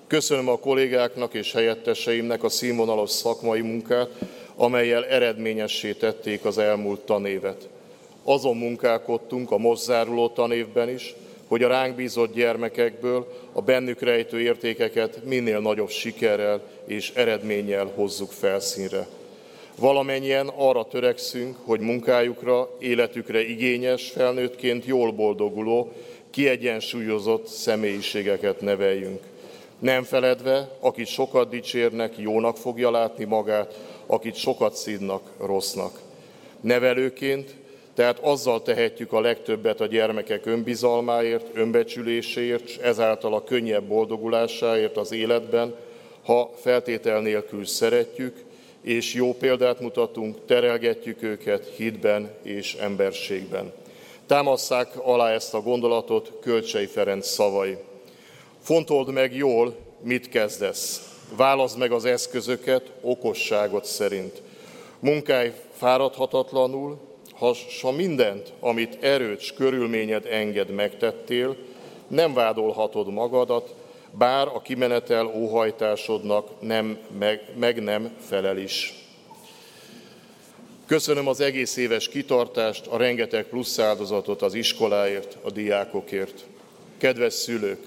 Köszönöm 0.08 0.50
a 0.50 0.58
kollégáknak 0.58 1.34
és 1.34 1.52
helyetteseimnek 1.52 2.44
a 2.44 2.50
színvonalos 2.50 3.10
szakmai 3.10 3.62
munkát, 3.62 4.10
amelyel 4.56 5.06
eredményessé 5.06 5.92
tették 5.92 6.46
az 6.46 6.58
elmúlt 6.58 7.00
tanévet. 7.00 7.70
Azon 8.24 8.58
munkálkodtunk 8.58 9.52
a 9.52 9.58
most 9.58 9.84
záruló 9.84 10.30
tanévben 10.30 10.90
is, 10.90 11.16
hogy 11.48 11.64
a 11.64 11.68
ránk 11.68 11.96
bízott 11.96 12.34
gyermekekből 12.34 13.28
a 13.54 13.62
bennük 13.62 14.02
rejtő 14.02 14.40
értékeket 14.42 15.24
minél 15.24 15.60
nagyobb 15.60 15.90
sikerrel 15.90 16.62
és 16.86 17.12
eredménnyel 17.16 17.92
hozzuk 17.96 18.32
felszínre. 18.32 19.08
Valamennyien 19.78 20.48
arra 20.48 20.84
törekszünk, 20.86 21.56
hogy 21.64 21.80
munkájukra, 21.80 22.70
életükre 22.80 23.42
igényes, 23.42 24.10
felnőttként 24.10 24.86
jól 24.86 25.12
boldoguló, 25.12 25.92
kiegyensúlyozott 26.32 27.48
személyiségeket 27.48 28.62
neveljünk. 28.62 29.22
Nem 29.80 30.04
feledve, 30.04 30.78
akit 30.80 31.08
sokat 31.08 31.50
dicsérnek, 31.50 32.14
jónak 32.18 32.58
fogja 32.58 32.92
látni 32.92 33.24
magát, 33.24 33.80
akit 34.06 34.36
sokat 34.36 34.76
szídnak, 34.76 35.32
rossznak. 35.40 36.00
Nevelőként, 36.62 37.56
tehát 37.94 38.20
azzal 38.20 38.62
tehetjük 38.62 39.14
a 39.14 39.22
legtöbbet 39.22 39.82
a 39.82 39.86
gyermekek 39.86 40.46
önbizalmáért, 40.46 41.50
önbecsüléséért, 41.54 42.64
és 42.70 42.78
ezáltal 42.78 43.34
a 43.34 43.44
könnyebb 43.44 43.84
boldogulásáért 43.84 44.98
az 44.98 45.12
életben, 45.12 45.76
ha 46.24 46.52
feltétel 46.62 47.22
nélkül 47.22 47.66
szeretjük, 47.66 48.44
és 48.82 49.14
jó 49.14 49.34
példát 49.34 49.80
mutatunk, 49.80 50.38
terelgetjük 50.46 51.24
őket 51.24 51.74
hitben 51.76 52.32
és 52.44 52.74
emberségben. 52.74 53.74
Támasszák 54.32 55.00
alá 55.04 55.30
ezt 55.30 55.54
a 55.54 55.62
gondolatot 55.62 56.32
Kölcsei 56.42 56.86
Ferenc 56.86 57.28
szavai. 57.28 57.78
Fontold 58.62 59.14
meg 59.14 59.36
jól, 59.36 59.76
mit 60.02 60.30
kezdesz. 60.30 61.16
Válaszd 61.36 61.78
meg 61.78 61.92
az 61.92 62.06
eszközöket 62.06 62.92
okosságot 63.02 63.86
szerint. 63.86 64.42
Munkálj 65.00 65.54
fáradhatatlanul, 65.74 66.98
ha, 67.82 67.92
mindent, 67.92 68.54
amit 68.60 69.04
erőts 69.04 69.54
körülményed 69.54 70.26
enged 70.26 70.70
megtettél, 70.70 71.56
nem 72.08 72.34
vádolhatod 72.34 73.14
magadat, 73.14 73.74
bár 74.12 74.48
a 74.48 74.62
kimenetel 74.62 75.26
óhajtásodnak 75.26 76.48
nem, 76.60 76.98
meg, 77.20 77.42
meg 77.56 77.84
nem 77.84 78.16
felel 78.20 78.58
is. 78.58 79.01
Köszönöm 80.92 81.28
az 81.28 81.40
egész 81.40 81.78
éves 81.78 82.10
kitartást, 82.10 82.88
a 82.88 82.98
rengeteg 82.98 83.46
plusz 83.46 83.80
áldozatot 83.80 84.42
az 84.42 84.54
iskoláért, 84.54 85.38
a 85.42 85.52
diákokért. 85.52 86.46
Kedves 86.98 87.34
szülők, 87.34 87.80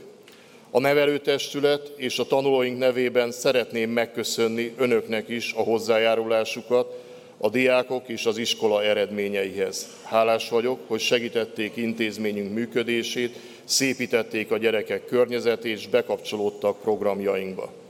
a 0.70 0.80
nevelőtestület 0.80 1.92
és 1.96 2.18
a 2.18 2.26
tanulóink 2.26 2.78
nevében 2.78 3.32
szeretném 3.32 3.90
megköszönni 3.90 4.74
önöknek 4.76 5.28
is 5.28 5.52
a 5.52 5.62
hozzájárulásukat 5.62 7.02
a 7.38 7.48
diákok 7.48 8.08
és 8.08 8.26
az 8.26 8.38
iskola 8.38 8.82
eredményeihez. 8.82 9.86
Hálás 10.02 10.48
vagyok, 10.48 10.80
hogy 10.86 11.00
segítették 11.00 11.76
intézményünk 11.76 12.54
működését, 12.54 13.36
szépítették 13.64 14.50
a 14.50 14.58
gyerekek 14.58 15.04
környezetét 15.06 15.76
és 15.76 15.88
bekapcsolódtak 15.88 16.80
programjainkba. 16.80 17.83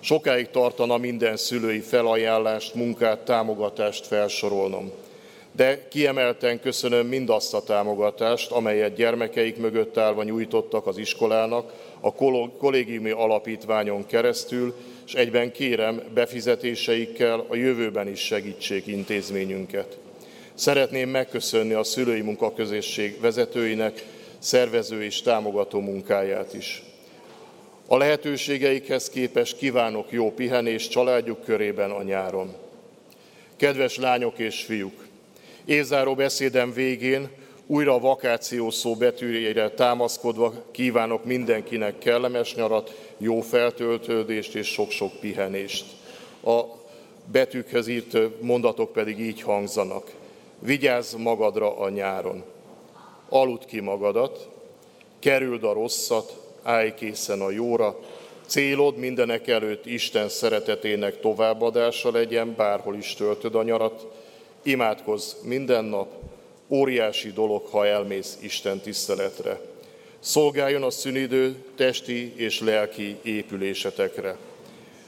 Sokáig 0.00 0.50
tartana 0.50 0.96
minden 0.96 1.36
szülői 1.36 1.80
felajánlást, 1.80 2.74
munkát, 2.74 3.18
támogatást 3.18 4.06
felsorolnom. 4.06 4.92
De 5.52 5.88
kiemelten 5.88 6.60
köszönöm 6.60 7.06
mindazt 7.06 7.54
a 7.54 7.62
támogatást, 7.62 8.50
amelyet 8.50 8.94
gyermekeik 8.94 9.56
mögött 9.56 9.96
állva 9.96 10.22
nyújtottak 10.22 10.86
az 10.86 10.98
iskolának, 10.98 11.72
a 12.00 12.14
kollégiumi 12.58 13.10
alapítványon 13.10 14.06
keresztül, 14.06 14.74
és 15.06 15.14
egyben 15.14 15.52
kérem 15.52 16.02
befizetéseikkel 16.14 17.44
a 17.48 17.56
jövőben 17.56 18.08
is 18.08 18.20
segítsék 18.20 18.86
intézményünket. 18.86 19.98
Szeretném 20.54 21.08
megköszönni 21.08 21.72
a 21.72 21.84
szülői 21.84 22.20
munkaközösség 22.20 23.20
vezetőinek 23.20 24.04
szervező 24.38 25.02
és 25.02 25.22
támogató 25.22 25.80
munkáját 25.80 26.54
is. 26.54 26.87
A 27.90 27.96
lehetőségeikhez 27.96 29.10
képes 29.10 29.54
kívánok 29.54 30.12
jó 30.12 30.32
pihenést 30.32 30.90
családjuk 30.90 31.44
körében 31.44 31.90
a 31.90 32.02
nyáron. 32.02 32.54
Kedves 33.56 33.96
lányok 33.96 34.38
és 34.38 34.62
fiúk! 34.62 35.06
Évzáró 35.64 36.14
beszédem 36.14 36.72
végén 36.72 37.28
újra 37.66 37.94
a 37.94 37.98
vakáció 37.98 38.70
szó 38.70 38.94
betűjére 38.94 39.70
támaszkodva 39.70 40.52
kívánok 40.70 41.24
mindenkinek 41.24 41.98
kellemes 41.98 42.54
nyarat, 42.54 43.12
jó 43.18 43.40
feltöltődést 43.40 44.54
és 44.54 44.66
sok-sok 44.66 45.12
pihenést. 45.20 45.86
A 46.44 46.60
betűkhöz 47.32 47.86
írt 47.86 48.40
mondatok 48.40 48.92
pedig 48.92 49.20
így 49.20 49.42
hangzanak. 49.42 50.10
Vigyázz 50.58 51.14
magadra 51.14 51.78
a 51.78 51.88
nyáron. 51.88 52.44
Aludd 53.28 53.66
ki 53.66 53.80
magadat, 53.80 54.48
kerüld 55.18 55.64
a 55.64 55.72
rosszat, 55.72 56.47
állj 56.62 56.94
készen 56.94 57.40
a 57.40 57.50
jóra, 57.50 57.98
célod 58.46 58.96
mindenek 58.96 59.48
előtt 59.48 59.86
Isten 59.86 60.28
szeretetének 60.28 61.20
továbbadása 61.20 62.10
legyen, 62.10 62.54
bárhol 62.56 62.96
is 62.96 63.14
töltöd 63.14 63.54
a 63.54 63.62
nyarat, 63.62 64.06
imádkozz 64.62 65.34
minden 65.42 65.84
nap, 65.84 66.08
óriási 66.68 67.32
dolog, 67.32 67.66
ha 67.66 67.86
elmész 67.86 68.38
Isten 68.40 68.80
tiszteletre. 68.80 69.60
Szolgáljon 70.20 70.82
a 70.82 70.90
szünidő 70.90 71.56
testi 71.76 72.32
és 72.36 72.60
lelki 72.60 73.16
épülésetekre. 73.22 74.36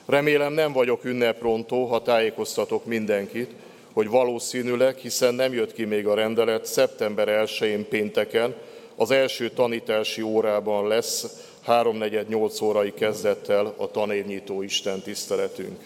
Remélem 0.06 0.52
nem 0.52 0.72
vagyok 0.72 1.04
ünneprontó, 1.04 1.84
ha 1.84 2.02
tájékoztatok 2.02 2.84
mindenkit, 2.84 3.50
hogy 3.92 4.08
valószínűleg, 4.08 4.96
hiszen 4.96 5.34
nem 5.34 5.52
jött 5.52 5.72
ki 5.72 5.84
még 5.84 6.06
a 6.06 6.14
rendelet, 6.14 6.66
szeptember 6.66 7.46
1-én 7.46 7.88
pénteken 7.88 8.54
az 9.00 9.10
első 9.10 9.50
tanítási 9.50 10.22
órában 10.22 10.88
lesz 10.88 11.26
3-4-8 11.66 12.62
órai 12.62 12.94
kezdettel 12.94 13.74
a 13.76 13.90
tanévnyitó 13.90 14.62
Isten 14.62 15.00
tiszteletünk. 15.00 15.78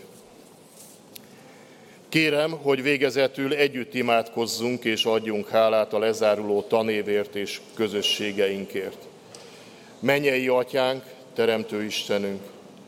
Kérem, 2.08 2.50
hogy 2.50 2.82
végezetül 2.82 3.54
együtt 3.54 3.94
imádkozzunk 3.94 4.84
és 4.84 5.04
adjunk 5.04 5.48
hálát 5.48 5.92
a 5.92 5.98
lezáruló 5.98 6.62
tanévért 6.62 7.34
és 7.34 7.60
közösségeinkért. 7.74 8.98
Menyei 9.98 10.48
Atyánk, 10.48 11.02
Teremtő 11.34 11.84
Istenünk, 11.84 12.42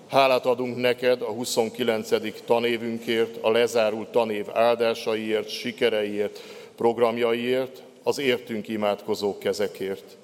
hálát 0.08 0.46
adunk 0.46 0.76
neked 0.76 1.22
a 1.22 1.30
29. 1.30 2.44
tanévünkért, 2.44 3.36
a 3.40 3.50
lezárult 3.50 4.08
tanév 4.08 4.46
áldásaiért, 4.52 5.48
sikereiért, 5.48 6.42
programjaiért, 6.76 7.82
az 8.07 8.18
értünk 8.18 8.68
imádkozó 8.68 9.38
kezekért. 9.38 10.16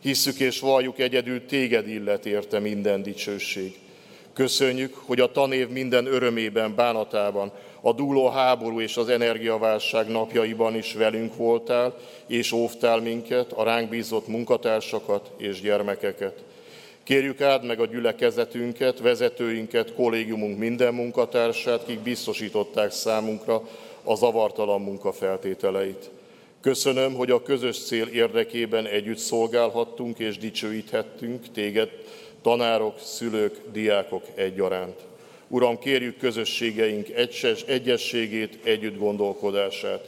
Hisszük 0.00 0.40
és 0.40 0.60
valljuk 0.60 0.98
egyedül 0.98 1.46
téged 1.46 1.88
illet 1.88 2.26
érte 2.26 2.58
minden 2.58 3.02
dicsőség. 3.02 3.78
Köszönjük, 4.32 4.94
hogy 4.94 5.20
a 5.20 5.32
tanév 5.32 5.68
minden 5.68 6.06
örömében, 6.06 6.74
bánatában, 6.74 7.52
a 7.80 7.92
dúló 7.92 8.28
háború 8.28 8.80
és 8.80 8.96
az 8.96 9.08
energiaválság 9.08 10.08
napjaiban 10.08 10.76
is 10.76 10.92
velünk 10.92 11.36
voltál, 11.36 11.96
és 12.26 12.52
óvtál 12.52 13.00
minket, 13.00 13.52
a 13.52 13.62
ránk 13.62 13.88
bízott 13.88 14.26
munkatársakat 14.26 15.30
és 15.36 15.60
gyermekeket. 15.60 16.44
Kérjük 17.02 17.40
át 17.40 17.62
meg 17.62 17.80
a 17.80 17.86
gyülekezetünket, 17.86 18.98
vezetőinket, 18.98 19.94
kollégiumunk 19.94 20.58
minden 20.58 20.94
munkatársát, 20.94 21.84
kik 21.86 21.98
biztosították 21.98 22.90
számunkra 22.90 23.68
a 24.04 24.14
zavartalan 24.14 24.80
munkafeltételeit. 24.80 26.10
Köszönöm, 26.60 27.14
hogy 27.14 27.30
a 27.30 27.42
közös 27.42 27.84
cél 27.84 28.06
érdekében 28.06 28.86
együtt 28.86 29.18
szolgálhattunk 29.18 30.18
és 30.18 30.38
dicsőíthettünk 30.38 31.52
téged, 31.52 31.90
tanárok, 32.42 32.98
szülők, 33.00 33.56
diákok 33.72 34.24
egyaránt. 34.34 35.00
Uram, 35.48 35.78
kérjük 35.78 36.18
közösségeink 36.18 37.08
egyses, 37.08 37.62
egyességét, 37.62 38.58
együtt 38.62 38.98
gondolkodását. 38.98 40.06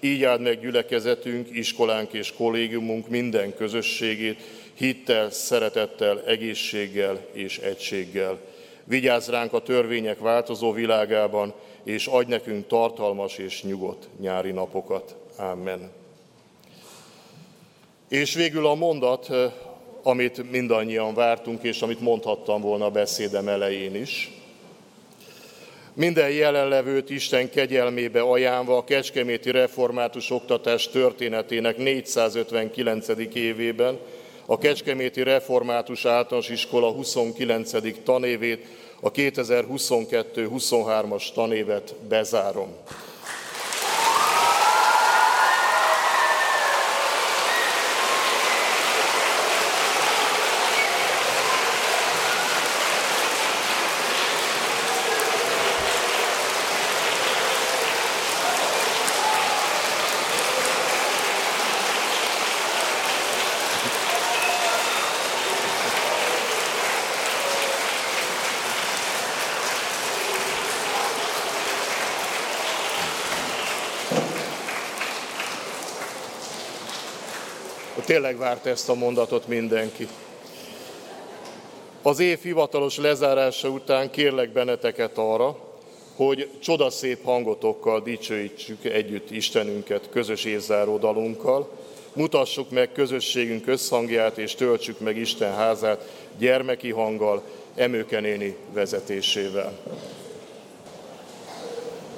Így 0.00 0.24
áld 0.24 0.40
meg 0.40 0.60
gyülekezetünk, 0.60 1.48
iskolánk 1.52 2.12
és 2.12 2.32
kollégiumunk 2.32 3.08
minden 3.08 3.54
közösségét, 3.54 4.40
hittel, 4.74 5.30
szeretettel, 5.30 6.22
egészséggel 6.26 7.26
és 7.32 7.58
egységgel. 7.58 8.38
Vigyázz 8.84 9.28
ránk 9.28 9.52
a 9.52 9.62
törvények 9.62 10.18
változó 10.18 10.72
világában, 10.72 11.52
és 11.84 12.06
adj 12.06 12.30
nekünk 12.30 12.66
tartalmas 12.66 13.38
és 13.38 13.62
nyugodt 13.62 14.08
nyári 14.20 14.50
napokat. 14.50 15.21
Amen. 15.36 15.90
És 18.08 18.34
végül 18.34 18.66
a 18.66 18.74
mondat, 18.74 19.28
amit 20.02 20.50
mindannyian 20.50 21.14
vártunk, 21.14 21.62
és 21.62 21.82
amit 21.82 22.00
mondhattam 22.00 22.60
volna 22.60 22.84
a 22.84 22.90
beszédem 22.90 23.48
elején 23.48 23.94
is. 23.94 24.30
Minden 25.94 26.30
jelenlevőt 26.30 27.10
Isten 27.10 27.50
kegyelmébe 27.50 28.20
ajánlva 28.20 28.76
a 28.76 28.84
Kecskeméti 28.84 29.50
Református 29.50 30.30
Oktatás 30.30 30.88
történetének 30.88 31.76
459. 31.76 33.08
évében 33.34 33.98
a 34.46 34.58
Kecskeméti 34.58 35.22
Református 35.22 36.04
Általános 36.04 36.48
Iskola 36.48 36.90
29. 36.90 38.02
tanévét, 38.02 38.66
a 39.00 39.10
2022-23-as 39.10 41.32
tanévet 41.34 41.94
bezárom. 42.08 42.76
Tényleg 78.12 78.36
várt 78.36 78.66
ezt 78.66 78.88
a 78.88 78.94
mondatot 78.94 79.46
mindenki. 79.46 80.08
Az 82.02 82.18
év 82.18 82.38
hivatalos 82.42 82.96
lezárása 82.96 83.68
után 83.68 84.10
kérlek 84.10 84.52
benneteket 84.52 85.18
arra, 85.18 85.56
hogy 86.16 86.48
csodaszép 86.60 87.24
hangotokkal 87.24 88.00
dicsőítsük 88.00 88.84
együtt 88.84 89.30
Istenünket 89.30 90.08
közös 90.10 90.44
észáró 90.44 90.98
dalunkkal, 90.98 91.70
mutassuk 92.12 92.70
meg 92.70 92.92
közösségünk 92.92 93.66
összhangját 93.66 94.38
és 94.38 94.54
töltsük 94.54 95.00
meg 95.00 95.16
Isten 95.16 95.54
házát 95.54 96.10
gyermeki 96.38 96.90
hanggal, 96.90 97.42
Emőkenéni 97.74 98.56
vezetésével. 98.72 99.78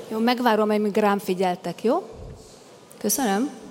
Jó, 0.09 0.19
megvárom, 0.19 0.71
amíg 0.71 0.97
rám 0.97 1.19
figyeltek, 1.19 1.83
jó? 1.83 2.03
Köszönöm. 2.99 3.64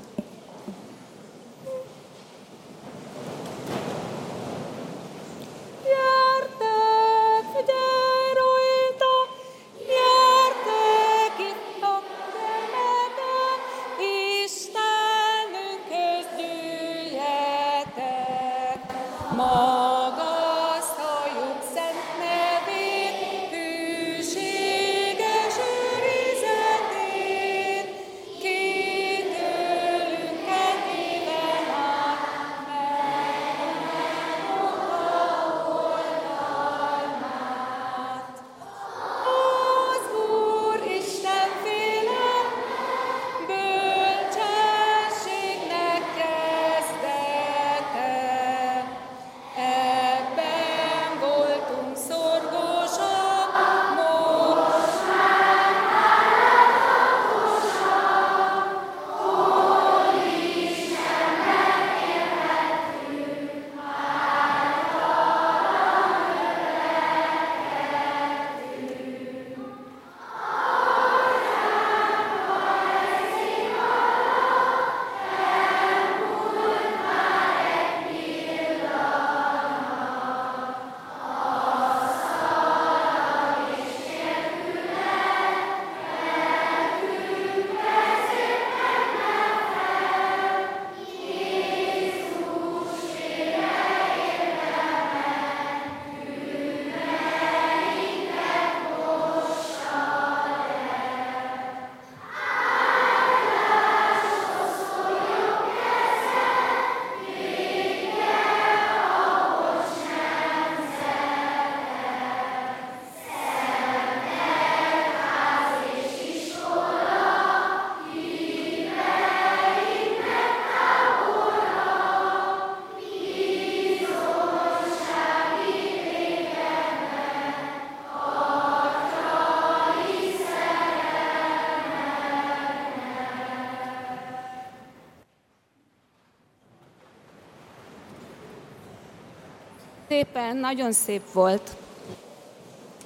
Szépen, 140.24 140.58
nagyon 140.58 140.92
szép 140.92 141.32
volt. 141.32 141.76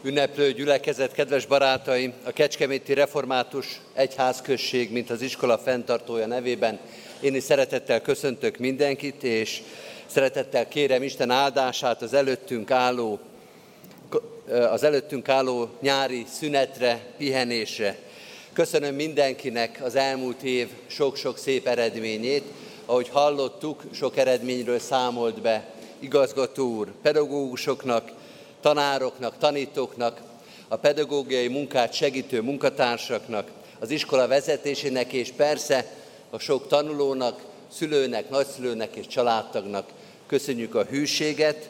Ünneplő 0.01 0.51
gyülekezet, 0.51 1.11
kedves 1.11 1.45
barátaim, 1.45 2.13
a 2.24 2.32
Kecskeméti 2.32 2.93
Református 2.93 3.82
Egyházközség, 3.93 4.91
mint 4.91 5.09
az 5.09 5.22
iskola 5.22 5.57
fenntartója 5.57 6.28
nevében 6.28 6.80
én 7.20 7.36
is 7.36 7.43
szeretettel 7.43 8.01
köszöntök 8.01 8.57
mindenkit, 8.57 9.24
és 9.24 9.61
szeretettel 10.05 10.68
kérem 10.68 11.03
Isten 11.03 11.30
áldását 11.30 12.01
az 12.01 12.13
előttünk 12.13 12.72
álló, 12.72 13.20
az 14.72 14.84
előttünk 14.84 15.30
álló 15.30 15.70
nyári 15.82 16.26
szünetre, 16.30 16.99
pihenésre. 17.18 17.97
Köszönöm 18.53 18.95
mindenkinek 18.95 19.80
az 19.84 19.95
elmúlt 19.95 20.43
év 20.43 20.68
sok-sok 20.88 21.38
szép 21.38 21.68
eredményét. 21.68 22.43
Ahogy 22.86 23.09
hallottuk, 23.09 23.84
sok 23.93 24.18
eredményről 24.18 24.80
számolt 24.80 25.41
be 25.41 25.76
igazgató 25.99 26.75
úr, 26.75 26.91
pedagógusoknak, 27.01 28.11
tanároknak, 28.61 29.37
tanítóknak, 29.37 30.21
a 30.67 30.75
pedagógiai 30.75 31.47
munkát 31.47 31.93
segítő 31.93 32.41
munkatársaknak, 32.41 33.51
az 33.79 33.89
iskola 33.89 34.27
vezetésének 34.27 35.13
és 35.13 35.31
persze 35.31 35.93
a 36.29 36.39
sok 36.39 36.67
tanulónak, 36.67 37.41
szülőnek, 37.71 38.29
nagyszülőnek 38.29 38.95
és 38.95 39.07
családtagnak 39.07 39.89
köszönjük 40.27 40.75
a 40.75 40.83
hűséget, 40.83 41.69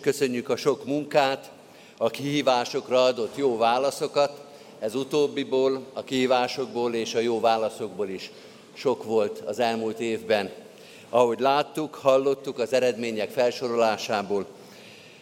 köszönjük 0.00 0.48
a 0.48 0.56
sok 0.56 0.84
munkát, 0.84 1.50
a 1.96 2.10
kihívásokra 2.10 3.04
adott 3.04 3.36
jó 3.36 3.56
válaszokat, 3.56 4.40
ez 4.78 4.94
utóbbiból, 4.94 5.86
a 5.92 6.04
kihívásokból 6.04 6.94
és 6.94 7.14
a 7.14 7.20
jó 7.20 7.40
válaszokból 7.40 8.08
is 8.08 8.30
sok 8.72 9.04
volt 9.04 9.38
az 9.38 9.58
elmúlt 9.58 10.00
évben. 10.00 10.50
Ahogy 11.10 11.40
láttuk, 11.40 11.94
hallottuk 11.94 12.58
az 12.58 12.72
eredmények 12.72 13.30
felsorolásából, 13.30 14.46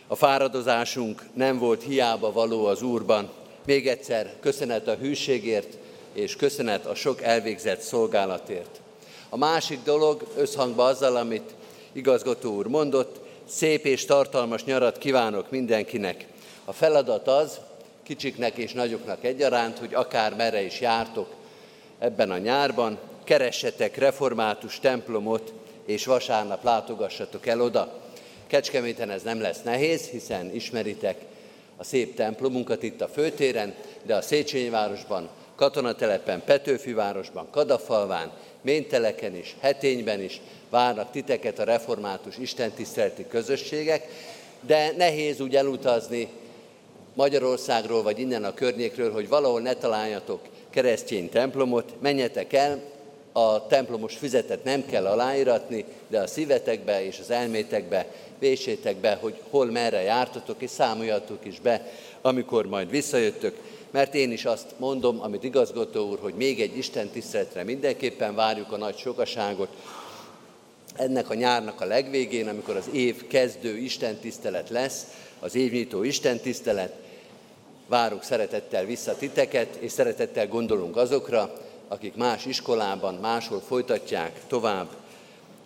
a 0.06 0.14
fáradozásunk 0.14 1.22
nem 1.34 1.58
volt 1.58 1.82
hiába 1.82 2.32
való 2.32 2.66
az 2.66 2.82
Úrban. 2.82 3.28
Még 3.64 3.88
egyszer 3.88 4.32
köszönet 4.40 4.88
a 4.88 4.94
hűségért, 4.94 5.78
és 6.12 6.36
köszönet 6.36 6.86
a 6.86 6.94
sok 6.94 7.22
elvégzett 7.22 7.80
szolgálatért. 7.80 8.80
A 9.28 9.36
másik 9.36 9.82
dolog, 9.82 10.26
összhangban 10.36 10.86
azzal, 10.86 11.16
amit 11.16 11.54
igazgató 11.92 12.54
úr 12.54 12.66
mondott, 12.66 13.20
szép 13.48 13.84
és 13.84 14.04
tartalmas 14.04 14.64
nyarat 14.64 14.98
kívánok 14.98 15.50
mindenkinek. 15.50 16.26
A 16.64 16.72
feladat 16.72 17.28
az, 17.28 17.60
kicsiknek 18.02 18.56
és 18.56 18.72
nagyoknak 18.72 19.24
egyaránt, 19.24 19.78
hogy 19.78 19.94
akár 19.94 20.34
merre 20.34 20.62
is 20.62 20.80
jártok 20.80 21.28
ebben 21.98 22.30
a 22.30 22.38
nyárban, 22.38 22.98
keressetek 23.24 23.96
református 23.96 24.80
templomot, 24.80 25.52
és 25.86 26.06
vasárnap 26.06 26.64
látogassatok 26.64 27.46
el 27.46 27.60
oda. 27.60 28.00
Kecskeméten 28.46 29.10
ez 29.10 29.22
nem 29.22 29.40
lesz 29.40 29.62
nehéz, 29.62 30.08
hiszen 30.08 30.54
ismeritek 30.54 31.16
a 31.76 31.84
szép 31.84 32.14
templomunkat 32.14 32.82
itt 32.82 33.00
a 33.00 33.08
főtéren, 33.08 33.74
de 34.02 34.14
a 34.14 34.22
Széchenyi 34.22 34.68
városban, 34.68 35.28
katonatelepen, 35.56 36.42
Petőfivárosban, 36.44 37.50
Kadafalván, 37.50 38.32
Ménteleken 38.60 39.36
is, 39.36 39.56
Hetényben 39.60 40.20
is 40.20 40.40
várnak 40.70 41.10
titeket 41.10 41.58
a 41.58 41.64
református 41.64 42.36
istentiszteleti 42.38 43.26
közösségek, 43.28 44.06
de 44.60 44.92
nehéz 44.96 45.40
úgy 45.40 45.56
elutazni 45.56 46.28
Magyarországról 47.14 48.02
vagy 48.02 48.18
innen 48.18 48.44
a 48.44 48.54
környékről, 48.54 49.12
hogy 49.12 49.28
valahol 49.28 49.60
ne 49.60 49.74
találjatok 49.74 50.40
keresztény 50.70 51.28
templomot, 51.28 51.94
menjetek 52.00 52.52
el, 52.52 52.82
a 53.36 53.66
templomos 53.66 54.16
füzetet 54.16 54.64
nem 54.64 54.86
kell 54.86 55.06
aláíratni, 55.06 55.84
de 56.08 56.20
a 56.20 56.26
szívetekbe 56.26 57.04
és 57.04 57.18
az 57.18 57.30
elmétekbe 57.30 58.06
vésétek 58.38 58.96
be, 58.96 59.18
hogy 59.20 59.34
hol 59.50 59.66
merre 59.66 60.02
jártatok, 60.02 60.62
és 60.62 60.70
számoljatok 60.70 61.44
is 61.44 61.60
be, 61.60 61.90
amikor 62.22 62.66
majd 62.66 62.90
visszajöttök, 62.90 63.56
mert 63.90 64.14
én 64.14 64.32
is 64.32 64.44
azt 64.44 64.66
mondom, 64.76 65.20
amit 65.22 65.44
igazgató 65.44 66.08
úr, 66.08 66.18
hogy 66.20 66.34
még 66.34 66.60
egy 66.60 66.76
Isten 66.76 67.08
tiszteletre 67.08 67.64
mindenképpen 67.64 68.34
várjuk 68.34 68.72
a 68.72 68.76
nagy 68.76 68.96
sokaságot, 68.96 69.68
ennek 70.94 71.30
a 71.30 71.34
nyárnak 71.34 71.80
a 71.80 71.84
legvégén, 71.84 72.48
amikor 72.48 72.76
az 72.76 72.88
év 72.92 73.26
kezdő 73.26 73.76
istentisztelet 73.76 74.70
lesz, 74.70 75.06
az 75.40 75.54
évnyitó 75.54 76.02
istentisztelet, 76.02 76.92
várunk 77.86 78.22
szeretettel 78.22 78.84
vissza 78.84 79.16
titeket, 79.16 79.74
és 79.74 79.92
szeretettel 79.92 80.48
gondolunk 80.48 80.96
azokra, 80.96 81.65
akik 81.88 82.14
más 82.14 82.46
iskolában, 82.46 83.14
máshol 83.14 83.60
folytatják 83.60 84.40
tovább 84.46 84.88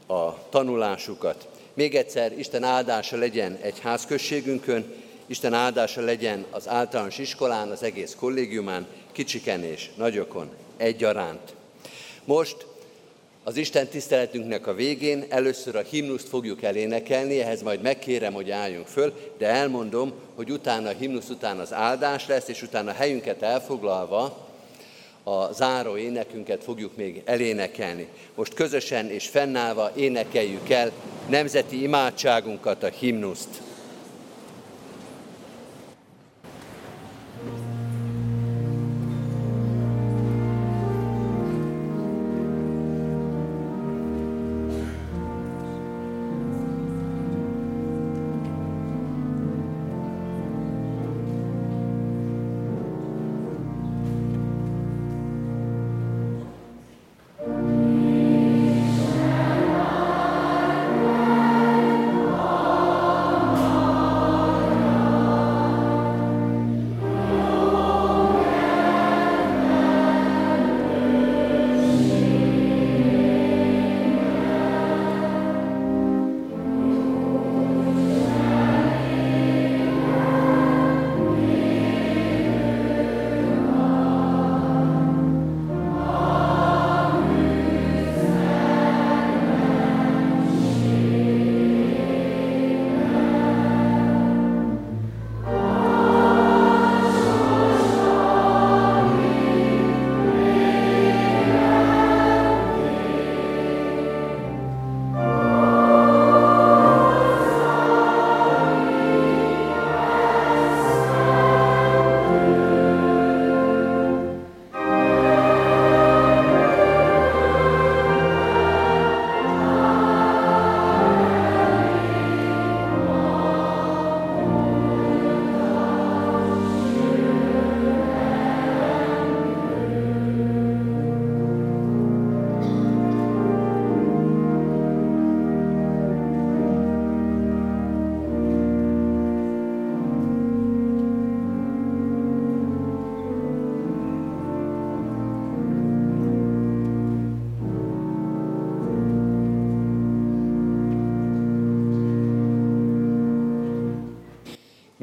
a 0.06 0.48
tanulásukat. 0.48 1.48
Még 1.74 1.94
egyszer 1.94 2.38
Isten 2.38 2.62
áldása 2.62 3.16
legyen 3.16 3.58
egy 3.60 3.80
házközségünkön, 3.80 4.92
Isten 5.26 5.54
áldása 5.54 6.00
legyen 6.00 6.44
az 6.50 6.68
általános 6.68 7.18
iskolán, 7.18 7.70
az 7.70 7.82
egész 7.82 8.16
kollégiumán, 8.18 8.86
kicsiken 9.12 9.64
és 9.64 9.90
nagyokon 9.96 10.50
egyaránt. 10.76 11.54
Most 12.24 12.66
az 13.44 13.56
Isten 13.56 13.88
tiszteletünknek 13.88 14.66
a 14.66 14.74
végén 14.74 15.24
először 15.28 15.76
a 15.76 15.82
himnuszt 15.82 16.28
fogjuk 16.28 16.62
elénekelni, 16.62 17.40
ehhez 17.40 17.62
majd 17.62 17.82
megkérem, 17.82 18.32
hogy 18.32 18.50
álljunk 18.50 18.86
föl, 18.86 19.12
de 19.38 19.46
elmondom, 19.46 20.12
hogy 20.34 20.50
utána 20.50 20.88
a 20.88 20.94
himnusz 20.98 21.28
után 21.28 21.58
az 21.58 21.72
áldás 21.72 22.26
lesz, 22.26 22.48
és 22.48 22.62
utána 22.62 22.90
a 22.90 22.94
helyünket 22.94 23.42
elfoglalva 23.42 24.49
a 25.22 25.52
záró 25.52 25.96
énekünket 25.96 26.64
fogjuk 26.64 26.96
még 26.96 27.22
elénekelni. 27.24 28.08
Most 28.34 28.54
közösen 28.54 29.10
és 29.10 29.28
fennállva 29.28 29.90
énekeljük 29.96 30.70
el 30.70 30.92
nemzeti 31.28 31.82
imádságunkat, 31.82 32.82
a 32.82 32.88
himnuszt. 32.88 33.62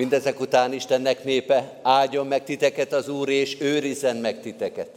Mindezek 0.09 0.39
után 0.39 0.73
Istennek 0.73 1.23
népe, 1.23 1.79
áldjon 1.81 2.27
meg 2.27 2.43
titeket 2.43 2.93
az 2.93 3.09
Úr, 3.09 3.29
és 3.29 3.57
őrizzen 3.59 4.15
meg 4.15 4.41
titeket. 4.41 4.89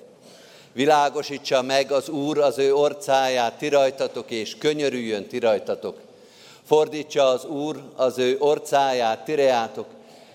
Világosítsa 0.73 1.63
meg 1.63 1.93
az 1.93 2.09
Úr 2.09 2.39
az 2.39 2.59
ő 2.59 2.75
orcáját 2.75 3.59
ti 3.59 3.69
rajtatok, 3.69 4.31
és 4.31 4.57
könyörüljön 4.59 5.27
ti 5.27 5.39
rajtatok. 5.39 6.01
Fordítsa 6.67 7.29
az 7.29 7.45
Úr 7.45 7.83
az 7.97 8.19
ő 8.19 8.37
orcáját 8.39 9.25
tireátok, 9.25 9.87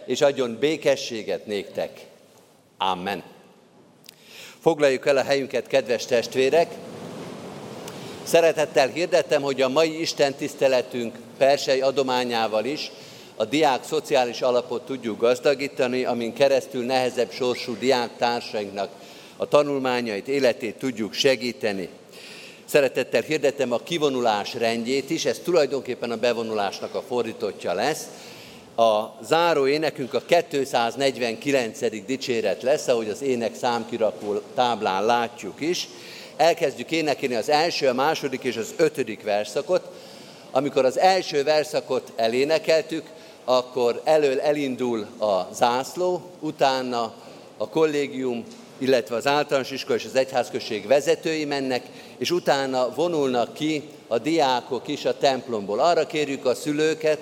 és 0.05 0.21
adjon 0.21 0.57
békességet 0.59 1.45
néktek. 1.45 2.05
Amen. 2.78 3.23
Foglaljuk 4.59 5.05
el 5.05 5.17
a 5.17 5.23
helyünket, 5.23 5.67
kedves 5.67 6.05
testvérek! 6.05 6.73
Szeretettel 8.23 8.88
hirdettem, 8.88 9.41
hogy 9.41 9.61
a 9.61 9.69
mai 9.69 10.01
Isten 10.01 10.34
tiszteletünk 10.34 11.15
persei 11.38 11.82
adományával 11.82 12.65
is 12.65 12.91
a 13.36 13.46
diák 13.46 13.84
szociális 13.84 14.42
alapot 14.42 14.86
tudjuk 14.86 15.20
gazdagítani, 15.20 16.06
amin 16.06 16.34
keresztül 16.34 16.86
nehezebb 16.86 17.32
sorsú 17.32 17.78
diák 17.78 18.18
társainknak 18.18 18.90
a 19.38 19.48
tanulmányait, 19.48 20.28
életét 20.28 20.76
tudjuk 20.76 21.14
segíteni. 21.14 21.90
Szeretettel 22.66 23.22
hirdetem 23.22 23.72
a 23.72 23.80
kivonulás 23.80 24.54
rendjét 24.54 25.10
is, 25.10 25.26
ez 25.26 25.40
tulajdonképpen 25.40 26.12
a 26.12 26.18
bevonulásnak 26.18 26.96
a 26.96 27.02
fordítottja 27.02 27.74
lesz. 27.74 28.08
A 28.76 29.18
záró 29.24 29.68
énekünk 29.68 30.14
a 30.14 30.22
249. 30.48 32.06
dicséret 32.06 32.62
lesz, 32.62 32.88
ahogy 32.88 33.10
az 33.10 33.22
ének 33.22 33.56
számkirakó 33.56 34.42
táblán 34.56 35.06
látjuk 35.06 35.62
is. 35.62 35.88
Elkezdjük 36.38 36.92
énekelni 36.92 37.36
az 37.36 37.50
első, 37.50 37.88
a 37.88 37.94
második 37.94 38.44
és 38.44 38.58
az 38.58 38.74
ötödik 38.78 39.24
verszakot. 39.24 39.92
Amikor 40.52 40.86
az 40.86 41.00
első 41.00 41.44
verszakot 41.44 42.12
elénekeltük, 42.16 43.04
akkor 43.46 44.02
elől 44.04 44.39
elindul 44.39 45.08
a 45.20 45.48
zászló, 45.54 46.22
utána 46.39 47.14
a 47.58 47.70
kollégium, 47.70 48.43
illetve 48.78 49.16
az 49.16 49.28
általános 49.28 49.72
iskola 49.72 49.98
és 49.98 50.06
az 50.06 50.16
egyházközség 50.16 50.88
vezetői 50.88 51.46
mennek, 51.46 51.86
és 52.18 52.32
utána 52.32 52.93
vonulnak 52.96 53.54
ki 53.54 53.89
a 54.08 54.18
diákok 54.18 54.88
is 54.88 55.06
a 55.06 55.18
templomból. 55.18 55.80
Arra 55.80 56.08
kérjük 56.08 56.46
a 56.46 56.56
szülőket 56.56 57.20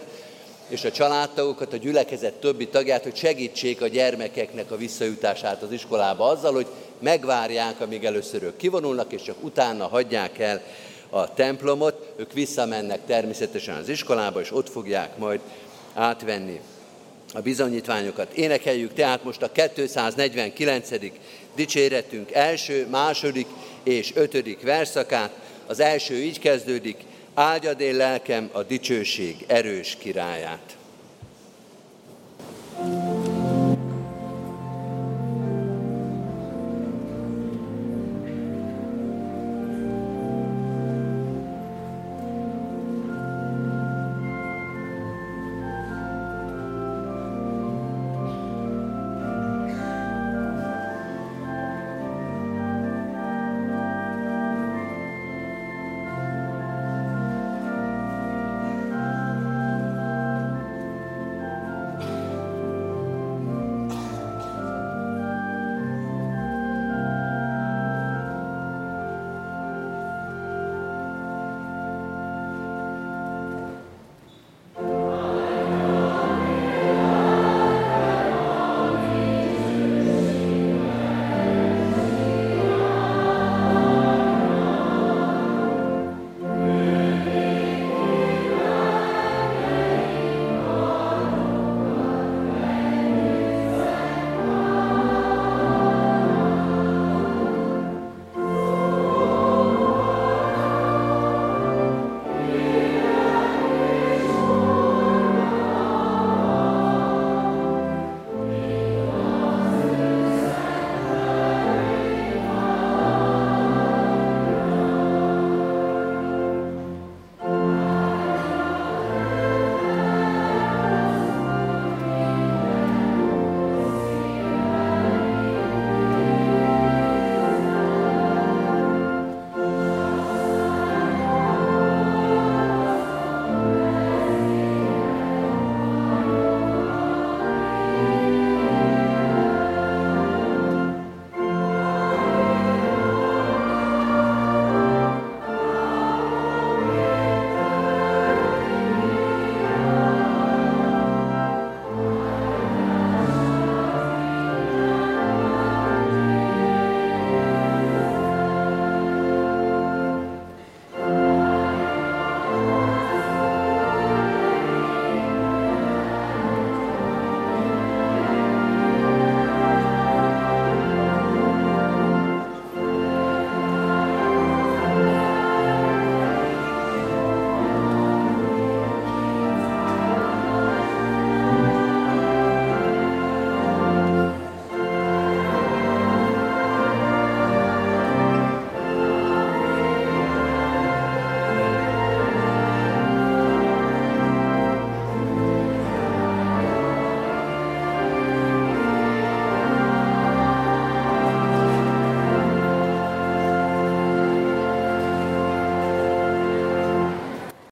és 0.68 0.84
a 0.84 0.92
családtagokat, 0.92 1.74
a 1.74 1.78
gyülekezet 1.78 2.34
többi 2.34 2.68
tagját, 2.68 3.04
hogy 3.04 3.16
segítsék 3.16 3.82
a 3.82 3.88
gyermekeknek 3.88 4.72
a 4.72 4.78
visszajutását 4.78 5.62
az 5.62 5.72
iskolába 5.72 6.26
azzal, 6.26 6.54
hogy 6.54 6.68
megvárják, 7.00 7.82
amíg 7.82 8.06
először 8.06 8.44
ők 8.44 8.58
kivonulnak, 8.58 9.12
és 9.12 9.22
csak 9.22 9.44
utána 9.44 9.88
hagyják 9.88 10.40
el 10.40 10.62
a 11.10 11.34
templomot. 11.34 12.14
Ők 12.16 12.34
visszamennek 12.34 13.06
természetesen 13.06 13.76
az 13.76 13.90
iskolába, 13.90 14.40
és 14.40 14.52
ott 14.52 14.70
fogják 14.70 15.18
majd 15.18 15.40
átvenni 15.94 16.60
a 17.34 17.42
bizonyítványokat. 17.42 18.34
Énekeljük 18.34 18.94
tehát 18.94 19.24
most 19.24 19.42
a 19.42 19.52
249. 19.52 20.90
dicséretünk 21.56 22.32
első, 22.32 22.88
második 22.90 23.48
és 23.84 24.12
ötödik 24.16 24.62
verszakát. 24.62 25.32
Az 25.68 25.80
első 25.80 26.16
így 26.16 26.40
kezdődik, 26.40 26.98
áldjad 27.34 27.80
én 27.80 27.96
lelkem 27.96 28.50
a 28.52 28.64
dicsőség 28.64 29.44
erős 29.48 29.98
királyát. 30.00 30.78
thank 32.76 33.08
you 33.08 33.13